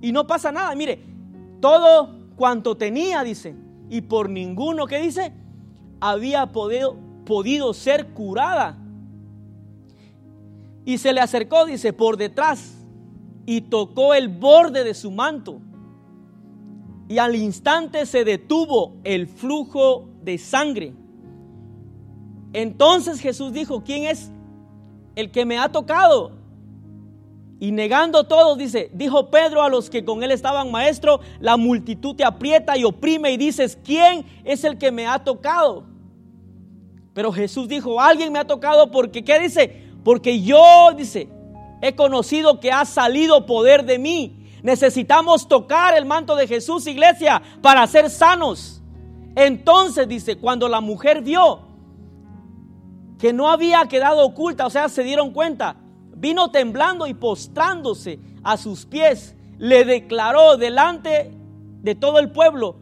y 0.00 0.12
no 0.12 0.26
pasa 0.26 0.50
nada. 0.50 0.74
Mire, 0.74 1.04
todo 1.60 2.16
cuanto 2.36 2.76
tenía, 2.76 3.22
dice, 3.22 3.54
y 3.88 4.00
por 4.00 4.30
ninguno 4.30 4.86
que 4.86 5.00
dice, 5.00 5.32
había 6.00 6.46
podido, 6.52 6.96
podido 7.26 7.74
ser 7.74 8.08
curada. 8.08 8.78
Y 10.84 10.98
se 10.98 11.12
le 11.12 11.20
acercó, 11.20 11.66
dice, 11.66 11.92
por 11.92 12.16
detrás 12.16 12.80
y 13.46 13.62
tocó 13.62 14.14
el 14.14 14.28
borde 14.28 14.84
de 14.84 14.94
su 14.94 15.10
manto. 15.10 15.60
Y 17.08 17.18
al 17.18 17.34
instante 17.34 18.06
se 18.06 18.24
detuvo 18.24 19.00
el 19.02 19.26
flujo 19.26 20.08
de 20.22 20.38
sangre. 20.38 20.94
Entonces 22.52 23.20
Jesús 23.20 23.52
dijo, 23.52 23.82
¿quién 23.84 24.04
es 24.04 24.30
el 25.14 25.30
que 25.30 25.44
me 25.44 25.58
ha 25.58 25.70
tocado? 25.70 26.32
Y 27.60 27.72
negando 27.72 28.24
todos, 28.24 28.56
dice, 28.56 28.90
dijo 28.94 29.30
Pedro 29.30 29.62
a 29.62 29.68
los 29.68 29.90
que 29.90 30.04
con 30.04 30.22
él 30.22 30.30
estaban, 30.30 30.70
maestro, 30.70 31.20
la 31.40 31.58
multitud 31.58 32.16
te 32.16 32.24
aprieta 32.24 32.76
y 32.76 32.84
oprime 32.84 33.32
y 33.32 33.36
dices, 33.36 33.78
¿quién 33.84 34.24
es 34.44 34.64
el 34.64 34.78
que 34.78 34.90
me 34.90 35.06
ha 35.06 35.22
tocado? 35.22 35.84
Pero 37.12 37.30
Jesús 37.32 37.68
dijo, 37.68 38.00
alguien 38.00 38.32
me 38.32 38.38
ha 38.38 38.46
tocado 38.46 38.90
porque, 38.90 39.22
¿qué 39.22 39.38
dice? 39.38 39.84
Porque 40.02 40.40
yo, 40.40 40.90
dice, 40.96 41.28
he 41.82 41.94
conocido 41.94 42.60
que 42.60 42.72
ha 42.72 42.86
salido 42.86 43.44
poder 43.44 43.84
de 43.84 43.98
mí. 43.98 44.36
Necesitamos 44.62 45.46
tocar 45.46 45.94
el 45.96 46.06
manto 46.06 46.36
de 46.36 46.46
Jesús, 46.46 46.86
iglesia, 46.86 47.42
para 47.60 47.86
ser 47.86 48.08
sanos. 48.08 48.80
Entonces, 49.34 50.08
dice, 50.08 50.36
cuando 50.36 50.66
la 50.66 50.80
mujer 50.80 51.20
vio 51.20 51.69
que 53.20 53.32
no 53.34 53.50
había 53.50 53.84
quedado 53.84 54.24
oculta, 54.24 54.66
o 54.66 54.70
sea, 54.70 54.88
se 54.88 55.04
dieron 55.04 55.32
cuenta, 55.32 55.76
vino 56.16 56.50
temblando 56.50 57.06
y 57.06 57.12
postrándose 57.12 58.18
a 58.42 58.56
sus 58.56 58.86
pies, 58.86 59.36
le 59.58 59.84
declaró 59.84 60.56
delante 60.56 61.30
de 61.82 61.94
todo 61.94 62.18
el 62.18 62.30
pueblo 62.30 62.76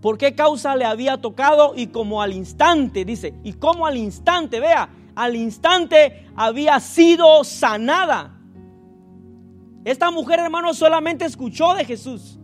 por 0.00 0.16
qué 0.16 0.34
causa 0.34 0.76
le 0.76 0.86
había 0.86 1.20
tocado 1.20 1.74
y 1.76 1.88
como 1.88 2.22
al 2.22 2.32
instante, 2.32 3.04
dice, 3.04 3.34
y 3.44 3.52
como 3.52 3.86
al 3.86 3.98
instante, 3.98 4.60
vea, 4.60 4.88
al 5.14 5.36
instante 5.36 6.26
había 6.34 6.80
sido 6.80 7.44
sanada. 7.44 8.38
Esta 9.84 10.10
mujer, 10.10 10.40
hermano, 10.40 10.72
solamente 10.72 11.26
escuchó 11.26 11.74
de 11.74 11.84
Jesús. 11.84 12.38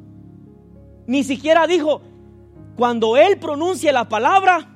Ni 1.06 1.24
siquiera 1.24 1.66
dijo, 1.66 2.02
cuando 2.76 3.16
Él 3.16 3.38
pronuncie 3.38 3.90
la 3.90 4.06
palabra, 4.06 4.68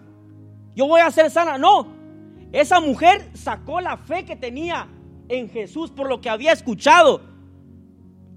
yo 0.74 0.86
voy 0.86 1.02
a 1.02 1.10
ser 1.10 1.30
sana. 1.30 1.58
No, 1.58 1.99
Esa 2.52 2.80
mujer 2.80 3.30
sacó 3.34 3.80
la 3.80 3.96
fe 3.96 4.24
que 4.24 4.36
tenía 4.36 4.88
en 5.28 5.48
Jesús 5.48 5.90
por 5.90 6.08
lo 6.08 6.20
que 6.20 6.28
había 6.28 6.52
escuchado. 6.52 7.22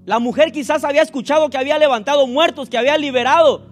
La 0.05 0.20
mujer 0.20 0.51
quizás 0.51 0.84
había 0.84 1.01
escuchado 1.01 1.49
que 1.49 1.57
había 1.57 1.80
levantado 1.80 2.28
muertos, 2.28 2.70
que 2.70 2.78
había 2.78 2.97
liberado 2.97 3.68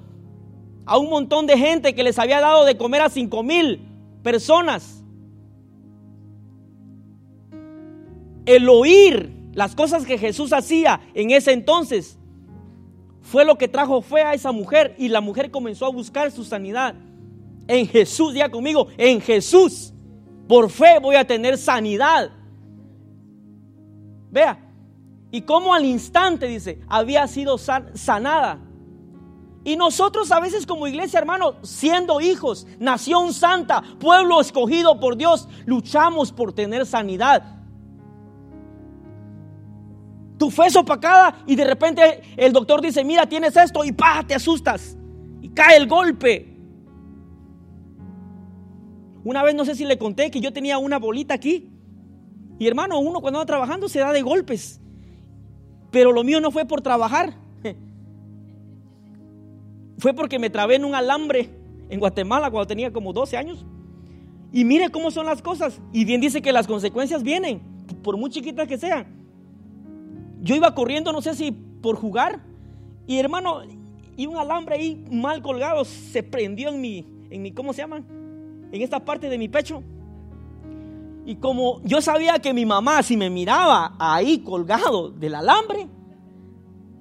a 0.86 0.98
un 0.98 1.10
montón 1.10 1.46
de 1.46 1.58
gente, 1.58 1.94
que 1.94 2.04
les 2.04 2.18
había 2.18 2.39
dado 2.39 2.66
de 2.66 2.78
comer 2.78 3.02
a 3.02 3.10
cinco 3.10 3.44
mil 3.44 3.82
personas. 4.24 5.04
El 8.46 8.68
oír 8.70 9.42
las 9.54 9.76
cosas 9.76 10.06
que 10.06 10.18
Jesús 10.18 10.54
hacía 10.54 11.02
en 11.14 11.32
ese 11.32 11.52
entonces 11.52 12.18
fue 13.22 13.46
lo 13.46 13.58
que 13.58 13.68
trajo 13.68 14.02
fe 14.02 14.22
a 14.22 14.34
esa 14.34 14.52
mujer 14.52 14.96
y 14.98 15.10
la 15.10 15.22
mujer 15.22 15.52
comenzó 15.52 15.86
a 15.86 15.92
buscar 15.92 16.32
su 16.32 16.44
sanidad. 16.44 16.96
En 17.68 17.88
Jesús, 17.88 18.34
ya 18.34 18.50
conmigo, 18.50 18.88
en 18.98 19.22
Jesús. 19.22 19.94
Por 20.52 20.70
fe 20.70 20.99
voy 21.02 21.16
a 21.16 21.26
tener 21.26 21.58
sanidad. 21.58 22.30
Vea, 24.30 24.60
y 25.32 25.43
como 25.43 25.74
al 25.74 25.86
instante, 25.86 26.45
dice, 26.45 26.82
había 26.89 27.26
sido 27.28 27.58
sanada. 27.58 28.60
Y 29.64 29.78
nosotros 29.78 30.30
a 30.30 30.41
veces 30.41 30.66
como 30.66 30.88
iglesia, 30.88 31.20
hermano, 31.20 31.56
siendo 31.62 32.20
hijos, 32.20 32.68
nación 32.80 33.32
santa, 33.32 33.82
pueblo 33.97 34.41
escogido 34.41 34.99
por 34.99 35.16
Dios, 35.16 35.47
luchamos 35.66 36.34
por 36.34 36.52
tener 36.52 36.86
sanidad. 36.86 37.43
Tu 40.38 40.52
fe 40.52 40.66
es 40.66 40.76
opacada 40.76 41.43
y 41.47 41.56
de 41.56 41.64
repente 41.64 42.24
el 42.36 42.52
doctor 42.52 42.82
dice, 42.82 43.06
mira, 43.06 43.26
tienes 43.26 43.56
esto 43.56 43.86
y 43.86 43.93
pa, 43.93 44.22
te 44.28 44.36
asustas. 44.36 44.97
Y 45.41 45.47
cae 45.47 45.78
el 45.78 45.88
golpe. 45.88 46.51
Una 49.24 49.44
vez 49.44 49.56
no 49.56 49.66
sé 49.66 49.76
si 49.76 49.86
le 49.86 49.98
conté 49.98 50.32
que 50.32 50.42
yo 50.42 50.52
tenía 50.52 50.78
una 50.78 50.98
bolita 51.00 51.34
aquí. 51.34 51.70
Y 52.60 52.68
hermano, 52.68 53.00
uno 53.00 53.22
cuando 53.22 53.40
anda 53.40 53.48
trabajando 53.48 53.90
se 53.90 54.00
da 54.00 54.12
de 54.14 54.22
golpes. 54.22 54.80
Pero 55.92 56.12
lo 56.12 56.24
mío 56.24 56.40
no 56.40 56.52
fue 56.52 56.66
por 56.66 56.82
trabajar. 56.82 57.34
Fue 59.98 60.14
porque 60.14 60.40
me 60.40 60.50
trabé 60.50 60.76
en 60.76 60.86
un 60.86 60.96
alambre 60.96 61.50
en 61.90 62.00
Guatemala 62.00 62.50
cuando 62.50 62.68
tenía 62.68 62.92
como 62.92 63.14
12 63.14 63.38
años. 63.38 63.66
Y 64.52 64.66
mire 64.66 64.90
cómo 64.90 65.12
son 65.12 65.26
las 65.26 65.42
cosas. 65.42 65.80
Y 65.94 66.06
bien 66.06 66.22
dice 66.22 66.42
que 66.42 66.52
las 66.52 66.68
consecuencias 66.68 67.24
vienen, 67.24 67.62
por 68.02 68.18
muy 68.18 68.30
chiquitas 68.30 68.68
que 68.68 68.78
sean. 68.78 69.06
Yo 70.42 70.56
iba 70.56 70.74
corriendo, 70.74 71.12
no 71.12 71.22
sé 71.22 71.36
si 71.36 71.52
por 71.52 71.96
jugar, 71.98 72.42
y 73.06 73.18
hermano, 73.18 73.62
y 74.18 74.26
un 74.26 74.38
alambre 74.38 74.76
ahí 74.76 75.06
mal 75.12 75.42
colgado 75.42 75.86
se 75.86 76.24
prendió 76.24 76.70
en 76.70 76.82
mi, 76.82 77.06
en 77.30 77.42
mi, 77.42 77.52
¿cómo 77.52 77.74
se 77.74 77.82
llama? 77.82 78.04
En 78.72 78.82
esta 78.82 79.00
parte 79.00 79.30
de 79.30 79.38
mi 79.38 79.48
pecho. 79.48 79.84
Y 81.26 81.36
como 81.36 81.82
yo 81.84 82.02
sabía 82.02 82.40
que 82.40 82.54
mi 82.54 82.66
mamá, 82.66 83.04
si 83.04 83.16
me 83.16 83.30
miraba 83.30 83.96
ahí 84.00 84.40
colgado 84.40 85.10
del 85.10 85.36
alambre, 85.36 85.88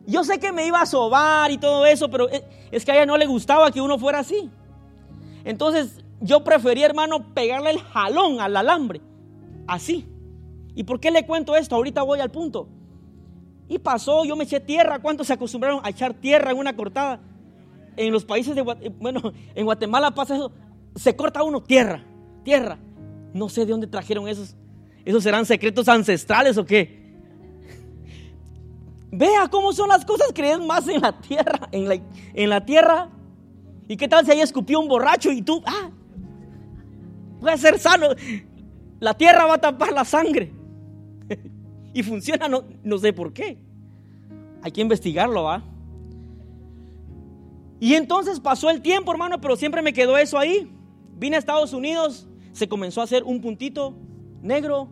yo 0.06 0.24
sé 0.24 0.38
que 0.38 0.52
me 0.52 0.66
iba 0.66 0.80
a 0.80 0.86
sobar 0.86 1.50
y 1.50 1.58
todo 1.58 1.86
eso, 1.86 2.10
pero 2.10 2.28
es 2.28 2.84
que 2.84 2.92
a 2.92 2.96
ella 2.96 3.06
no 3.06 3.16
le 3.16 3.26
gustaba 3.26 3.70
que 3.70 3.80
uno 3.80 3.98
fuera 3.98 4.18
así. 4.18 4.50
Entonces 5.44 6.04
yo 6.20 6.44
preferí, 6.44 6.82
hermano, 6.82 7.32
pegarle 7.32 7.70
el 7.70 7.80
jalón 7.80 8.40
al 8.40 8.56
alambre, 8.56 9.00
así. 9.66 10.06
¿Y 10.74 10.84
por 10.84 11.00
qué 11.00 11.10
le 11.10 11.26
cuento 11.26 11.56
esto? 11.56 11.76
Ahorita 11.76 12.02
voy 12.02 12.20
al 12.20 12.30
punto. 12.30 12.68
Y 13.68 13.78
pasó, 13.78 14.24
yo 14.24 14.36
me 14.36 14.44
eché 14.44 14.60
tierra. 14.60 14.98
¿Cuántos 14.98 15.28
se 15.28 15.32
acostumbraron 15.32 15.80
a 15.84 15.90
echar 15.90 16.14
tierra 16.14 16.50
en 16.50 16.58
una 16.58 16.74
cortada? 16.74 17.20
En 17.96 18.12
los 18.12 18.24
países 18.24 18.54
de 18.54 18.62
bueno, 18.62 19.32
en 19.54 19.64
Guatemala 19.64 20.10
pasa 20.10 20.36
eso. 20.36 20.52
Se 20.96 21.14
corta 21.16 21.42
uno, 21.42 21.62
tierra, 21.62 22.04
tierra. 22.44 22.78
No 23.32 23.48
sé 23.48 23.64
de 23.64 23.72
dónde 23.72 23.86
trajeron 23.86 24.28
esos. 24.28 24.56
¿Esos 25.04 25.22
serán 25.22 25.46
secretos 25.46 25.88
ancestrales 25.88 26.58
o 26.58 26.64
qué? 26.64 27.00
Vea 29.12 29.48
cómo 29.48 29.72
son 29.72 29.88
las 29.88 30.04
cosas, 30.04 30.28
crees 30.34 30.60
más 30.60 30.86
en 30.86 31.00
la 31.00 31.20
tierra, 31.20 31.68
en 31.72 31.88
la, 31.88 32.00
en 32.34 32.50
la 32.50 32.64
tierra. 32.64 33.08
¿Y 33.88 33.96
qué 33.96 34.06
tal 34.06 34.24
si 34.24 34.30
ahí 34.30 34.40
escupió 34.40 34.78
un 34.78 34.88
borracho 34.88 35.32
y 35.32 35.42
tú, 35.42 35.62
ah, 35.66 35.90
puede 37.40 37.58
ser 37.58 37.78
sano? 37.78 38.08
La 39.00 39.14
tierra 39.14 39.46
va 39.46 39.54
a 39.54 39.60
tapar 39.60 39.92
la 39.92 40.04
sangre. 40.04 40.52
Y 41.92 42.04
funciona, 42.04 42.46
no, 42.46 42.62
no 42.84 42.98
sé 42.98 43.12
por 43.12 43.32
qué. 43.32 43.58
Hay 44.62 44.70
que 44.70 44.80
investigarlo, 44.80 45.42
¿va? 45.42 45.64
Y 47.80 47.94
entonces 47.94 48.38
pasó 48.38 48.70
el 48.70 48.80
tiempo, 48.80 49.10
hermano, 49.10 49.40
pero 49.40 49.56
siempre 49.56 49.82
me 49.82 49.92
quedó 49.92 50.16
eso 50.16 50.38
ahí. 50.38 50.70
Vine 51.20 51.36
a 51.36 51.38
Estados 51.38 51.74
Unidos, 51.74 52.26
se 52.52 52.66
comenzó 52.66 53.02
a 53.02 53.04
hacer 53.04 53.24
un 53.24 53.42
puntito 53.42 53.94
negro, 54.40 54.88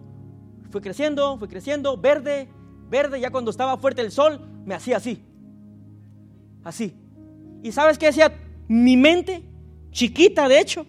fue 0.69 0.83
creciendo, 0.83 1.39
fue 1.39 1.49
creciendo, 1.49 1.97
verde, 1.97 2.49
verde, 2.91 3.19
ya 3.19 3.31
cuando 3.31 3.51
estaba 3.51 3.79
fuerte 3.79 4.03
el 4.03 4.13
sol, 4.13 4.39
me 4.67 4.75
hacía 4.75 4.99
así. 4.99 5.25
Así. 6.63 6.95
¿Y 7.63 7.73
sabes 7.73 7.97
qué 7.97 8.07
decía 8.07 8.31
mi 8.69 8.99
mente? 8.99 9.43
Chiquita, 9.91 10.47
de 10.49 10.61
hecho. 10.61 10.85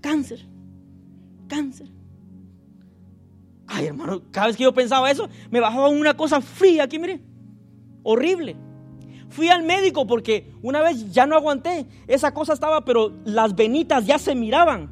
Cáncer. 0.00 0.44
Cáncer. 1.46 1.86
Ay, 3.68 3.86
hermano, 3.86 4.22
cada 4.32 4.48
vez 4.48 4.56
que 4.56 4.64
yo 4.64 4.74
pensaba 4.74 5.08
eso, 5.08 5.28
me 5.52 5.60
bajaba 5.60 5.88
una 5.88 6.16
cosa 6.16 6.40
fría 6.40 6.82
aquí, 6.82 6.98
mire. 6.98 7.20
Horrible. 8.02 8.56
Fui 9.34 9.48
al 9.48 9.64
médico 9.64 10.06
porque 10.06 10.54
una 10.62 10.80
vez 10.80 11.12
ya 11.12 11.26
no 11.26 11.34
aguanté. 11.34 11.86
Esa 12.06 12.32
cosa 12.32 12.52
estaba, 12.52 12.84
pero 12.84 13.10
las 13.24 13.56
venitas 13.56 14.06
ya 14.06 14.16
se 14.16 14.36
miraban. 14.36 14.90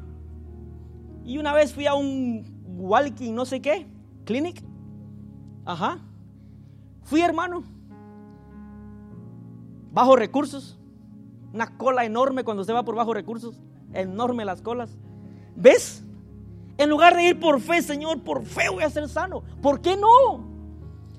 Y 1.23 1.37
una 1.37 1.53
vez 1.53 1.73
fui 1.73 1.85
a 1.87 1.93
un 1.93 2.43
walking, 2.75 3.33
no 3.33 3.45
sé 3.45 3.61
qué, 3.61 3.87
clinic. 4.25 4.61
Ajá. 5.63 5.99
Fui, 7.03 7.21
hermano. 7.21 7.63
Bajo 9.93 10.17
recursos. 10.17 10.77
Una 11.53 11.77
cola 11.77 12.03
enorme 12.03 12.43
cuando 12.43 12.65
se 12.65 12.73
va 12.73 12.83
por 12.83 12.95
bajo 12.95 13.13
recursos. 13.13 13.61
Enorme 13.93 14.43
las 14.43 14.61
colas. 14.61 14.97
¿Ves? 15.55 16.03
En 16.77 16.89
lugar 16.89 17.15
de 17.15 17.29
ir 17.29 17.39
por 17.39 17.61
fe, 17.61 17.81
Señor, 17.81 18.23
por 18.23 18.43
fe 18.43 18.67
voy 18.69 18.83
a 18.83 18.89
ser 18.89 19.07
sano. 19.07 19.41
¿Por 19.61 19.79
qué 19.79 19.95
no? 19.95 20.52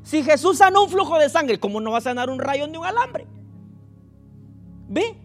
Si 0.04 0.22
Jesús 0.22 0.58
sanó 0.58 0.84
un 0.84 0.90
flujo 0.90 1.18
de 1.18 1.28
sangre, 1.30 1.58
¿cómo 1.58 1.80
no 1.80 1.90
va 1.90 1.98
a 1.98 2.02
sanar 2.02 2.28
un 2.30 2.38
rayón 2.38 2.70
de 2.70 2.78
un 2.78 2.84
alambre? 2.84 3.26
¿Ve? 4.88 5.16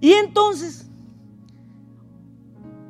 Y 0.00 0.12
entonces 0.12 0.88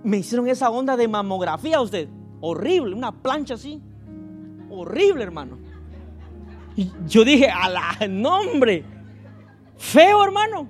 me 0.04 0.18
hicieron 0.18 0.46
esa 0.48 0.68
onda 0.68 0.96
de 0.96 1.08
mamografía 1.08 1.80
usted. 1.80 2.08
Horrible, 2.40 2.94
una 2.94 3.10
plancha 3.10 3.54
así. 3.54 3.82
Horrible, 4.70 5.24
hermano. 5.24 5.58
Yo 7.06 7.24
dije, 7.24 7.48
a 7.50 7.70
la 7.70 8.06
nombre. 8.06 8.84
Feo, 9.78 10.22
hermano. 10.22 10.68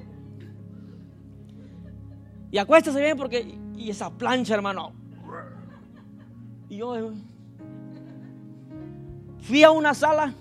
Y 2.52 2.58
acuéstese 2.58 3.00
bien 3.00 3.16
porque 3.16 3.58
y 3.76 3.90
esa 3.90 4.10
plancha, 4.10 4.54
hermano. 4.54 4.92
Y 6.68 6.76
yo 6.76 7.12
fui 9.48 9.62
a 9.64 9.70
una 9.70 9.94
sala 9.94 10.34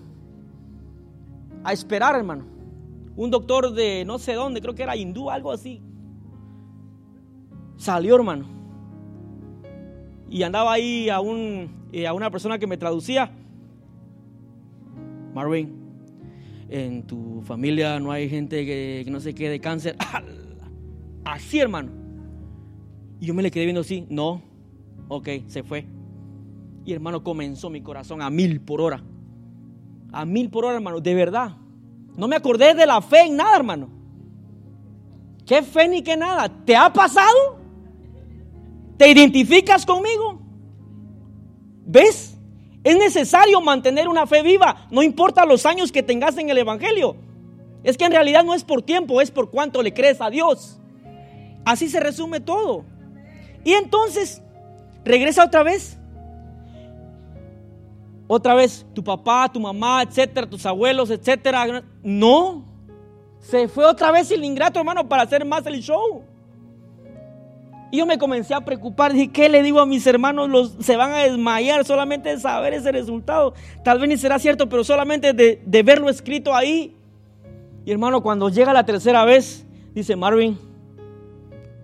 a 1.63 1.71
esperar, 1.71 2.13
hermano. 2.13 2.45
Un 3.15 3.31
doctor 3.31 3.71
de 3.71 4.03
no 4.05 4.19
sé 4.19 4.33
dónde, 4.33 4.59
creo 4.59 4.75
que 4.75 4.83
era 4.83 4.97
hindú, 4.97 5.29
algo 5.29 5.49
así. 5.51 5.81
Salió, 7.77 8.17
hermano. 8.17 8.45
Y 10.29 10.43
andaba 10.43 10.73
ahí 10.73 11.09
a, 11.09 11.21
un, 11.21 11.87
eh, 11.93 12.05
a 12.05 12.13
una 12.13 12.29
persona 12.29 12.59
que 12.59 12.67
me 12.67 12.75
traducía. 12.75 13.31
Marvin, 15.33 15.73
en 16.67 17.03
tu 17.07 17.41
familia 17.45 18.01
no 18.01 18.11
hay 18.11 18.27
gente 18.27 18.65
que, 18.65 19.05
no 19.09 19.21
se 19.21 19.33
quede 19.33 19.51
de 19.51 19.61
cáncer. 19.61 19.95
Así, 21.23 21.59
hermano. 21.59 21.91
Y 23.21 23.27
yo 23.27 23.33
me 23.33 23.41
le 23.41 23.51
quedé 23.51 23.63
viendo 23.63 23.81
así, 23.81 24.05
no, 24.09 24.43
ok, 25.07 25.29
se 25.47 25.63
fue. 25.63 25.96
Y 26.87 26.93
hermano, 26.93 27.21
comenzó 27.21 27.69
mi 27.69 27.81
corazón 27.81 28.21
a 28.21 28.29
mil 28.29 28.61
por 28.61 28.79
hora. 28.79 29.03
A 30.13 30.23
mil 30.23 30.49
por 30.49 30.63
hora, 30.63 30.75
hermano, 30.75 31.01
de 31.01 31.13
verdad. 31.13 31.57
No 32.15 32.29
me 32.29 32.37
acordé 32.37 32.73
de 32.73 32.85
la 32.85 33.01
fe 33.01 33.23
en 33.23 33.35
nada, 33.35 33.57
hermano. 33.57 33.89
¿Qué 35.45 35.63
fe 35.63 35.89
ni 35.89 36.01
qué 36.01 36.15
nada? 36.15 36.47
¿Te 36.47 36.77
ha 36.77 36.93
pasado? 36.93 37.59
¿Te 38.95 39.11
identificas 39.11 39.85
conmigo? 39.85 40.39
¿Ves? 41.85 42.37
Es 42.85 42.97
necesario 42.97 43.59
mantener 43.59 44.07
una 44.07 44.25
fe 44.25 44.41
viva, 44.41 44.87
no 44.89 45.03
importa 45.03 45.45
los 45.45 45.65
años 45.65 45.91
que 45.91 46.03
tengas 46.03 46.37
en 46.37 46.49
el 46.49 46.57
Evangelio. 46.57 47.17
Es 47.83 47.97
que 47.97 48.05
en 48.05 48.13
realidad 48.13 48.45
no 48.45 48.53
es 48.53 48.63
por 48.63 48.81
tiempo, 48.81 49.19
es 49.19 49.29
por 49.29 49.51
cuánto 49.51 49.83
le 49.83 49.93
crees 49.93 50.21
a 50.21 50.29
Dios. 50.29 50.79
Así 51.65 51.89
se 51.89 51.99
resume 51.99 52.39
todo. 52.39 52.85
Y 53.65 53.73
entonces, 53.73 54.41
regresa 55.03 55.43
otra 55.43 55.63
vez. 55.63 55.96
Otra 58.27 58.53
vez, 58.53 58.85
tu 58.93 59.03
papá, 59.03 59.49
tu 59.51 59.59
mamá, 59.59 60.03
etcétera, 60.03 60.49
tus 60.49 60.65
abuelos, 60.65 61.09
etcétera. 61.09 61.83
No, 62.03 62.65
se 63.39 63.67
fue 63.69 63.85
otra 63.85 64.11
vez 64.11 64.29
el 64.31 64.43
ingrato, 64.43 64.79
hermano, 64.79 65.07
para 65.07 65.23
hacer 65.23 65.45
más 65.45 65.65
el 65.65 65.81
show. 65.81 66.23
Y 67.89 67.99
yo 67.99 68.05
me 68.05 68.17
comencé 68.17 68.53
a 68.53 68.59
preocupar, 68.59 69.13
dije, 69.13 69.29
¿qué 69.29 69.47
le 69.47 69.63
digo 69.63 69.79
a 69.79 69.85
mis 69.85 70.05
hermanos? 70.05 70.49
Los, 70.49 70.75
se 70.81 70.97
van 70.97 71.13
a 71.13 71.19
desmayar 71.19 71.85
solamente 71.85 72.27
de 72.27 72.39
saber 72.39 72.73
ese 72.73 72.91
resultado. 72.91 73.53
Tal 73.83 73.99
vez 73.99 74.09
ni 74.09 74.17
será 74.17 74.39
cierto, 74.39 74.67
pero 74.67 74.83
solamente 74.83 75.31
de, 75.31 75.61
de 75.65 75.83
verlo 75.83 76.09
escrito 76.09 76.53
ahí. 76.53 76.97
Y 77.85 77.91
hermano, 77.91 78.21
cuando 78.21 78.49
llega 78.49 78.73
la 78.73 78.85
tercera 78.85 79.23
vez, 79.23 79.65
dice 79.93 80.17
Marvin, 80.17 80.59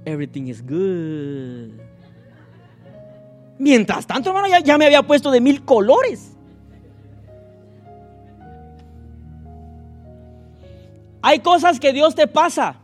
everything 0.04 0.48
is 0.48 0.62
good. 0.62 1.80
Mientras 3.58 4.06
tanto, 4.06 4.30
hermano, 4.30 4.50
ya, 4.50 4.60
ya 4.60 4.78
me 4.78 4.86
había 4.86 5.04
puesto 5.04 5.32
de 5.32 5.40
mil 5.40 5.64
colores. 5.64 6.33
Hay 11.26 11.40
cosas 11.40 11.80
que 11.80 11.94
Dios 11.94 12.16
te 12.16 12.28
pasa 12.28 12.82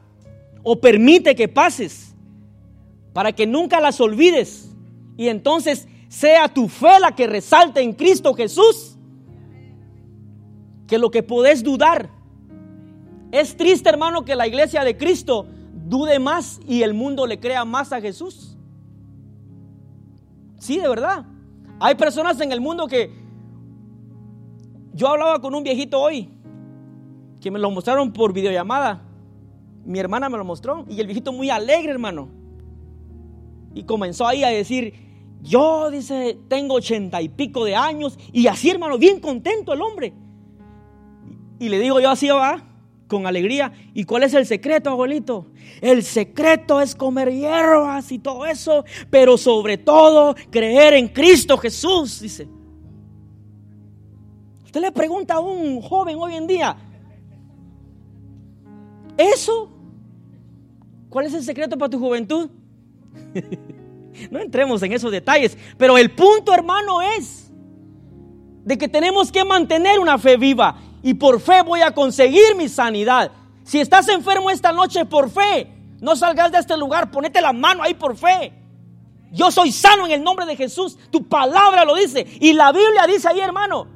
o 0.64 0.80
permite 0.80 1.36
que 1.36 1.50
pases 1.50 2.16
para 3.12 3.34
que 3.34 3.46
nunca 3.46 3.82
las 3.82 4.00
olvides 4.00 4.70
y 5.18 5.28
entonces 5.28 5.90
sea 6.08 6.48
tu 6.48 6.70
fe 6.70 7.02
la 7.02 7.14
que 7.14 7.28
resalte 7.28 7.82
en 7.82 7.92
Cristo 7.92 8.34
Jesús 8.34 8.98
que 10.88 10.98
lo 10.98 11.12
que 11.12 11.22
podés 11.22 11.64
dudar. 11.64 12.10
Es 13.34 13.58
triste, 13.58 13.90
hermano, 13.90 14.24
que 14.24 14.36
la 14.36 14.48
iglesia 14.48 14.86
de 14.86 14.96
Cristo 14.96 15.46
dude 15.74 16.18
más 16.18 16.62
y 16.66 16.82
el 16.84 16.94
mundo 16.94 17.28
le 17.28 17.42
crea 17.42 17.66
más 17.66 17.92
a 17.92 18.00
Jesús. 18.00 18.58
Sí, 20.60 20.80
de 20.80 20.88
verdad. 20.88 21.26
Hay 21.82 21.96
personas 21.96 22.40
en 22.40 22.54
el 22.54 22.62
mundo 22.62 22.88
que... 22.88 23.12
Yo 24.94 25.10
hablaba 25.10 25.42
con 25.42 25.54
un 25.54 25.64
viejito 25.64 26.00
hoy, 26.00 26.30
que 27.42 27.52
me 27.52 27.60
lo 27.60 27.72
mostraron 27.72 28.12
por 28.12 28.34
videollamada. 28.34 29.02
Mi 29.86 30.00
hermana 30.00 30.30
me 30.30 30.38
lo 30.38 30.46
mostró 30.46 30.86
y 30.90 31.00
el 31.00 31.08
viejito 31.08 31.32
muy 31.32 31.50
alegre, 31.50 31.92
hermano. 31.92 32.30
Y 33.74 33.84
comenzó 33.84 34.28
ahí 34.28 34.44
a 34.44 34.50
decir, 34.50 34.94
yo, 35.42 35.90
dice, 35.90 36.38
tengo 36.48 36.76
ochenta 36.76 37.22
y 37.22 37.30
pico 37.30 37.64
de 37.64 37.76
años. 37.76 38.18
Y 38.34 38.48
así, 38.48 38.70
hermano, 38.70 38.98
bien 38.98 39.20
contento 39.20 39.74
el 39.74 39.82
hombre. 39.82 40.14
Y 41.60 41.70
le 41.70 41.80
digo 41.80 42.00
yo 42.00 42.10
así, 42.10 42.28
va, 42.30 42.64
con 43.08 43.26
alegría. 43.26 43.72
¿Y 43.94 44.04
cuál 44.04 44.24
es 44.24 44.34
el 44.34 44.46
secreto, 44.46 44.90
abuelito? 44.90 45.48
El 45.82 46.04
secreto 46.04 46.82
es 46.82 46.96
comer 46.96 47.32
hierbas 47.32 48.12
y 48.12 48.20
todo 48.20 48.46
eso, 48.46 48.86
pero 49.10 49.38
sobre 49.38 49.78
todo 49.78 50.36
creer 50.50 50.94
en 50.94 51.08
Cristo 51.08 51.58
Jesús, 51.58 52.22
dice. 52.22 52.48
Usted 54.66 54.82
le 54.82 54.92
pregunta 54.92 55.36
a 55.36 55.40
un 55.40 55.82
joven 55.82 56.18
hoy 56.20 56.36
en 56.36 56.46
día, 56.46 56.78
¿eso? 59.20 59.70
¿Cuál 61.10 61.26
es 61.26 61.34
el 61.34 61.44
secreto 61.44 61.78
para 61.78 61.90
tu 61.90 62.00
juventud? 62.00 62.50
no 64.32 64.40
entremos 64.40 64.82
en 64.84 64.94
esos 64.94 65.12
detalles, 65.12 65.58
pero 65.78 65.98
el 65.98 66.12
punto, 66.12 66.54
hermano, 66.54 67.02
es 67.02 67.52
de 68.64 68.78
que 68.78 68.88
tenemos 68.88 69.32
que 69.32 69.44
mantener 69.44 70.00
una 70.00 70.18
fe 70.18 70.38
viva 70.38 70.80
y 71.04 71.14
por 71.14 71.40
fe 71.40 71.62
voy 71.64 71.82
a 71.82 71.92
conseguir 71.94 72.56
mi 72.56 72.70
sanidad. 72.70 73.32
Si 73.64 73.80
estás 73.80 74.08
enfermo 74.08 74.50
esta 74.50 74.72
noche 74.72 75.06
por 75.06 75.30
fe, 75.30 75.68
no 76.00 76.16
salgas 76.16 76.52
de 76.52 76.60
este 76.60 76.78
lugar, 76.78 77.12
ponete 77.12 77.42
la 77.42 77.54
mano 77.54 77.84
ahí 77.84 77.94
por 77.94 78.16
fe. 78.16 78.54
Yo 79.32 79.52
soy 79.52 79.72
sano 79.72 80.06
en 80.06 80.14
el 80.14 80.24
nombre 80.24 80.46
de 80.46 80.56
Jesús. 80.56 80.98
Tu 81.12 81.28
palabra 81.28 81.86
lo 81.86 81.96
dice. 81.96 82.26
Y 82.40 82.54
la 82.54 82.72
Biblia 82.72 83.06
dice 83.06 83.28
ahí, 83.28 83.40
hermano, 83.40 83.88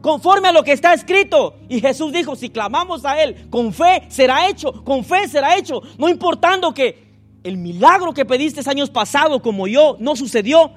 conforme 0.00 0.48
a 0.48 0.52
lo 0.52 0.62
que 0.64 0.72
está 0.72 0.92
escrito. 0.92 1.56
Y 1.68 1.80
Jesús 1.80 2.12
dijo, 2.12 2.36
si 2.36 2.50
clamamos 2.50 3.04
a 3.04 3.22
Él, 3.22 3.48
con 3.50 3.72
fe 3.72 4.04
será 4.08 4.48
hecho, 4.48 4.84
con 4.84 5.04
fe 5.04 5.28
será 5.28 5.56
hecho. 5.56 5.82
No 5.98 6.08
importando 6.08 6.72
que 6.74 7.10
el 7.42 7.56
milagro 7.56 8.12
que 8.12 8.24
pediste 8.24 8.68
años 8.68 8.90
pasados, 8.90 9.40
como 9.40 9.66
yo, 9.66 9.96
no 9.98 10.16
sucedió. 10.16 10.72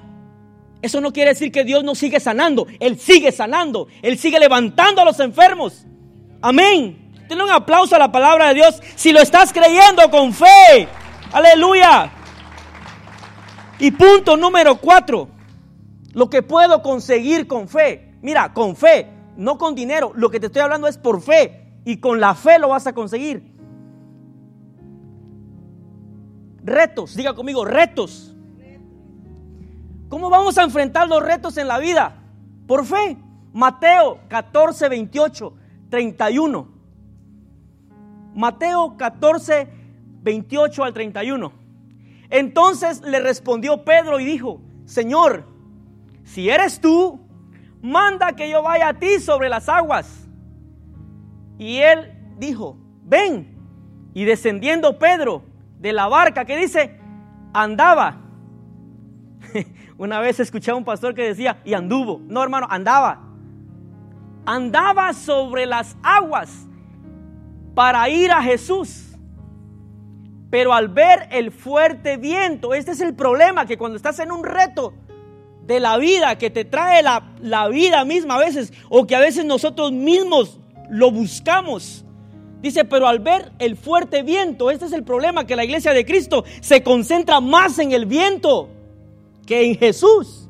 Eso 0.82 1.00
no 1.00 1.12
quiere 1.12 1.30
decir 1.30 1.50
que 1.50 1.64
Dios 1.64 1.82
no 1.84 1.94
sigue 1.94 2.20
sanando. 2.20 2.66
Él 2.80 2.98
sigue 2.98 3.32
sanando. 3.32 3.88
Él 4.02 4.18
sigue 4.18 4.38
levantando 4.38 5.00
a 5.00 5.04
los 5.04 5.18
enfermos. 5.20 5.86
Amén. 6.42 7.12
Denle 7.28 7.44
un 7.44 7.50
aplauso 7.50 7.96
a 7.96 7.98
la 7.98 8.12
palabra 8.12 8.48
de 8.48 8.54
Dios 8.54 8.82
si 8.94 9.12
lo 9.12 9.20
estás 9.20 9.52
creyendo 9.52 10.10
con 10.10 10.32
fe. 10.34 10.88
Aleluya. 11.32 12.12
Y 13.78 13.90
punto 13.92 14.36
número 14.36 14.76
cuatro. 14.76 15.28
Lo 16.12 16.28
que 16.28 16.42
puedo 16.42 16.82
conseguir 16.82 17.46
con 17.46 17.66
fe. 17.66 18.12
Mira, 18.20 18.52
con 18.52 18.76
fe, 18.76 19.08
no 19.36 19.58
con 19.58 19.74
dinero. 19.74 20.12
Lo 20.14 20.30
que 20.30 20.40
te 20.40 20.46
estoy 20.46 20.62
hablando 20.62 20.86
es 20.86 20.98
por 20.98 21.20
fe. 21.20 21.80
Y 21.84 21.98
con 21.98 22.20
la 22.20 22.34
fe 22.34 22.58
lo 22.58 22.68
vas 22.68 22.86
a 22.86 22.92
conseguir. 22.92 23.54
Retos, 26.62 27.14
diga 27.14 27.34
conmigo, 27.34 27.64
retos. 27.64 28.34
¿Cómo 30.08 30.30
vamos 30.30 30.56
a 30.58 30.62
enfrentar 30.62 31.08
los 31.08 31.22
retos 31.22 31.56
en 31.56 31.68
la 31.68 31.78
vida? 31.78 32.22
Por 32.66 32.86
fe. 32.86 33.18
Mateo 33.52 34.20
14, 34.28 34.88
28, 34.88 35.54
31. 35.90 36.68
Mateo 38.34 38.96
14, 38.96 39.68
28 40.22 40.84
al 40.84 40.92
31. 40.92 41.52
Entonces 42.30 43.02
le 43.02 43.20
respondió 43.20 43.84
Pedro 43.84 44.18
y 44.18 44.24
dijo, 44.24 44.60
Señor, 44.86 45.46
si 46.24 46.48
eres 46.48 46.80
tú, 46.80 47.20
manda 47.84 48.32
que 48.32 48.48
yo 48.48 48.62
vaya 48.62 48.88
a 48.88 48.94
ti 48.94 49.20
sobre 49.20 49.50
las 49.50 49.68
aguas. 49.68 50.26
Y 51.58 51.76
él 51.78 52.12
dijo, 52.38 52.78
ven. 53.04 53.54
Y 54.14 54.24
descendiendo 54.24 54.98
Pedro 54.98 55.42
de 55.78 55.92
la 55.92 56.08
barca, 56.08 56.46
que 56.46 56.56
dice, 56.56 56.98
andaba 57.52 58.22
una 59.98 60.18
vez 60.20 60.40
escuché 60.40 60.70
a 60.70 60.74
un 60.74 60.84
pastor 60.84 61.14
que 61.14 61.24
decía, 61.24 61.58
y 61.62 61.74
anduvo. 61.74 62.22
No, 62.26 62.42
hermano, 62.42 62.66
andaba. 62.70 63.20
Andaba 64.46 65.12
sobre 65.12 65.66
las 65.66 65.94
aguas 66.02 66.66
para 67.74 68.08
ir 68.08 68.32
a 68.32 68.42
Jesús. 68.42 69.14
Pero 70.48 70.72
al 70.72 70.88
ver 70.88 71.28
el 71.30 71.50
fuerte 71.50 72.16
viento, 72.16 72.72
este 72.72 72.92
es 72.92 73.02
el 73.02 73.14
problema, 73.14 73.66
que 73.66 73.76
cuando 73.76 73.96
estás 73.96 74.20
en 74.20 74.32
un 74.32 74.42
reto 74.42 74.94
de 75.66 75.80
la 75.80 75.96
vida, 75.98 76.36
que 76.36 76.50
te 76.50 76.64
trae 76.64 77.02
la, 77.02 77.34
la 77.40 77.68
vida 77.68 78.04
misma 78.04 78.36
a 78.36 78.38
veces, 78.38 78.72
o 78.88 79.06
que 79.06 79.16
a 79.16 79.20
veces 79.20 79.44
nosotros 79.44 79.92
mismos 79.92 80.58
lo 80.90 81.10
buscamos, 81.10 82.04
Dice, 82.64 82.86
pero 82.86 83.06
al 83.06 83.18
ver 83.18 83.52
el 83.58 83.76
fuerte 83.76 84.22
viento, 84.22 84.70
este 84.70 84.86
es 84.86 84.94
el 84.94 85.04
problema, 85.04 85.46
que 85.46 85.54
la 85.54 85.66
iglesia 85.66 85.92
de 85.92 86.06
Cristo 86.06 86.46
se 86.62 86.82
concentra 86.82 87.38
más 87.42 87.78
en 87.78 87.92
el 87.92 88.06
viento 88.06 88.70
que 89.44 89.66
en 89.66 89.76
Jesús. 89.76 90.48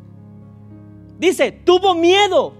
Dice, 1.19 1.51
tuvo 1.51 1.97
miedo 1.97 2.55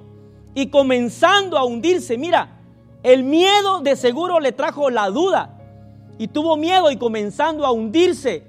y 0.57 0.71
comenzando 0.71 1.57
a 1.57 1.65
hundirse, 1.65 2.19
mira, 2.19 2.59
el 3.05 3.23
miedo 3.23 3.79
de 3.79 3.95
seguro 3.95 4.41
le 4.41 4.51
trajo 4.51 4.91
la 4.91 5.09
duda 5.09 5.57
y 6.19 6.27
tuvo 6.27 6.57
miedo 6.57 6.91
y 6.91 6.97
comenzando 6.97 7.65
a 7.65 7.71
hundirse. 7.71 8.43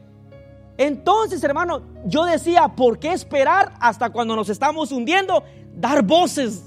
Entonces, 0.77 1.43
hermano, 1.43 1.81
yo 2.05 2.25
decía, 2.25 2.67
¿por 2.67 2.99
qué 2.99 3.13
esperar 3.13 3.73
hasta 3.79 4.09
cuando 4.09 4.35
nos 4.35 4.49
estamos 4.49 4.91
hundiendo? 4.91 5.43
Dar 5.75 6.03
voces. 6.03 6.63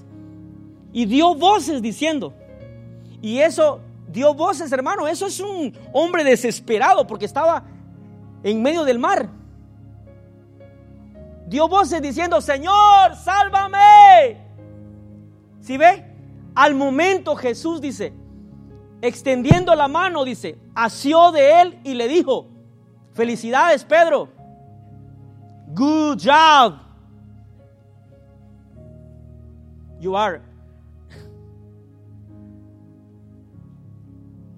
Y 0.92 1.04
dio 1.06 1.34
voces 1.34 1.82
diciendo. 1.82 2.32
Y 3.20 3.38
eso 3.38 3.80
dio 4.08 4.34
voces, 4.34 4.72
hermano. 4.72 5.06
Eso 5.06 5.26
es 5.26 5.40
un 5.40 5.76
hombre 5.92 6.24
desesperado 6.24 7.06
porque 7.06 7.26
estaba 7.26 7.64
en 8.42 8.62
medio 8.62 8.84
del 8.84 8.98
mar 8.98 9.28
dio 11.48 11.66
voces 11.66 12.02
diciendo, 12.02 12.40
Señor, 12.40 13.16
sálvame. 13.16 14.36
Si 15.60 15.76
ve? 15.76 16.04
Al 16.54 16.74
momento 16.74 17.36
Jesús 17.36 17.80
dice, 17.80 18.12
extendiendo 19.00 19.74
la 19.74 19.88
mano, 19.88 20.24
dice, 20.24 20.58
asió 20.74 21.32
de 21.32 21.62
él 21.62 21.78
y 21.84 21.94
le 21.94 22.08
dijo, 22.08 22.48
felicidades 23.18 23.84
Pedro, 23.84 24.28
good 25.74 26.18
job. 26.20 26.78
You 30.00 30.16
are. 30.16 30.40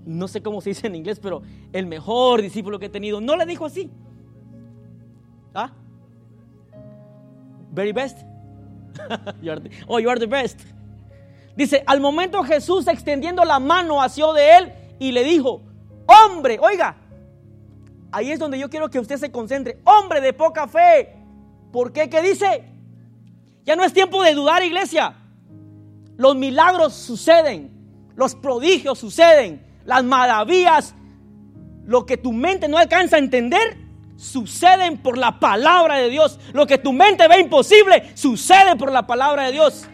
No 0.05 0.29
sé 0.29 0.43
cómo 0.43 0.61
se 0.61 0.71
dice 0.71 0.89
en 0.89 0.95
inglés, 0.97 1.19
pero 1.19 1.41
el 1.73 1.87
mejor 1.87 2.43
discípulo 2.43 2.79
que 2.79 2.87
he 2.87 2.91
tenido. 2.91 3.21
No 3.23 3.35
le 3.35 3.47
dijo 3.47 3.65
así. 3.65 3.91
¿Ah? 5.55 5.73
Very 7.73 7.93
best. 7.93 8.19
oh, 9.89 9.99
you 9.99 10.11
are 10.11 10.21
the 10.21 10.27
best. 10.27 10.61
Dice, 11.57 11.83
al 11.87 12.01
momento 12.01 12.43
Jesús 12.43 12.87
extendiendo 12.89 13.43
la 13.45 13.59
mano 13.59 14.03
hacia 14.03 14.31
de 14.35 14.59
él 14.59 14.73
y 14.99 15.13
le 15.13 15.25
dijo, 15.25 15.63
hombre, 16.07 16.59
oiga, 16.61 16.97
ahí 18.13 18.31
es 18.31 18.39
donde 18.39 18.59
yo 18.59 18.69
quiero 18.71 18.91
que 18.91 18.99
usted 18.99 19.17
se 19.17 19.31
concentre, 19.31 19.79
hombre 19.85 20.21
de 20.21 20.33
poca 20.33 20.67
fe. 20.67 21.17
¿Por 21.73 21.93
qué? 21.93 22.09
¿Qué 22.09 22.23
dice? 22.23 22.65
Ya 23.65 23.77
no 23.77 23.85
es 23.85 23.93
tiempo 23.93 24.23
de 24.23 24.35
dudar, 24.35 24.63
iglesia. 24.63 25.15
Los 26.17 26.37
milagros 26.37 26.95
suceden, 26.95 27.71
los 28.17 28.35
prodigios 28.35 28.99
suceden, 28.99 29.65
las 29.85 30.05
maravillas, 30.05 30.95
lo 31.85 32.05
que 32.07 32.17
tu 32.17 32.33
mente 32.33 32.69
no 32.69 32.79
alcanza 32.79 33.17
a 33.17 33.21
entender, 33.21 33.79
suceden 34.17 34.99
por 34.99 35.17
la 35.17 35.41
palabra 35.41 35.97
de 35.97 36.11
Dios. 36.11 36.39
Lo 36.53 36.67
que 36.67 36.79
tu 36.79 36.93
mente 36.93 37.27
ve 37.27 37.41
imposible, 37.41 38.11
sucede 38.15 38.77
por 38.77 38.93
la 38.93 39.07
palabra 39.07 39.45
de 39.45 39.53
Dios. 39.53 39.87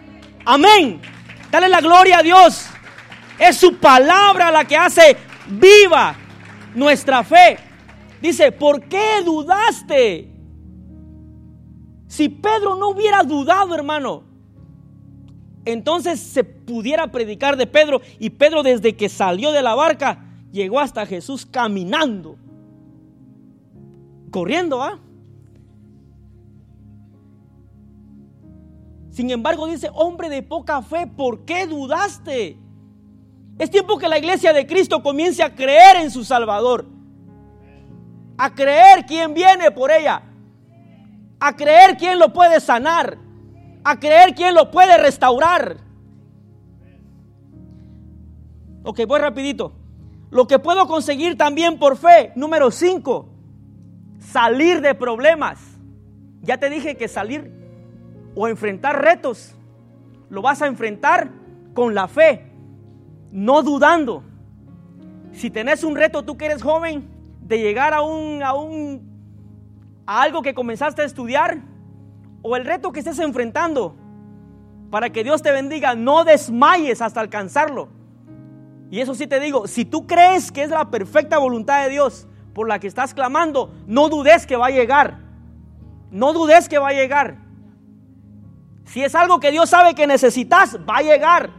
Amén. 0.44 1.00
Dale 1.50 1.68
la 1.68 1.80
gloria 1.80 2.18
a 2.18 2.22
Dios. 2.22 2.66
Es 3.38 3.56
su 3.56 3.76
palabra 3.76 4.50
la 4.50 4.64
que 4.64 4.76
hace 4.76 5.16
viva 5.46 6.16
nuestra 6.74 7.22
fe. 7.22 7.58
Dice, 8.20 8.52
¿por 8.52 8.82
qué 8.88 9.22
dudaste? 9.24 10.32
Si 12.06 12.28
Pedro 12.28 12.76
no 12.76 12.88
hubiera 12.88 13.22
dudado, 13.22 13.74
hermano, 13.74 14.24
entonces 15.64 16.20
se 16.20 16.44
pudiera 16.44 17.10
predicar 17.10 17.56
de 17.56 17.66
Pedro 17.66 18.00
y 18.18 18.30
Pedro 18.30 18.62
desde 18.62 18.96
que 18.96 19.08
salió 19.08 19.52
de 19.52 19.62
la 19.62 19.74
barca 19.74 20.24
llegó 20.52 20.80
hasta 20.80 21.04
Jesús 21.04 21.44
caminando, 21.44 22.36
corriendo, 24.30 24.82
¿ah? 24.82 25.00
Sin 29.10 29.30
embargo, 29.30 29.66
dice, 29.66 29.90
hombre 29.94 30.28
de 30.28 30.42
poca 30.42 30.82
fe, 30.82 31.06
¿por 31.06 31.44
qué 31.44 31.66
dudaste? 31.66 32.58
Es 33.58 33.70
tiempo 33.70 33.98
que 33.98 34.08
la 34.08 34.18
iglesia 34.18 34.52
de 34.52 34.66
Cristo 34.66 35.02
comience 35.02 35.42
a 35.42 35.54
creer 35.54 35.96
en 35.96 36.10
su 36.10 36.22
Salvador, 36.22 36.86
a 38.38 38.54
creer 38.54 39.06
quién 39.06 39.34
viene 39.34 39.70
por 39.70 39.90
ella, 39.90 40.22
a 41.40 41.54
creer 41.54 41.96
quién 41.96 42.18
lo 42.18 42.32
puede 42.32 42.60
sanar, 42.60 43.18
a 43.84 43.98
creer 43.98 44.34
quién 44.34 44.54
lo 44.54 44.70
puede 44.70 44.98
restaurar. 44.98 45.78
Ok, 48.84 49.00
voy 49.06 49.20
rapidito. 49.20 49.72
Lo 50.30 50.46
que 50.46 50.58
puedo 50.58 50.86
conseguir 50.86 51.36
también 51.36 51.78
por 51.78 51.96
fe. 51.96 52.32
Número 52.34 52.70
5, 52.70 53.28
salir 54.18 54.80
de 54.80 54.94
problemas. 54.94 55.60
Ya 56.42 56.58
te 56.58 56.68
dije 56.68 56.96
que 56.96 57.08
salir 57.08 57.52
o 58.34 58.48
enfrentar 58.48 59.02
retos, 59.02 59.54
lo 60.28 60.42
vas 60.42 60.62
a 60.62 60.66
enfrentar 60.66 61.30
con 61.74 61.94
la 61.94 62.06
fe, 62.06 62.52
no 63.30 63.62
dudando. 63.62 64.22
Si 65.32 65.50
tenés 65.50 65.82
un 65.82 65.96
reto, 65.96 66.24
tú 66.24 66.36
que 66.36 66.46
eres 66.46 66.62
joven, 66.62 67.15
de 67.46 67.58
llegar 67.58 67.94
a 67.94 68.02
un, 68.02 68.42
a 68.42 68.54
un, 68.54 70.02
a 70.04 70.22
algo 70.22 70.42
que 70.42 70.52
comenzaste 70.52 71.02
a 71.02 71.04
estudiar, 71.04 71.58
o 72.42 72.56
el 72.56 72.64
reto 72.64 72.92
que 72.92 73.00
estés 73.00 73.18
enfrentando, 73.20 73.96
para 74.90 75.10
que 75.10 75.22
Dios 75.22 75.42
te 75.42 75.52
bendiga, 75.52 75.94
no 75.94 76.24
desmayes 76.24 77.00
hasta 77.02 77.20
alcanzarlo. 77.20 77.88
Y 78.90 79.00
eso 79.00 79.14
sí 79.14 79.26
te 79.26 79.40
digo, 79.40 79.66
si 79.66 79.84
tú 79.84 80.06
crees 80.06 80.50
que 80.50 80.62
es 80.62 80.70
la 80.70 80.90
perfecta 80.90 81.38
voluntad 81.38 81.84
de 81.84 81.90
Dios 81.90 82.26
por 82.52 82.68
la 82.68 82.78
que 82.78 82.86
estás 82.86 83.14
clamando, 83.14 83.72
no 83.86 84.08
dudes 84.08 84.46
que 84.46 84.56
va 84.56 84.66
a 84.66 84.70
llegar. 84.70 85.18
No 86.10 86.32
dudes 86.32 86.68
que 86.68 86.78
va 86.78 86.88
a 86.88 86.92
llegar. 86.92 87.36
Si 88.84 89.02
es 89.02 89.14
algo 89.14 89.40
que 89.40 89.50
Dios 89.50 89.70
sabe 89.70 89.94
que 89.94 90.06
necesitas, 90.06 90.78
va 90.88 90.98
a 90.98 91.02
llegar. 91.02 91.50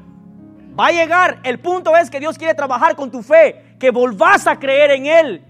Va 0.80 0.88
a 0.88 0.92
llegar. 0.92 1.40
El 1.44 1.60
punto 1.60 1.96
es 1.96 2.10
que 2.10 2.20
Dios 2.20 2.38
quiere 2.38 2.54
trabajar 2.54 2.96
con 2.96 3.12
tu 3.12 3.22
fe, 3.22 3.76
que 3.78 3.92
volvás 3.92 4.48
a 4.48 4.58
creer 4.58 4.92
en 4.92 5.06
Él. 5.06 5.46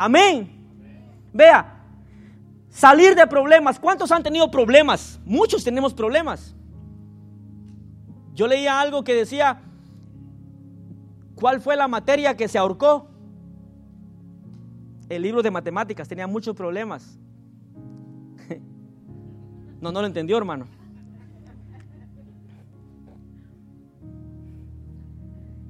Amén. 0.00 0.48
Vea, 1.32 1.80
Salir 2.70 3.16
de 3.16 3.26
problemas. 3.26 3.80
¿Cuántos 3.80 4.12
han 4.12 4.22
tenido 4.22 4.50
problemas? 4.50 5.20
Muchos 5.24 5.64
tenemos 5.64 5.92
problemas. 5.92 6.54
Yo 8.32 8.46
leía 8.46 8.80
algo 8.80 9.02
que 9.02 9.12
decía, 9.12 9.60
¿cuál 11.34 11.60
fue 11.60 11.76
la 11.76 11.88
materia 11.88 12.36
que 12.36 12.46
se 12.46 12.58
ahorcó? 12.58 13.08
El 15.08 15.22
libro 15.22 15.42
de 15.42 15.50
matemáticas 15.50 16.08
tenía 16.08 16.26
muchos 16.26 16.56
problemas. 16.56 17.18
No, 19.80 19.90
no 19.90 20.02
lo 20.02 20.06
entendió, 20.06 20.36
hermano. 20.36 20.66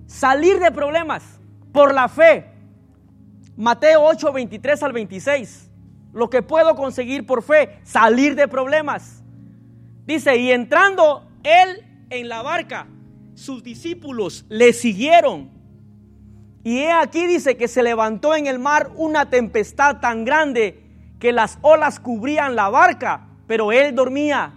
Salir 0.06 0.58
de 0.58 0.72
problemas 0.72 1.38
por 1.72 1.94
la 1.94 2.08
fe. 2.08 2.49
Mateo 3.60 4.02
8, 4.02 4.32
23 4.32 4.82
al 4.82 4.92
26 4.92 5.70
lo 6.12 6.30
que 6.30 6.42
puedo 6.42 6.74
conseguir 6.74 7.26
por 7.26 7.42
fe, 7.42 7.78
salir 7.84 8.34
de 8.34 8.48
problemas. 8.48 9.22
Dice, 10.06 10.36
y 10.36 10.50
entrando 10.50 11.28
él 11.44 11.84
en 12.10 12.28
la 12.28 12.42
barca, 12.42 12.86
sus 13.34 13.62
discípulos 13.62 14.44
le 14.48 14.72
siguieron. 14.72 15.50
Y 16.64 16.78
he 16.78 16.92
aquí 16.92 17.26
dice 17.26 17.56
que 17.56 17.68
se 17.68 17.82
levantó 17.82 18.34
en 18.34 18.46
el 18.46 18.58
mar 18.58 18.90
una 18.96 19.30
tempestad 19.30 20.00
tan 20.00 20.24
grande 20.24 20.82
que 21.18 21.32
las 21.32 21.58
olas 21.62 22.00
cubrían 22.00 22.56
la 22.56 22.68
barca, 22.68 23.28
pero 23.46 23.72
él 23.72 23.94
dormía. 23.94 24.54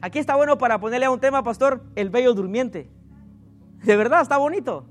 Aquí 0.00 0.18
está 0.18 0.34
bueno 0.36 0.58
para 0.58 0.80
ponerle 0.80 1.06
a 1.06 1.10
un 1.10 1.20
tema, 1.20 1.42
pastor, 1.42 1.84
el 1.94 2.10
bello 2.10 2.32
durmiente. 2.32 2.88
De 3.82 3.96
verdad, 3.96 4.22
está 4.22 4.38
bonito. 4.38 4.86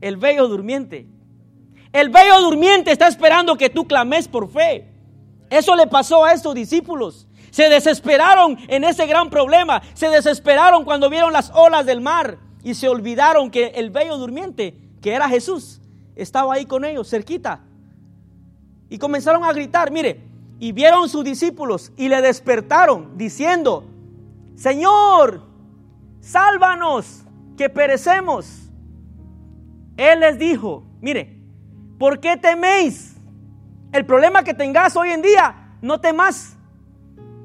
El 0.00 0.16
bello 0.16 0.48
durmiente. 0.48 1.06
El 1.92 2.08
bello 2.08 2.40
durmiente 2.40 2.92
está 2.92 3.08
esperando 3.08 3.56
que 3.56 3.70
tú 3.70 3.86
clames 3.86 4.28
por 4.28 4.48
fe. 4.48 4.88
Eso 5.50 5.74
le 5.74 5.86
pasó 5.86 6.24
a 6.24 6.32
estos 6.32 6.54
discípulos. 6.54 7.26
Se 7.50 7.68
desesperaron 7.68 8.56
en 8.68 8.84
ese 8.84 9.06
gran 9.06 9.28
problema. 9.28 9.82
Se 9.94 10.08
desesperaron 10.08 10.84
cuando 10.84 11.10
vieron 11.10 11.32
las 11.32 11.50
olas 11.50 11.84
del 11.84 12.00
mar 12.00 12.38
y 12.62 12.74
se 12.74 12.88
olvidaron 12.88 13.50
que 13.50 13.68
el 13.74 13.90
bello 13.90 14.16
durmiente, 14.18 14.76
que 15.02 15.12
era 15.12 15.28
Jesús, 15.28 15.80
estaba 16.14 16.54
ahí 16.54 16.66
con 16.66 16.84
ellos, 16.84 17.08
cerquita. 17.10 17.60
Y 18.88 18.98
comenzaron 18.98 19.44
a 19.44 19.52
gritar, 19.52 19.90
mire, 19.90 20.20
y 20.60 20.72
vieron 20.72 21.08
sus 21.08 21.24
discípulos 21.24 21.92
y 21.96 22.08
le 22.08 22.20
despertaron 22.20 23.16
diciendo, 23.16 23.84
Señor, 24.56 25.42
sálvanos, 26.20 27.24
que 27.56 27.68
perecemos. 27.68 28.70
Él 29.96 30.20
les 30.20 30.38
dijo, 30.38 30.84
mire, 31.00 31.39
¿por 32.00 32.18
qué 32.18 32.38
teméis? 32.38 33.14
El 33.92 34.06
problema 34.06 34.42
que 34.42 34.54
tengas 34.54 34.96
hoy 34.96 35.10
en 35.10 35.20
día, 35.20 35.76
no 35.82 36.00
temas. 36.00 36.56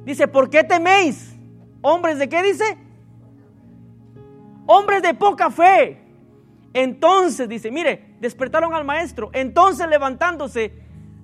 Dice, 0.06 0.30
¿por 0.30 0.49
qué 0.49 0.64
teméis? 0.64 1.36
Hombres 1.82 2.18
de 2.18 2.30
qué 2.30 2.41
dice? 2.41 2.78
Hombres 4.66 5.01
de 5.01 5.14
poca 5.14 5.51
fe. 5.51 6.01
Entonces 6.74 7.49
dice, 7.49 7.70
mire, 7.70 8.16
despertaron 8.22 8.74
al 8.74 8.86
maestro. 8.86 9.30
Entonces 9.34 9.89
levantándose, 9.89 10.72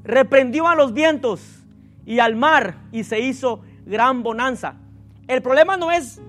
reprendió 0.04 0.68
a 0.68 0.76
los 0.76 0.94
vientos 0.94 1.64
y 2.06 2.20
al 2.20 2.36
mar 2.36 2.80
y 2.92 3.06
se 3.06 3.22
hizo 3.22 3.62
gran 3.86 4.24
bonanza. 4.24 4.76
El 5.30 5.42
problema 5.42 5.78
no 5.78 5.90
es 5.90 6.22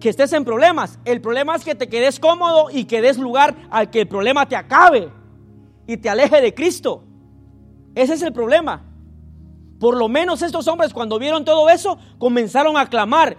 que 0.00 0.08
estés 0.08 0.32
en 0.32 0.44
problemas. 0.44 0.98
El 1.04 1.20
problema 1.20 1.54
es 1.54 1.62
que 1.62 1.76
te 1.76 1.88
quedes 1.88 2.18
cómodo 2.18 2.70
y 2.72 2.86
que 2.86 3.00
des 3.00 3.18
lugar 3.18 3.54
al 3.70 3.88
que 3.90 4.00
el 4.00 4.08
problema 4.08 4.46
te 4.46 4.56
acabe 4.56 5.19
y 5.90 5.96
te 5.96 6.08
aleje 6.08 6.40
de 6.40 6.54
Cristo. 6.54 7.02
Ese 7.96 8.14
es 8.14 8.22
el 8.22 8.32
problema. 8.32 8.84
Por 9.80 9.96
lo 9.96 10.08
menos 10.08 10.40
estos 10.40 10.68
hombres 10.68 10.94
cuando 10.94 11.18
vieron 11.18 11.44
todo 11.44 11.68
eso 11.68 11.98
comenzaron 12.16 12.76
a 12.76 12.86
clamar. 12.88 13.36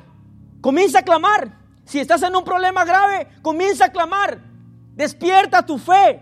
Comienza 0.60 1.00
a 1.00 1.04
clamar. 1.04 1.58
Si 1.86 2.00
estás 2.00 2.22
en 2.24 2.36
un 2.36 2.44
problema 2.44 2.84
grave, 2.84 3.30
comienza 3.42 3.86
a 3.86 3.90
clamar. 3.94 4.42
Despierta 4.96 5.66
tu 5.66 5.78
fe. 5.78 6.22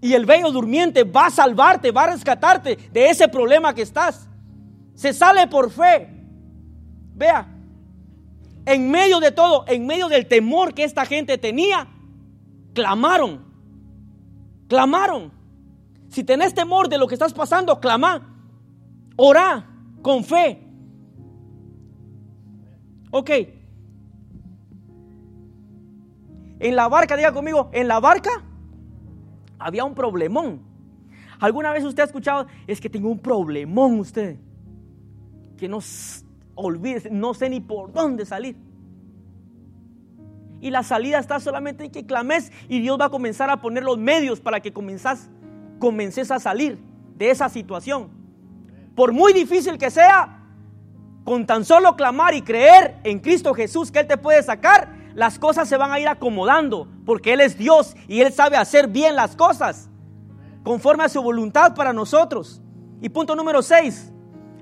Y 0.00 0.12
el 0.12 0.26
bello 0.26 0.52
durmiente 0.52 1.02
va 1.02 1.26
a 1.26 1.30
salvarte, 1.30 1.90
va 1.90 2.04
a 2.04 2.12
rescatarte 2.12 2.76
de 2.92 3.10
ese 3.10 3.26
problema 3.26 3.74
que 3.74 3.82
estás. 3.82 4.28
Se 4.94 5.12
sale 5.12 5.48
por 5.48 5.72
fe. 5.72 6.08
Vea, 7.16 7.48
en 8.64 8.88
medio 8.88 9.18
de 9.18 9.32
todo, 9.32 9.64
en 9.66 9.86
medio 9.86 10.06
del 10.06 10.28
temor 10.28 10.72
que 10.72 10.84
esta 10.84 11.04
gente 11.04 11.36
tenía, 11.36 11.88
clamaron. 12.74 13.49
Clamaron. 14.70 15.32
Si 16.10 16.22
tenés 16.22 16.54
temor 16.54 16.88
de 16.88 16.96
lo 16.96 17.08
que 17.08 17.14
estás 17.14 17.34
pasando, 17.34 17.80
clama. 17.80 18.22
Ora 19.16 19.66
con 20.00 20.22
fe. 20.22 20.64
Ok. 23.10 23.30
En 26.60 26.76
la 26.76 26.88
barca, 26.88 27.16
diga 27.16 27.32
conmigo, 27.32 27.68
en 27.72 27.88
la 27.88 27.98
barca 27.98 28.30
había 29.58 29.84
un 29.84 29.96
problemón. 29.96 30.60
¿Alguna 31.40 31.72
vez 31.72 31.82
usted 31.82 32.04
ha 32.04 32.06
escuchado? 32.06 32.46
Es 32.68 32.80
que 32.80 32.88
tengo 32.88 33.08
un 33.08 33.18
problemón 33.18 33.98
usted. 33.98 34.38
Que 35.56 35.68
no 35.68 35.80
olvide, 36.54 37.10
no 37.10 37.34
sé 37.34 37.50
ni 37.50 37.60
por 37.60 37.92
dónde 37.92 38.24
salir. 38.24 38.56
Y 40.60 40.70
la 40.70 40.82
salida 40.82 41.18
está 41.18 41.40
solamente 41.40 41.84
en 41.84 41.90
que 41.90 42.04
clames 42.04 42.52
y 42.68 42.80
Dios 42.80 43.00
va 43.00 43.06
a 43.06 43.10
comenzar 43.10 43.50
a 43.50 43.60
poner 43.60 43.82
los 43.82 43.98
medios 43.98 44.40
para 44.40 44.60
que 44.60 44.72
comenzás 44.72 45.30
comences 45.78 46.30
a 46.30 46.38
salir 46.38 46.78
de 47.16 47.30
esa 47.30 47.48
situación. 47.48 48.10
Por 48.94 49.12
muy 49.12 49.32
difícil 49.32 49.78
que 49.78 49.90
sea, 49.90 50.40
con 51.24 51.46
tan 51.46 51.64
solo 51.64 51.96
clamar 51.96 52.34
y 52.34 52.42
creer 52.42 52.98
en 53.04 53.20
Cristo 53.20 53.54
Jesús 53.54 53.90
que 53.90 54.00
Él 54.00 54.06
te 54.06 54.16
puede 54.16 54.42
sacar, 54.42 54.88
las 55.14 55.38
cosas 55.38 55.68
se 55.68 55.76
van 55.76 55.92
a 55.92 56.00
ir 56.00 56.08
acomodando, 56.08 56.88
porque 57.04 57.32
Él 57.32 57.40
es 57.40 57.58
Dios 57.58 57.96
y 58.08 58.20
Él 58.20 58.32
sabe 58.32 58.56
hacer 58.56 58.88
bien 58.88 59.16
las 59.16 59.36
cosas, 59.36 59.88
conforme 60.62 61.04
a 61.04 61.08
su 61.08 61.22
voluntad 61.22 61.74
para 61.74 61.92
nosotros. 61.92 62.62
Y 63.00 63.08
punto 63.08 63.34
número 63.34 63.62
6, 63.62 64.12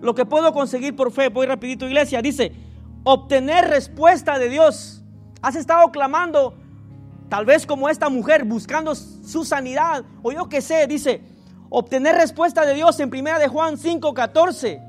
lo 0.00 0.14
que 0.14 0.24
puedo 0.24 0.52
conseguir 0.52 0.94
por 0.94 1.10
fe, 1.10 1.28
voy 1.28 1.46
rapidito 1.46 1.86
iglesia, 1.86 2.22
dice, 2.22 2.52
obtener 3.04 3.68
respuesta 3.68 4.38
de 4.38 4.48
Dios. 4.48 4.97
Has 5.40 5.56
estado 5.56 5.90
clamando, 5.90 6.54
tal 7.28 7.44
vez 7.44 7.66
como 7.66 7.88
esta 7.88 8.08
mujer, 8.08 8.44
buscando 8.44 8.94
su 8.94 9.44
sanidad, 9.44 10.04
o 10.22 10.32
yo 10.32 10.48
qué 10.48 10.60
sé, 10.60 10.86
dice, 10.86 11.22
obtener 11.70 12.16
respuesta 12.16 12.64
de 12.64 12.74
Dios 12.74 12.98
en 13.00 13.10
primera 13.10 13.38
de 13.38 13.48
Juan 13.48 13.76
5:14. 13.76 14.82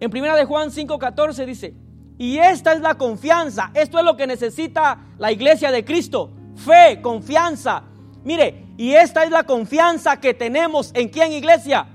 En 0.00 0.10
primera 0.10 0.36
de 0.36 0.44
Juan 0.44 0.70
5:14 0.70 1.46
dice, 1.46 1.74
"Y 2.18 2.38
esta 2.38 2.72
es 2.72 2.80
la 2.80 2.96
confianza, 2.96 3.70
esto 3.74 3.98
es 3.98 4.04
lo 4.04 4.16
que 4.16 4.26
necesita 4.26 4.98
la 5.18 5.32
iglesia 5.32 5.70
de 5.70 5.84
Cristo, 5.84 6.30
fe, 6.56 7.00
confianza." 7.00 7.82
Mire, 8.22 8.64
y 8.76 8.92
esta 8.92 9.24
es 9.24 9.30
la 9.30 9.44
confianza 9.44 10.20
que 10.20 10.34
tenemos 10.34 10.90
en 10.94 11.08
quién 11.08 11.32
iglesia? 11.32 11.86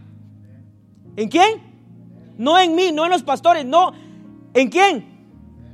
¿En 1.16 1.28
quién? 1.28 1.62
No 2.38 2.58
en 2.58 2.76
mí, 2.76 2.92
no 2.92 3.06
en 3.06 3.12
los 3.12 3.24
pastores, 3.24 3.66
no. 3.66 3.92
¿En 4.54 4.70
quién? 4.70 5.20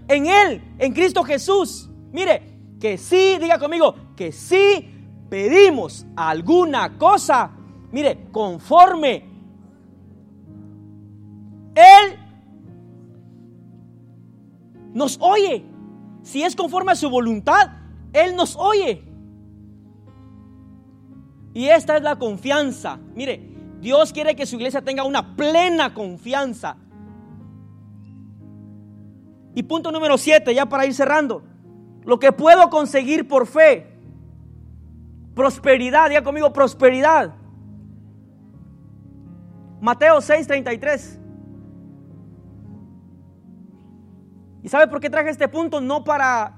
En 0.08 0.28
Él, 0.28 0.76
en 0.78 0.94
Cristo 0.94 1.24
Jesús. 1.24 1.90
Mire, 2.12 2.56
que 2.80 2.98
sí, 2.98 3.38
diga 3.40 3.58
conmigo, 3.58 3.96
que 4.16 4.32
sí 4.32 4.90
pedimos 5.30 6.06
alguna 6.16 6.98
cosa, 6.98 7.52
mire, 7.92 8.28
conforme 8.32 9.26
Él 11.76 12.20
nos 14.94 15.18
oye. 15.20 15.66
Si 16.22 16.42
es 16.44 16.56
conforme 16.56 16.94
a 16.94 16.96
su 16.96 17.10
voluntad, 17.10 17.70
Él 18.14 18.36
nos 18.36 18.56
oye. 18.56 19.04
Y 21.54 21.68
esta 21.68 21.98
es 21.98 22.04
la 22.04 22.18
confianza. 22.18 23.00
Mire, 23.14 23.56
Dios 23.80 24.12
quiere 24.12 24.36
que 24.36 24.46
su 24.46 24.56
iglesia 24.56 24.82
tenga 24.82 25.04
una 25.04 25.36
plena 25.36 25.94
confianza. 25.94 26.78
Y 29.56 29.64
punto 29.64 29.92
número 29.92 30.18
siete, 30.18 30.54
ya 30.54 30.68
para 30.68 30.86
ir 30.86 30.94
cerrando. 30.94 31.44
Lo 32.04 32.20
que 32.20 32.32
puedo 32.32 32.70
conseguir 32.70 33.28
por 33.28 33.48
fe 33.48 33.96
Prosperidad, 35.36 36.08
diga 36.08 36.24
conmigo, 36.24 36.52
prosperidad. 36.54 37.36
Mateo 39.82 40.22
6:33. 40.22 41.20
¿Y 44.64 44.70
sabe 44.70 44.88
por 44.88 45.02
qué 45.02 45.10
traje 45.10 45.30
este 45.30 45.50
punto? 45.50 45.82
No 45.82 46.06
para 46.06 46.56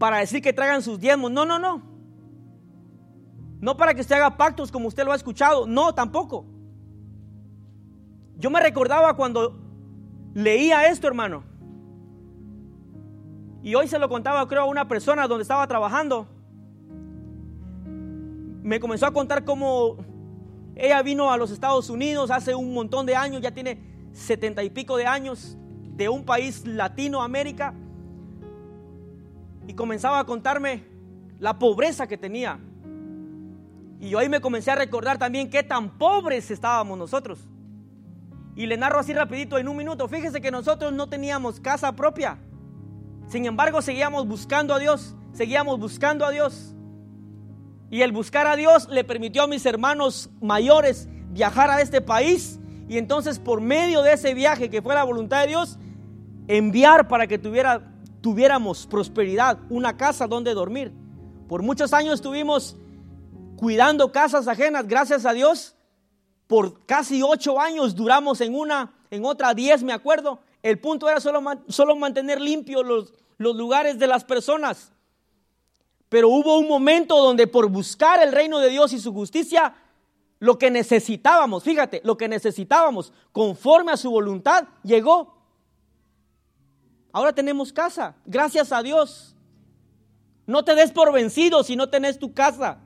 para 0.00 0.18
decir 0.18 0.42
que 0.42 0.52
traigan 0.52 0.82
sus 0.82 0.98
diezmos. 0.98 1.30
No, 1.30 1.46
no, 1.46 1.60
no. 1.60 1.80
No 3.60 3.76
para 3.76 3.94
que 3.94 4.00
usted 4.00 4.16
haga 4.16 4.36
pactos 4.36 4.72
como 4.72 4.88
usted 4.88 5.04
lo 5.04 5.12
ha 5.12 5.16
escuchado. 5.16 5.68
No, 5.68 5.94
tampoco. 5.94 6.44
Yo 8.36 8.50
me 8.50 8.58
recordaba 8.58 9.14
cuando 9.14 9.60
leía 10.34 10.86
esto, 10.86 11.06
hermano. 11.06 11.44
Y 13.62 13.74
hoy 13.74 13.86
se 13.88 13.98
lo 13.98 14.08
contaba, 14.08 14.46
creo, 14.48 14.62
a 14.62 14.66
una 14.66 14.88
persona 14.88 15.28
donde 15.28 15.42
estaba 15.42 15.66
trabajando 15.66 16.26
me 18.62 18.78
comenzó 18.78 19.06
a 19.06 19.12
contar 19.12 19.44
cómo 19.44 19.96
ella 20.76 21.02
vino 21.02 21.30
a 21.30 21.36
los 21.36 21.50
Estados 21.50 21.90
Unidos 21.90 22.30
hace 22.30 22.54
un 22.54 22.72
montón 22.72 23.06
de 23.06 23.16
años, 23.16 23.42
ya 23.42 23.50
tiene 23.50 23.78
setenta 24.12 24.62
y 24.62 24.70
pico 24.70 24.96
de 24.96 25.06
años, 25.06 25.56
de 25.96 26.08
un 26.08 26.24
país 26.24 26.64
Latinoamérica, 26.66 27.74
y 29.66 29.74
comenzaba 29.74 30.20
a 30.20 30.24
contarme 30.24 30.84
la 31.38 31.58
pobreza 31.58 32.06
que 32.06 32.16
tenía. 32.16 32.58
Y 34.00 34.10
yo 34.10 34.18
ahí 34.18 34.28
me 34.28 34.40
comencé 34.40 34.70
a 34.70 34.76
recordar 34.76 35.18
también 35.18 35.50
qué 35.50 35.62
tan 35.62 35.98
pobres 35.98 36.50
estábamos 36.50 36.98
nosotros. 36.98 37.48
Y 38.54 38.66
le 38.66 38.76
narro 38.76 38.98
así 38.98 39.14
rapidito 39.14 39.58
en 39.58 39.68
un 39.68 39.76
minuto. 39.76 40.08
Fíjese 40.08 40.40
que 40.40 40.50
nosotros 40.50 40.92
no 40.92 41.08
teníamos 41.08 41.60
casa 41.60 41.92
propia. 41.92 42.38
Sin 43.28 43.46
embargo, 43.46 43.80
seguíamos 43.80 44.26
buscando 44.26 44.74
a 44.74 44.78
Dios. 44.78 45.14
Seguíamos 45.32 45.78
buscando 45.78 46.26
a 46.26 46.30
Dios. 46.30 46.74
Y 47.90 48.02
el 48.02 48.12
buscar 48.12 48.46
a 48.46 48.56
Dios 48.56 48.88
le 48.88 49.04
permitió 49.04 49.42
a 49.42 49.46
mis 49.46 49.64
hermanos 49.66 50.30
mayores 50.40 51.08
viajar 51.30 51.70
a 51.70 51.80
este 51.80 52.00
país. 52.00 52.58
Y 52.88 52.98
entonces 52.98 53.38
por 53.38 53.60
medio 53.60 54.02
de 54.02 54.12
ese 54.12 54.34
viaje 54.34 54.68
que 54.68 54.82
fue 54.82 54.94
la 54.94 55.04
voluntad 55.04 55.42
de 55.42 55.48
Dios, 55.48 55.78
enviar 56.46 57.08
para 57.08 57.26
que 57.26 57.38
tuviéramos 57.38 58.86
prosperidad, 58.86 59.58
una 59.70 59.96
casa 59.96 60.26
donde 60.26 60.52
dormir. 60.52 60.92
Por 61.48 61.62
muchos 61.62 61.92
años 61.92 62.14
estuvimos 62.14 62.76
cuidando 63.56 64.12
casas 64.12 64.48
ajenas, 64.48 64.86
gracias 64.86 65.24
a 65.24 65.32
Dios. 65.32 65.76
Por 66.52 66.84
casi 66.84 67.22
ocho 67.22 67.58
años 67.58 67.94
duramos 67.94 68.42
en 68.42 68.54
una, 68.54 68.92
en 69.10 69.24
otra 69.24 69.54
diez, 69.54 69.82
me 69.82 69.94
acuerdo. 69.94 70.40
El 70.62 70.78
punto 70.78 71.08
era 71.08 71.18
solo, 71.18 71.42
solo 71.68 71.96
mantener 71.96 72.42
limpios 72.42 72.84
los, 72.84 73.14
los 73.38 73.56
lugares 73.56 73.98
de 73.98 74.06
las 74.06 74.22
personas. 74.22 74.92
Pero 76.10 76.28
hubo 76.28 76.58
un 76.58 76.68
momento 76.68 77.16
donde 77.16 77.46
por 77.46 77.70
buscar 77.70 78.22
el 78.22 78.32
reino 78.32 78.58
de 78.58 78.68
Dios 78.68 78.92
y 78.92 78.98
su 78.98 79.14
justicia, 79.14 79.74
lo 80.40 80.58
que 80.58 80.70
necesitábamos, 80.70 81.64
fíjate, 81.64 82.02
lo 82.04 82.18
que 82.18 82.28
necesitábamos 82.28 83.14
conforme 83.32 83.92
a 83.92 83.96
su 83.96 84.10
voluntad 84.10 84.64
llegó. 84.82 85.34
Ahora 87.12 87.32
tenemos 87.32 87.72
casa, 87.72 88.14
gracias 88.26 88.72
a 88.72 88.82
Dios. 88.82 89.34
No 90.46 90.66
te 90.66 90.74
des 90.74 90.92
por 90.92 91.14
vencido 91.14 91.64
si 91.64 91.76
no 91.76 91.88
tenés 91.88 92.18
tu 92.18 92.34
casa. 92.34 92.76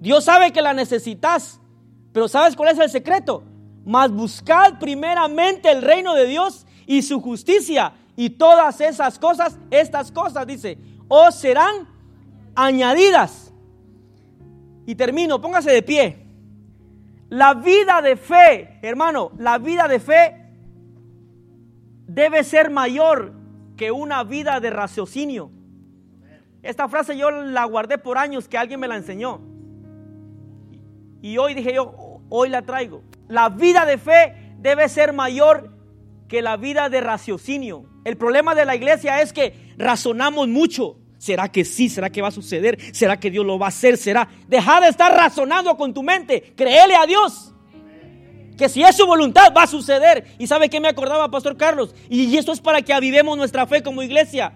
Dios 0.00 0.24
sabe 0.24 0.52
que 0.52 0.60
la 0.60 0.74
necesitas, 0.74 1.62
pero 2.18 2.26
¿sabes 2.26 2.56
cuál 2.56 2.70
es 2.70 2.78
el 2.80 2.90
secreto? 2.90 3.44
Mas 3.84 4.10
buscad 4.10 4.80
primeramente 4.80 5.70
el 5.70 5.82
reino 5.82 6.14
de 6.14 6.26
Dios 6.26 6.66
y 6.84 7.02
su 7.02 7.20
justicia 7.20 7.92
y 8.16 8.30
todas 8.30 8.80
esas 8.80 9.20
cosas, 9.20 9.56
estas 9.70 10.10
cosas, 10.10 10.44
dice, 10.44 10.78
os 11.06 11.36
serán 11.36 11.86
añadidas. 12.56 13.54
Y 14.84 14.96
termino, 14.96 15.40
póngase 15.40 15.70
de 15.70 15.80
pie. 15.80 16.26
La 17.28 17.54
vida 17.54 18.02
de 18.02 18.16
fe, 18.16 18.80
hermano, 18.82 19.30
la 19.38 19.58
vida 19.58 19.86
de 19.86 20.00
fe 20.00 20.50
debe 22.08 22.42
ser 22.42 22.68
mayor 22.68 23.32
que 23.76 23.92
una 23.92 24.24
vida 24.24 24.58
de 24.58 24.70
raciocinio. 24.70 25.52
Esta 26.64 26.88
frase 26.88 27.16
yo 27.16 27.30
la 27.30 27.64
guardé 27.66 27.96
por 27.96 28.18
años 28.18 28.48
que 28.48 28.58
alguien 28.58 28.80
me 28.80 28.88
la 28.88 28.96
enseñó. 28.96 29.40
Y 31.22 31.38
hoy 31.38 31.54
dije 31.54 31.72
yo, 31.72 32.07
hoy 32.28 32.48
la 32.48 32.62
traigo. 32.62 33.02
La 33.28 33.48
vida 33.48 33.84
de 33.84 33.98
fe 33.98 34.54
debe 34.58 34.88
ser 34.88 35.12
mayor 35.12 35.72
que 36.28 36.42
la 36.42 36.56
vida 36.56 36.88
de 36.88 37.00
raciocinio. 37.00 37.84
El 38.04 38.16
problema 38.16 38.54
de 38.54 38.64
la 38.64 38.76
iglesia 38.76 39.20
es 39.20 39.32
que 39.32 39.74
razonamos 39.76 40.48
mucho. 40.48 40.98
¿Será 41.18 41.50
que 41.50 41.64
sí? 41.64 41.88
¿Será 41.88 42.10
que 42.10 42.22
va 42.22 42.28
a 42.28 42.32
suceder? 42.32 42.78
¿Será 42.92 43.18
que 43.18 43.30
Dios 43.30 43.44
lo 43.44 43.58
va 43.58 43.66
a 43.66 43.68
hacer? 43.70 43.96
¿Será? 43.96 44.28
Deja 44.46 44.80
de 44.80 44.88
estar 44.88 45.12
razonando 45.12 45.76
con 45.76 45.92
tu 45.92 46.02
mente. 46.02 46.54
Créele 46.56 46.94
a 46.94 47.06
Dios. 47.06 47.52
Que 48.56 48.68
si 48.68 48.82
es 48.82 48.96
su 48.96 49.06
voluntad 49.06 49.52
va 49.56 49.64
a 49.64 49.66
suceder. 49.66 50.24
¿Y 50.38 50.46
sabe 50.46 50.68
qué 50.68 50.80
me 50.80 50.88
acordaba, 50.88 51.30
Pastor 51.30 51.56
Carlos? 51.56 51.94
Y 52.08 52.36
esto 52.36 52.52
es 52.52 52.60
para 52.60 52.82
que 52.82 52.92
avivemos 52.92 53.36
nuestra 53.36 53.66
fe 53.66 53.82
como 53.82 54.02
iglesia. 54.02 54.52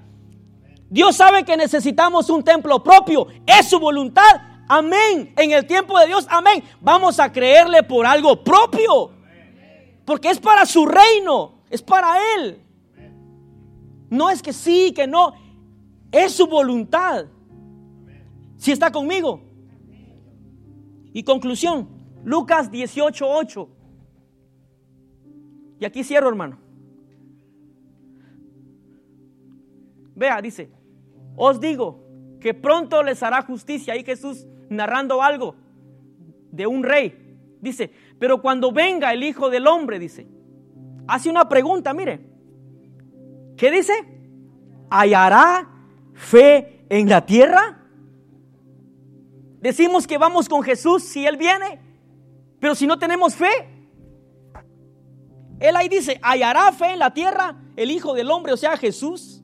Dios 0.89 1.17
sabe 1.17 1.45
que 1.45 1.57
necesitamos 1.57 2.31
un 2.31 2.45
templo 2.45 2.83
propio. 2.83 3.27
Es 3.47 3.69
su 3.69 3.81
voluntad. 3.81 4.52
Amén. 4.69 5.33
En 5.37 5.51
el 5.53 5.67
tiempo 5.67 5.99
de 5.99 6.07
Dios, 6.07 6.27
amén. 6.31 6.63
Vamos 6.81 7.19
a 7.21 7.31
creerle 7.31 7.83
por 7.83 8.07
algo 8.07 8.43
propio. 8.43 9.11
Porque 10.05 10.31
es 10.31 10.41
para 10.41 10.67
su 10.67 10.87
reino. 10.87 11.63
Es 11.71 11.83
para 11.83 12.17
Él. 12.37 12.61
No 14.11 14.31
es 14.31 14.43
que 14.43 14.53
sí, 14.53 14.93
que 14.95 15.07
no. 15.07 15.33
Es 16.11 16.33
su 16.33 16.47
voluntad. 16.47 17.27
Si 18.57 18.73
está 18.73 18.91
conmigo. 18.93 19.41
Y 21.13 21.23
conclusión, 21.23 21.89
Lucas 22.25 22.71
18:8. 22.71 23.69
Y 25.81 25.85
aquí 25.85 26.05
cierro, 26.05 26.29
hermano. 26.29 26.59
Vea, 30.15 30.41
dice, 30.41 30.71
os 31.37 31.59
digo 31.59 32.02
que 32.43 32.55
pronto 32.55 33.03
les 33.03 33.23
hará 33.23 33.43
justicia. 33.43 33.95
Ahí 33.95 34.05
Jesús 34.05 34.45
narrando 34.69 35.23
algo 35.23 35.55
de 36.51 36.67
un 36.67 36.83
rey. 36.83 37.39
Dice, 37.61 37.93
pero 38.19 38.43
cuando 38.43 38.73
venga 38.73 39.13
el 39.13 39.23
Hijo 39.23 39.49
del 39.49 39.69
Hombre, 39.69 40.01
dice, 40.01 40.27
hace 41.07 41.31
una 41.31 41.49
pregunta, 41.49 41.95
mire. 41.95 42.21
¿Qué 43.57 43.71
dice? 43.71 43.93
¿Hallará 44.91 45.69
fe 46.15 46.85
en 46.89 47.09
la 47.09 47.25
tierra? 47.25 47.79
Decimos 49.61 50.09
que 50.09 50.19
vamos 50.19 50.49
con 50.49 50.65
Jesús 50.65 51.05
si 51.05 51.25
Él 51.25 51.37
viene, 51.37 51.81
pero 52.59 52.75
si 52.75 52.89
no 52.89 52.99
tenemos 52.99 53.37
fe, 53.37 53.53
Él 55.61 55.77
ahí 55.77 55.89
dice, 55.89 56.19
hallará 56.23 56.73
fe 56.73 56.93
en 56.95 56.99
la 56.99 57.15
tierra 57.15 57.57
el 57.77 57.93
Hijo 57.93 58.15
del 58.15 58.31
Hombre, 58.33 58.53
o 58.53 58.57
sea, 58.57 58.77
Jesús. 58.77 59.42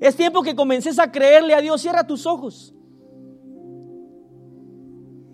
Es 0.00 0.16
tiempo 0.16 0.42
que 0.42 0.56
comences 0.56 0.98
a 0.98 1.12
creerle 1.12 1.54
a 1.54 1.60
Dios, 1.60 1.82
cierra 1.82 2.06
tus 2.06 2.24
ojos. 2.24 2.74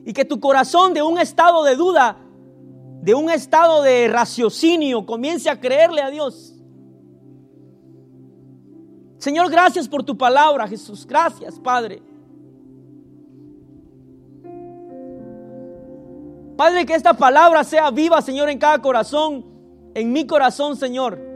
Y 0.05 0.13
que 0.13 0.25
tu 0.25 0.41
corazón 0.41 0.93
de 0.93 1.03
un 1.03 1.19
estado 1.19 1.63
de 1.63 1.77
duda, 1.77 2.19
de 3.01 3.15
un 3.15 3.31
estado 3.31 3.83
de 3.83 4.09
raciocinio, 4.09 5.07
comience 5.07 5.49
a 5.49 5.61
creerle 5.61 6.03
a 6.03 6.11
Dios. 6.11 6.55
Señor, 9.19 9.51
gracias 9.51 9.89
por 9.89 10.03
tu 10.03 10.19
palabra, 10.19 10.67
Jesús. 10.67 11.07
Gracias, 11.07 11.59
Padre. 11.61 12.03
Padre, 16.57 16.87
que 16.87 16.95
esta 16.95 17.15
palabra 17.15 17.63
sea 17.63 17.91
viva, 17.91 18.21
Señor, 18.21 18.49
en 18.49 18.59
cada 18.59 18.81
corazón, 18.81 19.45
en 19.95 20.13
mi 20.13 20.27
corazón, 20.27 20.77
Señor. 20.77 21.36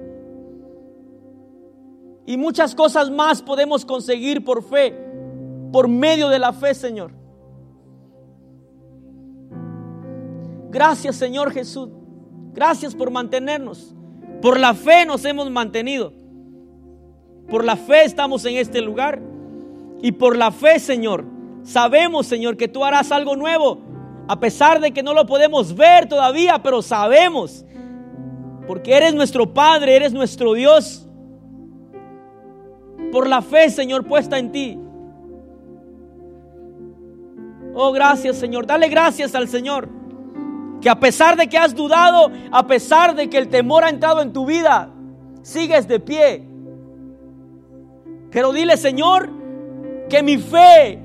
Y 2.26 2.36
muchas 2.36 2.74
cosas 2.74 3.10
más 3.10 3.42
podemos 3.42 3.84
conseguir 3.84 4.44
por 4.44 4.62
fe, 4.62 4.94
por 5.72 5.88
medio 5.88 6.28
de 6.28 6.38
la 6.38 6.52
fe, 6.52 6.74
Señor. 6.74 7.12
Gracias, 10.70 11.16
Señor 11.16 11.52
Jesús. 11.52 11.88
Gracias 12.52 12.94
por 12.94 13.10
mantenernos. 13.10 13.94
Por 14.40 14.58
la 14.58 14.74
fe 14.74 15.04
nos 15.04 15.24
hemos 15.24 15.50
mantenido. 15.50 16.12
Por 17.48 17.64
la 17.64 17.76
fe 17.76 18.04
estamos 18.04 18.44
en 18.44 18.56
este 18.56 18.80
lugar. 18.80 19.20
Y 20.02 20.12
por 20.12 20.36
la 20.36 20.50
fe, 20.50 20.78
Señor, 20.78 21.24
sabemos, 21.62 22.26
Señor, 22.26 22.56
que 22.56 22.68
tú 22.68 22.84
harás 22.84 23.12
algo 23.12 23.36
nuevo. 23.36 23.80
A 24.28 24.38
pesar 24.38 24.80
de 24.80 24.92
que 24.92 25.02
no 25.02 25.12
lo 25.12 25.26
podemos 25.26 25.74
ver 25.74 26.08
todavía, 26.08 26.62
pero 26.62 26.80
sabemos. 26.80 27.64
Porque 28.66 28.94
eres 28.94 29.14
nuestro 29.14 29.52
Padre, 29.52 29.96
eres 29.96 30.12
nuestro 30.12 30.54
Dios. 30.54 31.08
Por 33.12 33.26
la 33.26 33.42
fe, 33.42 33.70
Señor, 33.70 34.04
puesta 34.06 34.38
en 34.38 34.52
ti. 34.52 34.78
Oh, 37.74 37.92
gracias, 37.92 38.36
Señor. 38.36 38.66
Dale 38.66 38.88
gracias 38.88 39.34
al 39.34 39.48
Señor. 39.48 39.88
Que 40.80 40.88
a 40.88 40.98
pesar 40.98 41.36
de 41.36 41.48
que 41.48 41.58
has 41.58 41.74
dudado, 41.74 42.30
a 42.50 42.66
pesar 42.66 43.14
de 43.14 43.28
que 43.28 43.38
el 43.38 43.48
temor 43.48 43.84
ha 43.84 43.90
entrado 43.90 44.22
en 44.22 44.32
tu 44.32 44.46
vida, 44.46 44.90
sigues 45.42 45.86
de 45.86 46.00
pie. 46.00 46.44
Pero 48.30 48.52
dile, 48.52 48.76
Señor, 48.76 49.28
que 50.08 50.22
mi 50.22 50.38
fe 50.38 50.98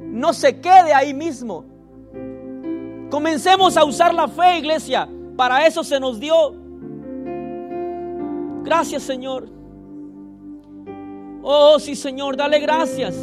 no 0.00 0.32
se 0.32 0.60
quede 0.60 0.94
ahí 0.94 1.14
mismo. 1.14 1.64
Comencemos 3.10 3.76
a 3.76 3.84
usar 3.84 4.12
la 4.14 4.28
fe, 4.28 4.58
iglesia. 4.58 5.08
Para 5.36 5.66
eso 5.66 5.84
se 5.84 6.00
nos 6.00 6.18
dio. 6.18 6.54
Gracias, 8.62 9.02
Señor. 9.02 9.55
Oh, 11.48 11.78
sí, 11.78 11.94
Señor, 11.94 12.36
dale 12.36 12.58
gracias. 12.58 13.14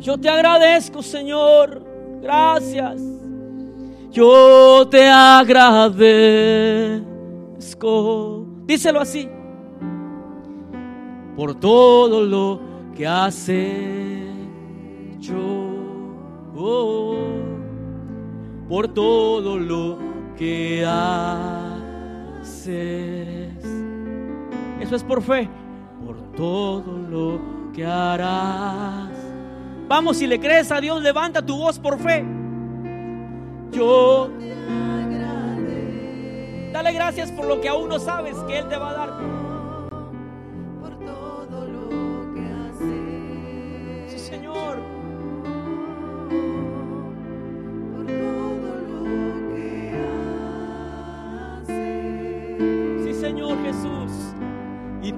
Yo 0.00 0.18
te 0.18 0.28
agradezco, 0.28 1.04
Señor. 1.04 1.84
Gracias. 2.20 3.00
Yo 4.10 4.88
te 4.90 5.06
agradezco. 5.08 6.16
Díselo 8.66 9.00
así. 9.00 9.28
Por 11.36 11.54
todo 11.60 12.24
lo 12.24 12.60
que 12.96 13.06
has 13.06 13.48
hecho. 13.48 13.68
Oh, 16.56 17.14
por 18.68 18.88
todo 18.88 19.56
lo 19.56 19.96
que 20.36 20.84
haces. 20.84 22.56
Eso 24.80 24.96
es 24.96 25.04
por 25.04 25.22
fe 25.22 25.48
todo 26.38 26.96
lo 27.10 27.72
que 27.74 27.84
harás. 27.84 29.10
Vamos, 29.88 30.18
si 30.18 30.28
le 30.28 30.38
crees 30.38 30.70
a 30.70 30.80
Dios, 30.80 31.02
levanta 31.02 31.44
tu 31.44 31.56
voz 31.56 31.80
por 31.80 31.98
fe. 31.98 32.24
Yo 33.72 34.30
Dale 36.72 36.92
gracias 36.92 37.32
por 37.32 37.46
lo 37.46 37.60
que 37.60 37.68
aún 37.68 37.88
no 37.88 37.98
sabes 37.98 38.36
que 38.46 38.58
Él 38.58 38.68
te 38.68 38.76
va 38.76 38.90
a 38.90 38.94
dar. 38.94 39.37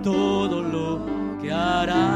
Todo 0.02 0.62
lo 0.62 1.00
que 1.40 1.52
harás. 1.52 2.10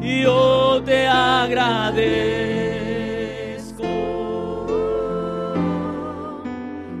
Yo 0.00 0.82
te 0.84 1.06
agradezco 1.06 2.26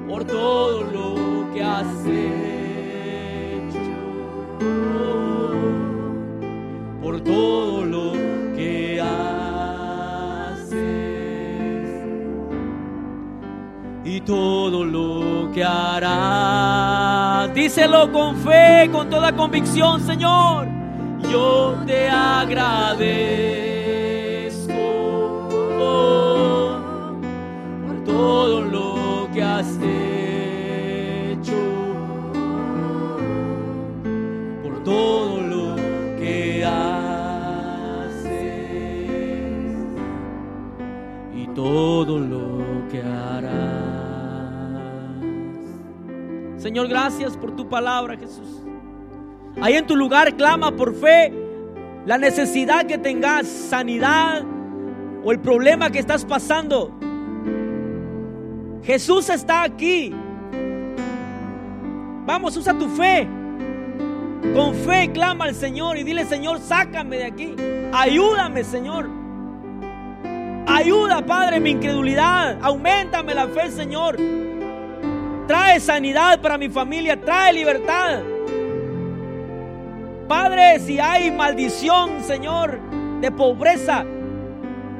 por 0.08 0.24
todo 0.24 0.82
lo 0.82 1.52
que 1.52 1.62
has 1.62 2.06
hecho, 2.06 3.78
por 7.02 7.20
todo 7.20 7.75
todo 14.26 14.84
lo 14.84 15.50
que 15.52 15.64
harás. 15.64 17.54
Díselo 17.54 18.12
con 18.12 18.36
fe, 18.36 18.90
con 18.92 19.08
toda 19.08 19.34
convicción, 19.34 20.00
Señor. 20.00 20.66
Yo 21.30 21.76
te 21.86 22.08
agradezco 22.08 22.66
por 27.88 28.04
todo 28.04 28.60
lo 28.60 29.28
que 29.32 29.42
has 29.42 29.78
hecho, 29.80 31.52
por 34.62 34.84
todo 34.84 35.40
lo 35.40 35.76
que 36.18 36.64
haces 36.64 38.26
y 41.34 41.46
todo 41.54 42.18
lo 42.18 42.45
Señor, 46.66 46.88
gracias 46.88 47.36
por 47.36 47.54
tu 47.54 47.68
palabra, 47.68 48.16
Jesús. 48.16 48.60
Ahí 49.62 49.74
en 49.74 49.86
tu 49.86 49.94
lugar 49.94 50.34
clama 50.34 50.72
por 50.74 50.96
fe 50.96 51.32
la 52.04 52.18
necesidad 52.18 52.86
que 52.86 52.98
tengas, 52.98 53.46
sanidad 53.46 54.42
o 55.22 55.30
el 55.30 55.38
problema 55.38 55.90
que 55.90 56.00
estás 56.00 56.24
pasando. 56.24 56.90
Jesús 58.82 59.30
está 59.30 59.62
aquí. 59.62 60.12
Vamos, 62.26 62.56
usa 62.56 62.76
tu 62.76 62.88
fe. 62.88 63.28
Con 64.52 64.74
fe 64.74 65.12
clama 65.12 65.44
al 65.44 65.54
Señor 65.54 65.96
y 65.98 66.02
dile, 66.02 66.24
Señor, 66.24 66.58
sácame 66.58 67.18
de 67.18 67.24
aquí. 67.26 67.54
Ayúdame, 67.92 68.64
Señor. 68.64 69.08
Ayuda, 70.66 71.24
Padre, 71.24 71.60
mi 71.60 71.70
incredulidad. 71.70 72.58
Aumentame 72.60 73.34
la 73.34 73.46
fe, 73.46 73.70
Señor. 73.70 74.16
Trae 75.66 75.80
sanidad 75.80 76.40
para 76.40 76.56
mi 76.56 76.68
familia, 76.68 77.20
trae 77.20 77.52
libertad. 77.52 78.22
Padre, 80.28 80.78
si 80.78 81.00
hay 81.00 81.32
maldición, 81.32 82.22
Señor, 82.22 82.78
de 83.20 83.32
pobreza, 83.32 84.04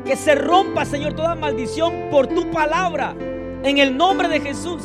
que 0.05 0.17
se 0.17 0.35
rompa, 0.35 0.85
Señor, 0.85 1.13
toda 1.13 1.37
maldición 1.37 2.09
por 2.11 2.27
tu 2.27 2.51
palabra, 2.51 3.15
en 3.63 3.79
el 3.79 3.97
nombre 3.97 4.29
de 4.29 4.41
Jesús. 4.41 4.83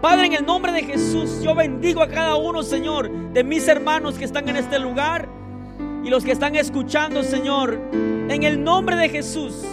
Padre, 0.00 0.26
en 0.26 0.32
el 0.32 0.46
nombre 0.46 0.72
de 0.72 0.82
Jesús, 0.82 1.40
yo 1.40 1.54
bendigo 1.54 2.02
a 2.02 2.08
cada 2.08 2.34
uno, 2.34 2.64
Señor, 2.64 3.08
de 3.08 3.44
mis 3.44 3.68
hermanos 3.68 4.18
que 4.18 4.24
están 4.24 4.48
en 4.48 4.56
este 4.56 4.80
lugar 4.80 5.28
y 6.02 6.10
los 6.10 6.24
que 6.24 6.32
están 6.32 6.56
escuchando, 6.56 7.22
Señor, 7.22 7.80
en 7.92 8.42
el 8.42 8.64
nombre 8.64 8.96
de 8.96 9.08
Jesús. 9.08 9.64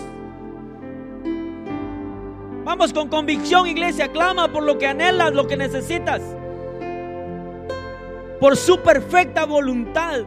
Con 2.79 3.09
convicción, 3.09 3.67
iglesia. 3.67 4.07
Clama 4.07 4.53
por 4.53 4.63
lo 4.63 4.77
que 4.77 4.87
anhelas, 4.87 5.33
lo 5.33 5.47
que 5.47 5.57
necesitas. 5.57 6.21
Por 8.39 8.55
su 8.55 8.79
perfecta 8.79 9.45
voluntad. 9.45 10.21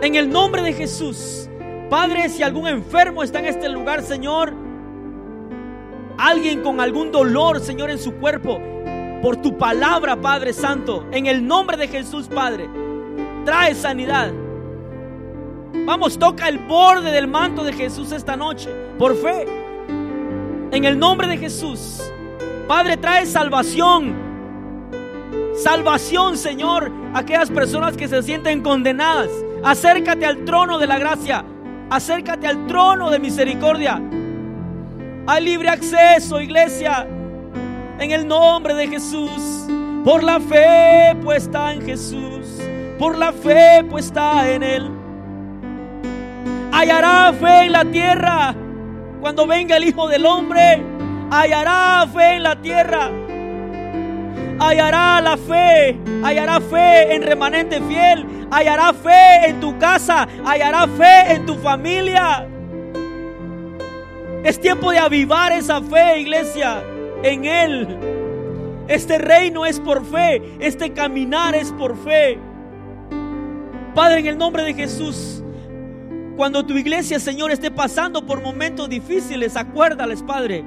En 0.00 0.14
el 0.14 0.30
nombre 0.30 0.62
de 0.62 0.72
Jesús. 0.72 1.50
Padre, 1.90 2.28
si 2.28 2.44
algún 2.44 2.68
enfermo 2.68 3.24
está 3.24 3.40
en 3.40 3.46
este 3.46 3.68
lugar, 3.68 4.02
Señor. 4.02 4.54
Alguien 6.18 6.62
con 6.62 6.80
algún 6.80 7.10
dolor, 7.10 7.58
Señor, 7.58 7.90
en 7.90 7.98
su 7.98 8.14
cuerpo. 8.14 8.60
Por 9.20 9.38
tu 9.38 9.58
palabra, 9.58 10.14
Padre 10.20 10.52
Santo. 10.52 11.04
En 11.10 11.26
el 11.26 11.44
nombre 11.44 11.76
de 11.76 11.88
Jesús, 11.88 12.28
Padre. 12.28 12.70
Trae 13.44 13.74
sanidad. 13.74 14.30
Vamos, 15.84 16.16
toca 16.16 16.48
el 16.48 16.58
borde 16.58 17.10
del 17.10 17.26
manto 17.26 17.64
de 17.64 17.72
Jesús 17.72 18.12
esta 18.12 18.36
noche. 18.36 18.70
Por 18.98 19.16
fe. 19.16 19.67
En 20.70 20.84
el 20.84 20.98
nombre 20.98 21.26
de 21.26 21.38
Jesús. 21.38 22.02
Padre, 22.66 22.96
trae 22.96 23.24
salvación. 23.24 24.14
Salvación, 25.54 26.36
Señor, 26.36 26.92
a 27.14 27.20
aquellas 27.20 27.50
personas 27.50 27.96
que 27.96 28.06
se 28.06 28.22
sienten 28.22 28.62
condenadas. 28.62 29.30
Acércate 29.64 30.26
al 30.26 30.44
trono 30.44 30.78
de 30.78 30.86
la 30.86 30.98
gracia. 30.98 31.44
Acércate 31.90 32.46
al 32.46 32.66
trono 32.66 33.10
de 33.10 33.18
misericordia. 33.18 34.00
Hay 35.26 35.44
libre 35.44 35.70
acceso, 35.70 36.40
iglesia. 36.40 37.06
En 37.98 38.10
el 38.10 38.28
nombre 38.28 38.74
de 38.74 38.88
Jesús. 38.88 39.66
Por 40.04 40.22
la 40.22 40.38
fe 40.38 41.16
puesta 41.24 41.72
en 41.72 41.82
Jesús. 41.82 42.60
Por 42.98 43.16
la 43.16 43.32
fe 43.32 43.84
puesta 43.88 44.48
en 44.50 44.62
Él. 44.62 44.90
Hallará 46.72 47.32
fe 47.32 47.64
en 47.64 47.72
la 47.72 47.84
tierra. 47.84 48.54
Cuando 49.20 49.46
venga 49.46 49.76
el 49.76 49.84
Hijo 49.84 50.08
del 50.08 50.24
Hombre, 50.26 50.82
hallará 51.30 52.06
fe 52.12 52.34
en 52.34 52.42
la 52.42 52.60
tierra 52.60 53.10
hallará 54.58 55.20
la 55.20 55.36
fe, 55.36 55.96
hallará 56.22 56.60
fe 56.60 57.14
en 57.14 57.22
remanente 57.22 57.80
fiel, 57.82 58.26
hallará 58.50 58.92
fe 58.92 59.48
en 59.48 59.60
tu 59.60 59.78
casa, 59.78 60.26
hallará 60.44 60.86
fe 60.86 61.34
en 61.34 61.46
tu 61.46 61.54
familia. 61.56 62.46
Es 64.44 64.60
tiempo 64.60 64.90
de 64.90 64.98
avivar 64.98 65.52
esa 65.52 65.80
fe, 65.82 66.20
iglesia, 66.20 66.82
en 67.22 67.44
Él. 67.44 67.98
Este 68.88 69.18
reino 69.18 69.66
es 69.66 69.78
por 69.80 70.04
fe, 70.04 70.42
este 70.60 70.92
caminar 70.92 71.54
es 71.54 71.72
por 71.72 71.96
fe. 71.96 72.38
Padre, 73.94 74.20
en 74.20 74.26
el 74.26 74.38
nombre 74.38 74.64
de 74.64 74.74
Jesús, 74.74 75.42
cuando 76.38 76.64
tu 76.64 76.78
iglesia, 76.78 77.20
Señor, 77.20 77.50
esté 77.50 77.70
pasando 77.70 78.24
por 78.24 78.40
momentos 78.40 78.88
difíciles, 78.88 79.56
acuérdales, 79.56 80.22
Padre, 80.22 80.64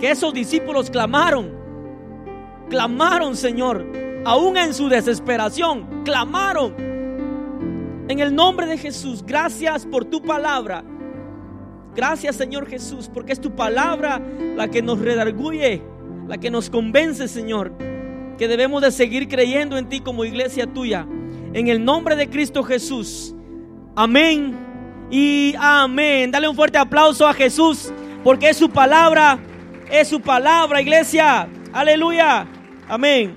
que 0.00 0.10
esos 0.10 0.34
discípulos 0.34 0.90
clamaron 0.90 1.60
clamaron, 2.70 3.36
Señor, 3.36 3.84
aún 4.24 4.56
en 4.56 4.72
su 4.72 4.88
desesperación, 4.88 6.04
clamaron. 6.04 6.74
En 8.08 8.18
el 8.18 8.34
nombre 8.34 8.66
de 8.66 8.78
Jesús, 8.78 9.22
gracias 9.26 9.84
por 9.84 10.06
tu 10.06 10.22
palabra. 10.22 10.82
Gracias, 11.94 12.36
Señor 12.36 12.66
Jesús, 12.66 13.10
porque 13.12 13.32
es 13.32 13.40
tu 13.40 13.54
palabra 13.54 14.22
la 14.56 14.68
que 14.68 14.80
nos 14.80 15.00
redarguye, 15.00 15.82
la 16.28 16.38
que 16.38 16.50
nos 16.50 16.70
convence, 16.70 17.28
Señor, 17.28 17.72
que 18.38 18.48
debemos 18.48 18.80
de 18.80 18.90
seguir 18.90 19.28
creyendo 19.28 19.76
en 19.76 19.88
ti 19.88 20.00
como 20.00 20.24
iglesia 20.24 20.72
tuya. 20.72 21.06
En 21.52 21.68
el 21.68 21.84
nombre 21.84 22.16
de 22.16 22.30
Cristo 22.30 22.62
Jesús. 22.62 23.34
Amén 23.96 24.69
y 25.10 25.54
amén. 25.58 26.30
Dale 26.30 26.48
un 26.48 26.56
fuerte 26.56 26.78
aplauso 26.78 27.26
a 27.26 27.34
Jesús, 27.34 27.92
porque 28.22 28.50
es 28.50 28.56
su 28.56 28.70
palabra, 28.70 29.38
es 29.90 30.08
su 30.08 30.20
palabra, 30.20 30.80
iglesia. 30.80 31.48
Aleluya. 31.72 32.46
Amén. 32.88 33.36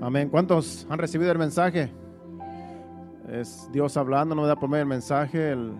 Amén. 0.00 0.28
¿Cuántos 0.30 0.86
han 0.88 0.98
recibido 0.98 1.30
el 1.30 1.38
mensaje? 1.38 1.92
Es 3.30 3.68
Dios 3.72 3.96
hablando, 3.98 4.34
no 4.34 4.42
me 4.42 4.48
da 4.48 4.56
por 4.56 4.74
el 4.74 4.86
mensaje 4.86 5.50
el, 5.50 5.72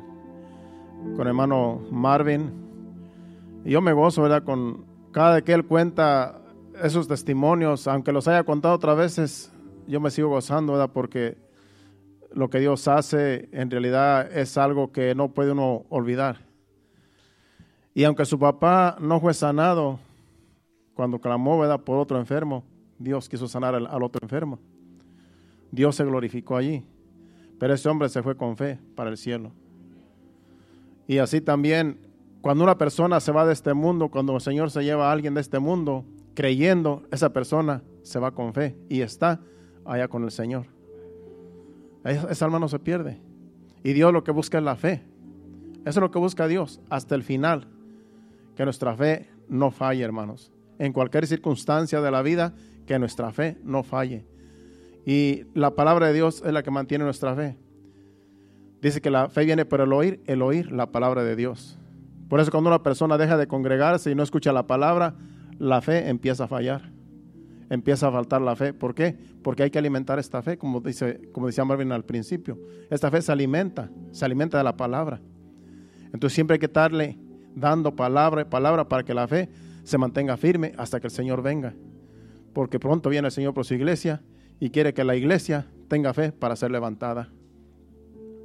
con 1.16 1.26
hermano 1.26 1.80
Marvin. 1.90 2.52
Y 3.64 3.70
yo 3.70 3.80
me 3.80 3.92
gozo, 3.92 4.22
¿verdad? 4.22 4.42
Con 4.42 4.84
cada 5.12 5.40
que 5.40 5.54
él 5.54 5.64
cuenta 5.64 6.37
esos 6.82 7.08
testimonios, 7.08 7.86
aunque 7.88 8.12
los 8.12 8.28
haya 8.28 8.44
contado 8.44 8.74
otras 8.74 8.96
veces, 8.96 9.52
yo 9.86 10.00
me 10.00 10.10
sigo 10.10 10.28
gozando, 10.28 10.72
¿verdad? 10.72 10.90
Porque 10.92 11.38
lo 12.32 12.50
que 12.50 12.60
Dios 12.60 12.88
hace 12.88 13.48
en 13.52 13.70
realidad 13.70 14.30
es 14.36 14.56
algo 14.58 14.92
que 14.92 15.14
no 15.14 15.28
puede 15.28 15.52
uno 15.52 15.86
olvidar. 15.88 16.46
Y 17.94 18.04
aunque 18.04 18.24
su 18.24 18.38
papá 18.38 18.96
no 19.00 19.20
fue 19.20 19.34
sanado 19.34 19.98
cuando 20.94 21.20
clamó 21.20 21.58
¿verdad? 21.58 21.80
por 21.80 21.98
otro 21.98 22.18
enfermo, 22.18 22.64
Dios 22.98 23.28
quiso 23.28 23.48
sanar 23.48 23.74
al, 23.74 24.02
otro 24.02 24.20
enfermo. 24.22 24.58
Dios 25.70 25.96
se 25.96 26.04
glorificó 26.04 26.56
allí. 26.56 26.84
Pero 27.58 27.74
ese 27.74 27.88
hombre 27.88 28.08
se 28.08 28.22
fue 28.22 28.36
con 28.36 28.56
fe 28.56 28.78
para 28.94 29.10
el 29.10 29.16
cielo. 29.16 29.50
Y 31.08 31.18
así 31.18 31.40
también, 31.40 31.98
cuando 32.40 32.62
una 32.62 32.78
persona 32.78 33.18
se 33.20 33.32
va 33.32 33.46
de 33.46 33.52
este 33.52 33.74
mundo, 33.74 34.10
cuando 34.10 34.34
el 34.34 34.40
Señor 34.40 34.70
se 34.70 34.84
lleva 34.84 35.08
a 35.08 35.12
alguien 35.12 35.34
de 35.34 35.40
este 35.40 35.58
mundo, 35.58 36.04
creyendo, 36.38 37.02
esa 37.10 37.32
persona 37.32 37.82
se 38.04 38.20
va 38.20 38.30
con 38.30 38.54
fe 38.54 38.76
y 38.88 39.00
está 39.00 39.40
allá 39.84 40.06
con 40.06 40.22
el 40.22 40.30
Señor. 40.30 40.66
Esa 42.04 42.44
alma 42.44 42.60
no 42.60 42.68
se 42.68 42.78
pierde. 42.78 43.20
Y 43.82 43.92
Dios 43.92 44.12
lo 44.12 44.22
que 44.22 44.30
busca 44.30 44.58
es 44.58 44.62
la 44.62 44.76
fe. 44.76 45.02
Eso 45.80 45.88
es 45.88 45.96
lo 45.96 46.12
que 46.12 46.20
busca 46.20 46.46
Dios 46.46 46.80
hasta 46.90 47.16
el 47.16 47.24
final. 47.24 47.66
Que 48.54 48.62
nuestra 48.62 48.94
fe 48.94 49.28
no 49.48 49.72
falle, 49.72 50.04
hermanos. 50.04 50.52
En 50.78 50.92
cualquier 50.92 51.26
circunstancia 51.26 52.00
de 52.00 52.10
la 52.12 52.22
vida, 52.22 52.54
que 52.86 53.00
nuestra 53.00 53.32
fe 53.32 53.58
no 53.64 53.82
falle. 53.82 54.24
Y 55.04 55.42
la 55.54 55.74
palabra 55.74 56.06
de 56.06 56.12
Dios 56.12 56.44
es 56.46 56.52
la 56.52 56.62
que 56.62 56.70
mantiene 56.70 57.02
nuestra 57.02 57.34
fe. 57.34 57.58
Dice 58.80 59.00
que 59.00 59.10
la 59.10 59.28
fe 59.28 59.44
viene 59.44 59.64
por 59.64 59.80
el 59.80 59.92
oír, 59.92 60.22
el 60.26 60.42
oír 60.42 60.70
la 60.70 60.92
palabra 60.92 61.24
de 61.24 61.34
Dios. 61.34 61.80
Por 62.28 62.38
eso 62.38 62.52
cuando 62.52 62.70
una 62.70 62.84
persona 62.84 63.18
deja 63.18 63.36
de 63.36 63.48
congregarse 63.48 64.12
y 64.12 64.14
no 64.14 64.22
escucha 64.22 64.52
la 64.52 64.68
palabra, 64.68 65.16
la 65.58 65.80
fe 65.80 66.08
empieza 66.08 66.44
a 66.44 66.48
fallar 66.48 66.98
empieza 67.70 68.08
a 68.08 68.12
faltar 68.12 68.40
la 68.40 68.56
fe. 68.56 68.72
¿Por 68.72 68.94
qué? 68.94 69.16
Porque 69.42 69.62
hay 69.62 69.70
que 69.70 69.78
alimentar 69.78 70.18
esta 70.18 70.42
fe, 70.42 70.58
como, 70.58 70.80
dice, 70.80 71.20
como 71.32 71.46
decía 71.46 71.64
Marvin 71.64 71.92
al 71.92 72.04
principio. 72.04 72.58
Esta 72.90 73.10
fe 73.10 73.22
se 73.22 73.32
alimenta, 73.32 73.90
se 74.12 74.24
alimenta 74.24 74.58
de 74.58 74.64
la 74.64 74.76
palabra. 74.76 75.20
Entonces 76.06 76.32
siempre 76.32 76.54
hay 76.54 76.58
que 76.58 76.66
estarle 76.66 77.18
dando 77.54 77.94
palabra 77.94 78.48
palabra 78.48 78.88
para 78.88 79.02
que 79.02 79.14
la 79.14 79.26
fe 79.26 79.48
se 79.82 79.98
mantenga 79.98 80.36
firme 80.36 80.72
hasta 80.76 81.00
que 81.00 81.08
el 81.08 81.10
Señor 81.10 81.42
venga. 81.42 81.74
Porque 82.52 82.78
pronto 82.78 83.10
viene 83.10 83.28
el 83.28 83.32
Señor 83.32 83.54
por 83.54 83.64
su 83.64 83.74
iglesia 83.74 84.22
y 84.60 84.70
quiere 84.70 84.94
que 84.94 85.04
la 85.04 85.16
iglesia 85.16 85.66
tenga 85.88 86.14
fe 86.14 86.32
para 86.32 86.56
ser 86.56 86.70
levantada. 86.70 87.30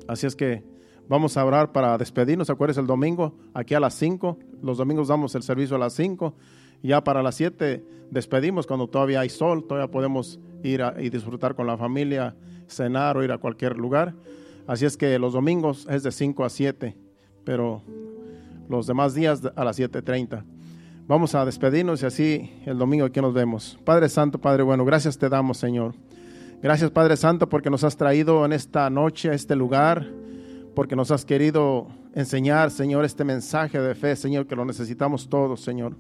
Así 0.08 0.28
es 0.28 0.36
que 0.36 0.64
vamos 1.08 1.38
a 1.38 1.46
orar 1.46 1.72
para 1.72 1.98
despedirnos. 1.98 2.50
Acuérdense 2.50 2.82
el 2.82 2.88
domingo, 2.88 3.36
aquí 3.54 3.74
a 3.74 3.80
las 3.80 3.94
5. 3.96 4.38
Los 4.62 4.78
domingos 4.78 5.08
damos 5.08 5.34
el 5.36 5.44
servicio 5.44 5.78
a 5.78 5.80
las 5.80 5.94
5 5.94 6.36
ya 6.84 7.04
para 7.04 7.24
las 7.24 7.36
7 7.36 7.84
despedimos 8.12 8.68
cuando 8.68 8.88
todavía 8.88 9.22
hay 9.22 9.30
sol, 9.30 9.66
todavía 9.66 9.90
podemos 9.90 10.40
ir 10.64 10.84
y 11.00 11.10
disfrutar 11.10 11.56
con 11.56 11.66
la 11.66 11.78
familia, 11.78 12.36
cenar 12.68 13.18
o 13.18 13.24
ir 13.24 13.32
a 13.32 13.38
cualquier 13.38 13.78
lugar. 13.78 14.14
Así 14.68 14.86
es 14.86 14.96
que 14.96 15.18
los 15.18 15.34
domingos 15.34 15.88
es 15.90 16.04
de 16.04 16.12
5 16.12 16.46
a 16.46 16.50
7, 16.50 16.96
pero 17.44 17.82
los 18.70 18.86
demás 18.86 19.14
días 19.14 19.42
a 19.56 19.64
las 19.64 19.80
7.30. 19.80 20.44
Vamos 21.08 21.36
a 21.36 21.44
despedirnos 21.44 22.02
y 22.04 22.06
así 22.06 22.52
el 22.66 22.78
domingo 22.78 23.06
aquí 23.06 23.20
nos 23.20 23.34
vemos. 23.34 23.78
Padre 23.84 24.08
Santo, 24.08 24.40
Padre 24.40 24.64
bueno, 24.64 24.86
gracias 24.86 25.18
te 25.18 25.28
damos, 25.28 25.58
Señor. 25.58 25.96
Gracias, 26.62 26.92
Padre 26.92 27.18
Santo, 27.18 27.50
porque 27.50 27.70
nos 27.70 27.84
has 27.84 27.98
traído 27.98 28.46
en 28.46 28.54
esta 28.54 28.90
noche 28.90 29.30
a 29.30 29.34
este 29.34 29.54
lugar, 29.54 30.10
porque 30.74 30.96
nos 30.96 31.12
has 31.12 31.26
querido 31.26 31.88
enseñar, 32.16 32.72
Señor, 32.72 33.04
este 33.04 33.26
mensaje 33.26 33.82
de 33.82 33.96
fe, 33.96 34.16
Señor, 34.16 34.48
que 34.48 34.56
lo 34.56 34.64
necesitamos 34.64 35.28
todos, 35.28 35.60
Señor 35.60 35.98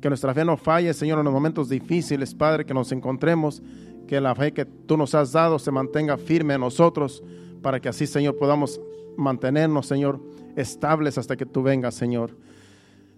que 0.00 0.08
nuestra 0.08 0.32
fe 0.32 0.44
no 0.44 0.56
falle, 0.56 0.94
Señor, 0.94 1.18
en 1.18 1.24
los 1.24 1.34
momentos 1.34 1.68
difíciles, 1.68 2.34
Padre, 2.34 2.64
que 2.64 2.74
nos 2.74 2.92
encontremos, 2.92 3.62
que 4.06 4.20
la 4.20 4.34
fe 4.34 4.52
que 4.52 4.64
tú 4.64 4.96
nos 4.96 5.14
has 5.14 5.32
dado 5.32 5.58
se 5.58 5.70
mantenga 5.70 6.16
firme 6.16 6.54
en 6.54 6.60
nosotros, 6.60 7.22
para 7.62 7.80
que 7.80 7.88
así, 7.88 8.06
Señor, 8.06 8.36
podamos 8.36 8.80
mantenernos, 9.16 9.86
Señor, 9.86 10.20
estables 10.56 11.18
hasta 11.18 11.36
que 11.36 11.46
tú 11.46 11.62
vengas, 11.62 11.94
Señor. 11.94 12.36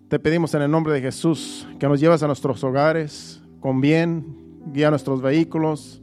Te 0.09 0.19
pedimos 0.19 0.55
en 0.55 0.63
el 0.63 0.71
nombre 0.71 0.95
de 0.95 1.01
Jesús 1.01 1.69
que 1.79 1.87
nos 1.87 2.01
lleves 2.01 2.23
a 2.23 2.27
nuestros 2.27 2.65
hogares 2.65 3.43
con 3.61 3.81
bien, 3.81 4.25
guía 4.73 4.91
nuestros 4.91 5.21
vehículos, 5.21 6.03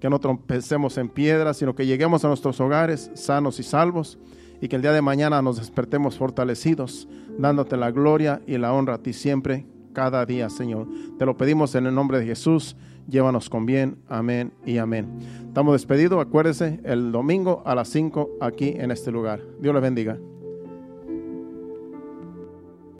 que 0.00 0.10
no 0.10 0.18
trompecemos 0.18 0.98
en 0.98 1.08
piedras, 1.08 1.56
sino 1.56 1.74
que 1.74 1.86
lleguemos 1.86 2.24
a 2.24 2.28
nuestros 2.28 2.60
hogares 2.60 3.10
sanos 3.14 3.58
y 3.58 3.62
salvos 3.62 4.18
y 4.60 4.68
que 4.68 4.76
el 4.76 4.82
día 4.82 4.92
de 4.92 5.00
mañana 5.00 5.40
nos 5.40 5.58
despertemos 5.58 6.18
fortalecidos, 6.18 7.08
dándote 7.38 7.76
la 7.76 7.92
gloria 7.92 8.42
y 8.46 8.58
la 8.58 8.72
honra 8.72 8.94
a 8.94 9.02
ti 9.02 9.12
siempre 9.12 9.64
cada 9.98 10.24
día, 10.24 10.48
Señor. 10.48 10.86
Te 11.18 11.26
lo 11.26 11.36
pedimos 11.36 11.74
en 11.74 11.86
el 11.86 11.92
nombre 11.92 12.20
de 12.20 12.26
Jesús. 12.26 12.76
Llévanos 13.08 13.50
con 13.50 13.66
bien. 13.66 13.98
Amén 14.08 14.52
y 14.64 14.78
amén. 14.78 15.08
Estamos 15.48 15.72
despedidos. 15.72 16.24
Acuérdese 16.24 16.78
el 16.84 17.10
domingo 17.10 17.64
a 17.66 17.74
las 17.74 17.88
5 17.88 18.36
aquí 18.40 18.74
en 18.76 18.92
este 18.92 19.10
lugar. 19.10 19.40
Dios 19.60 19.74
le 19.74 19.80
bendiga. 19.80 20.16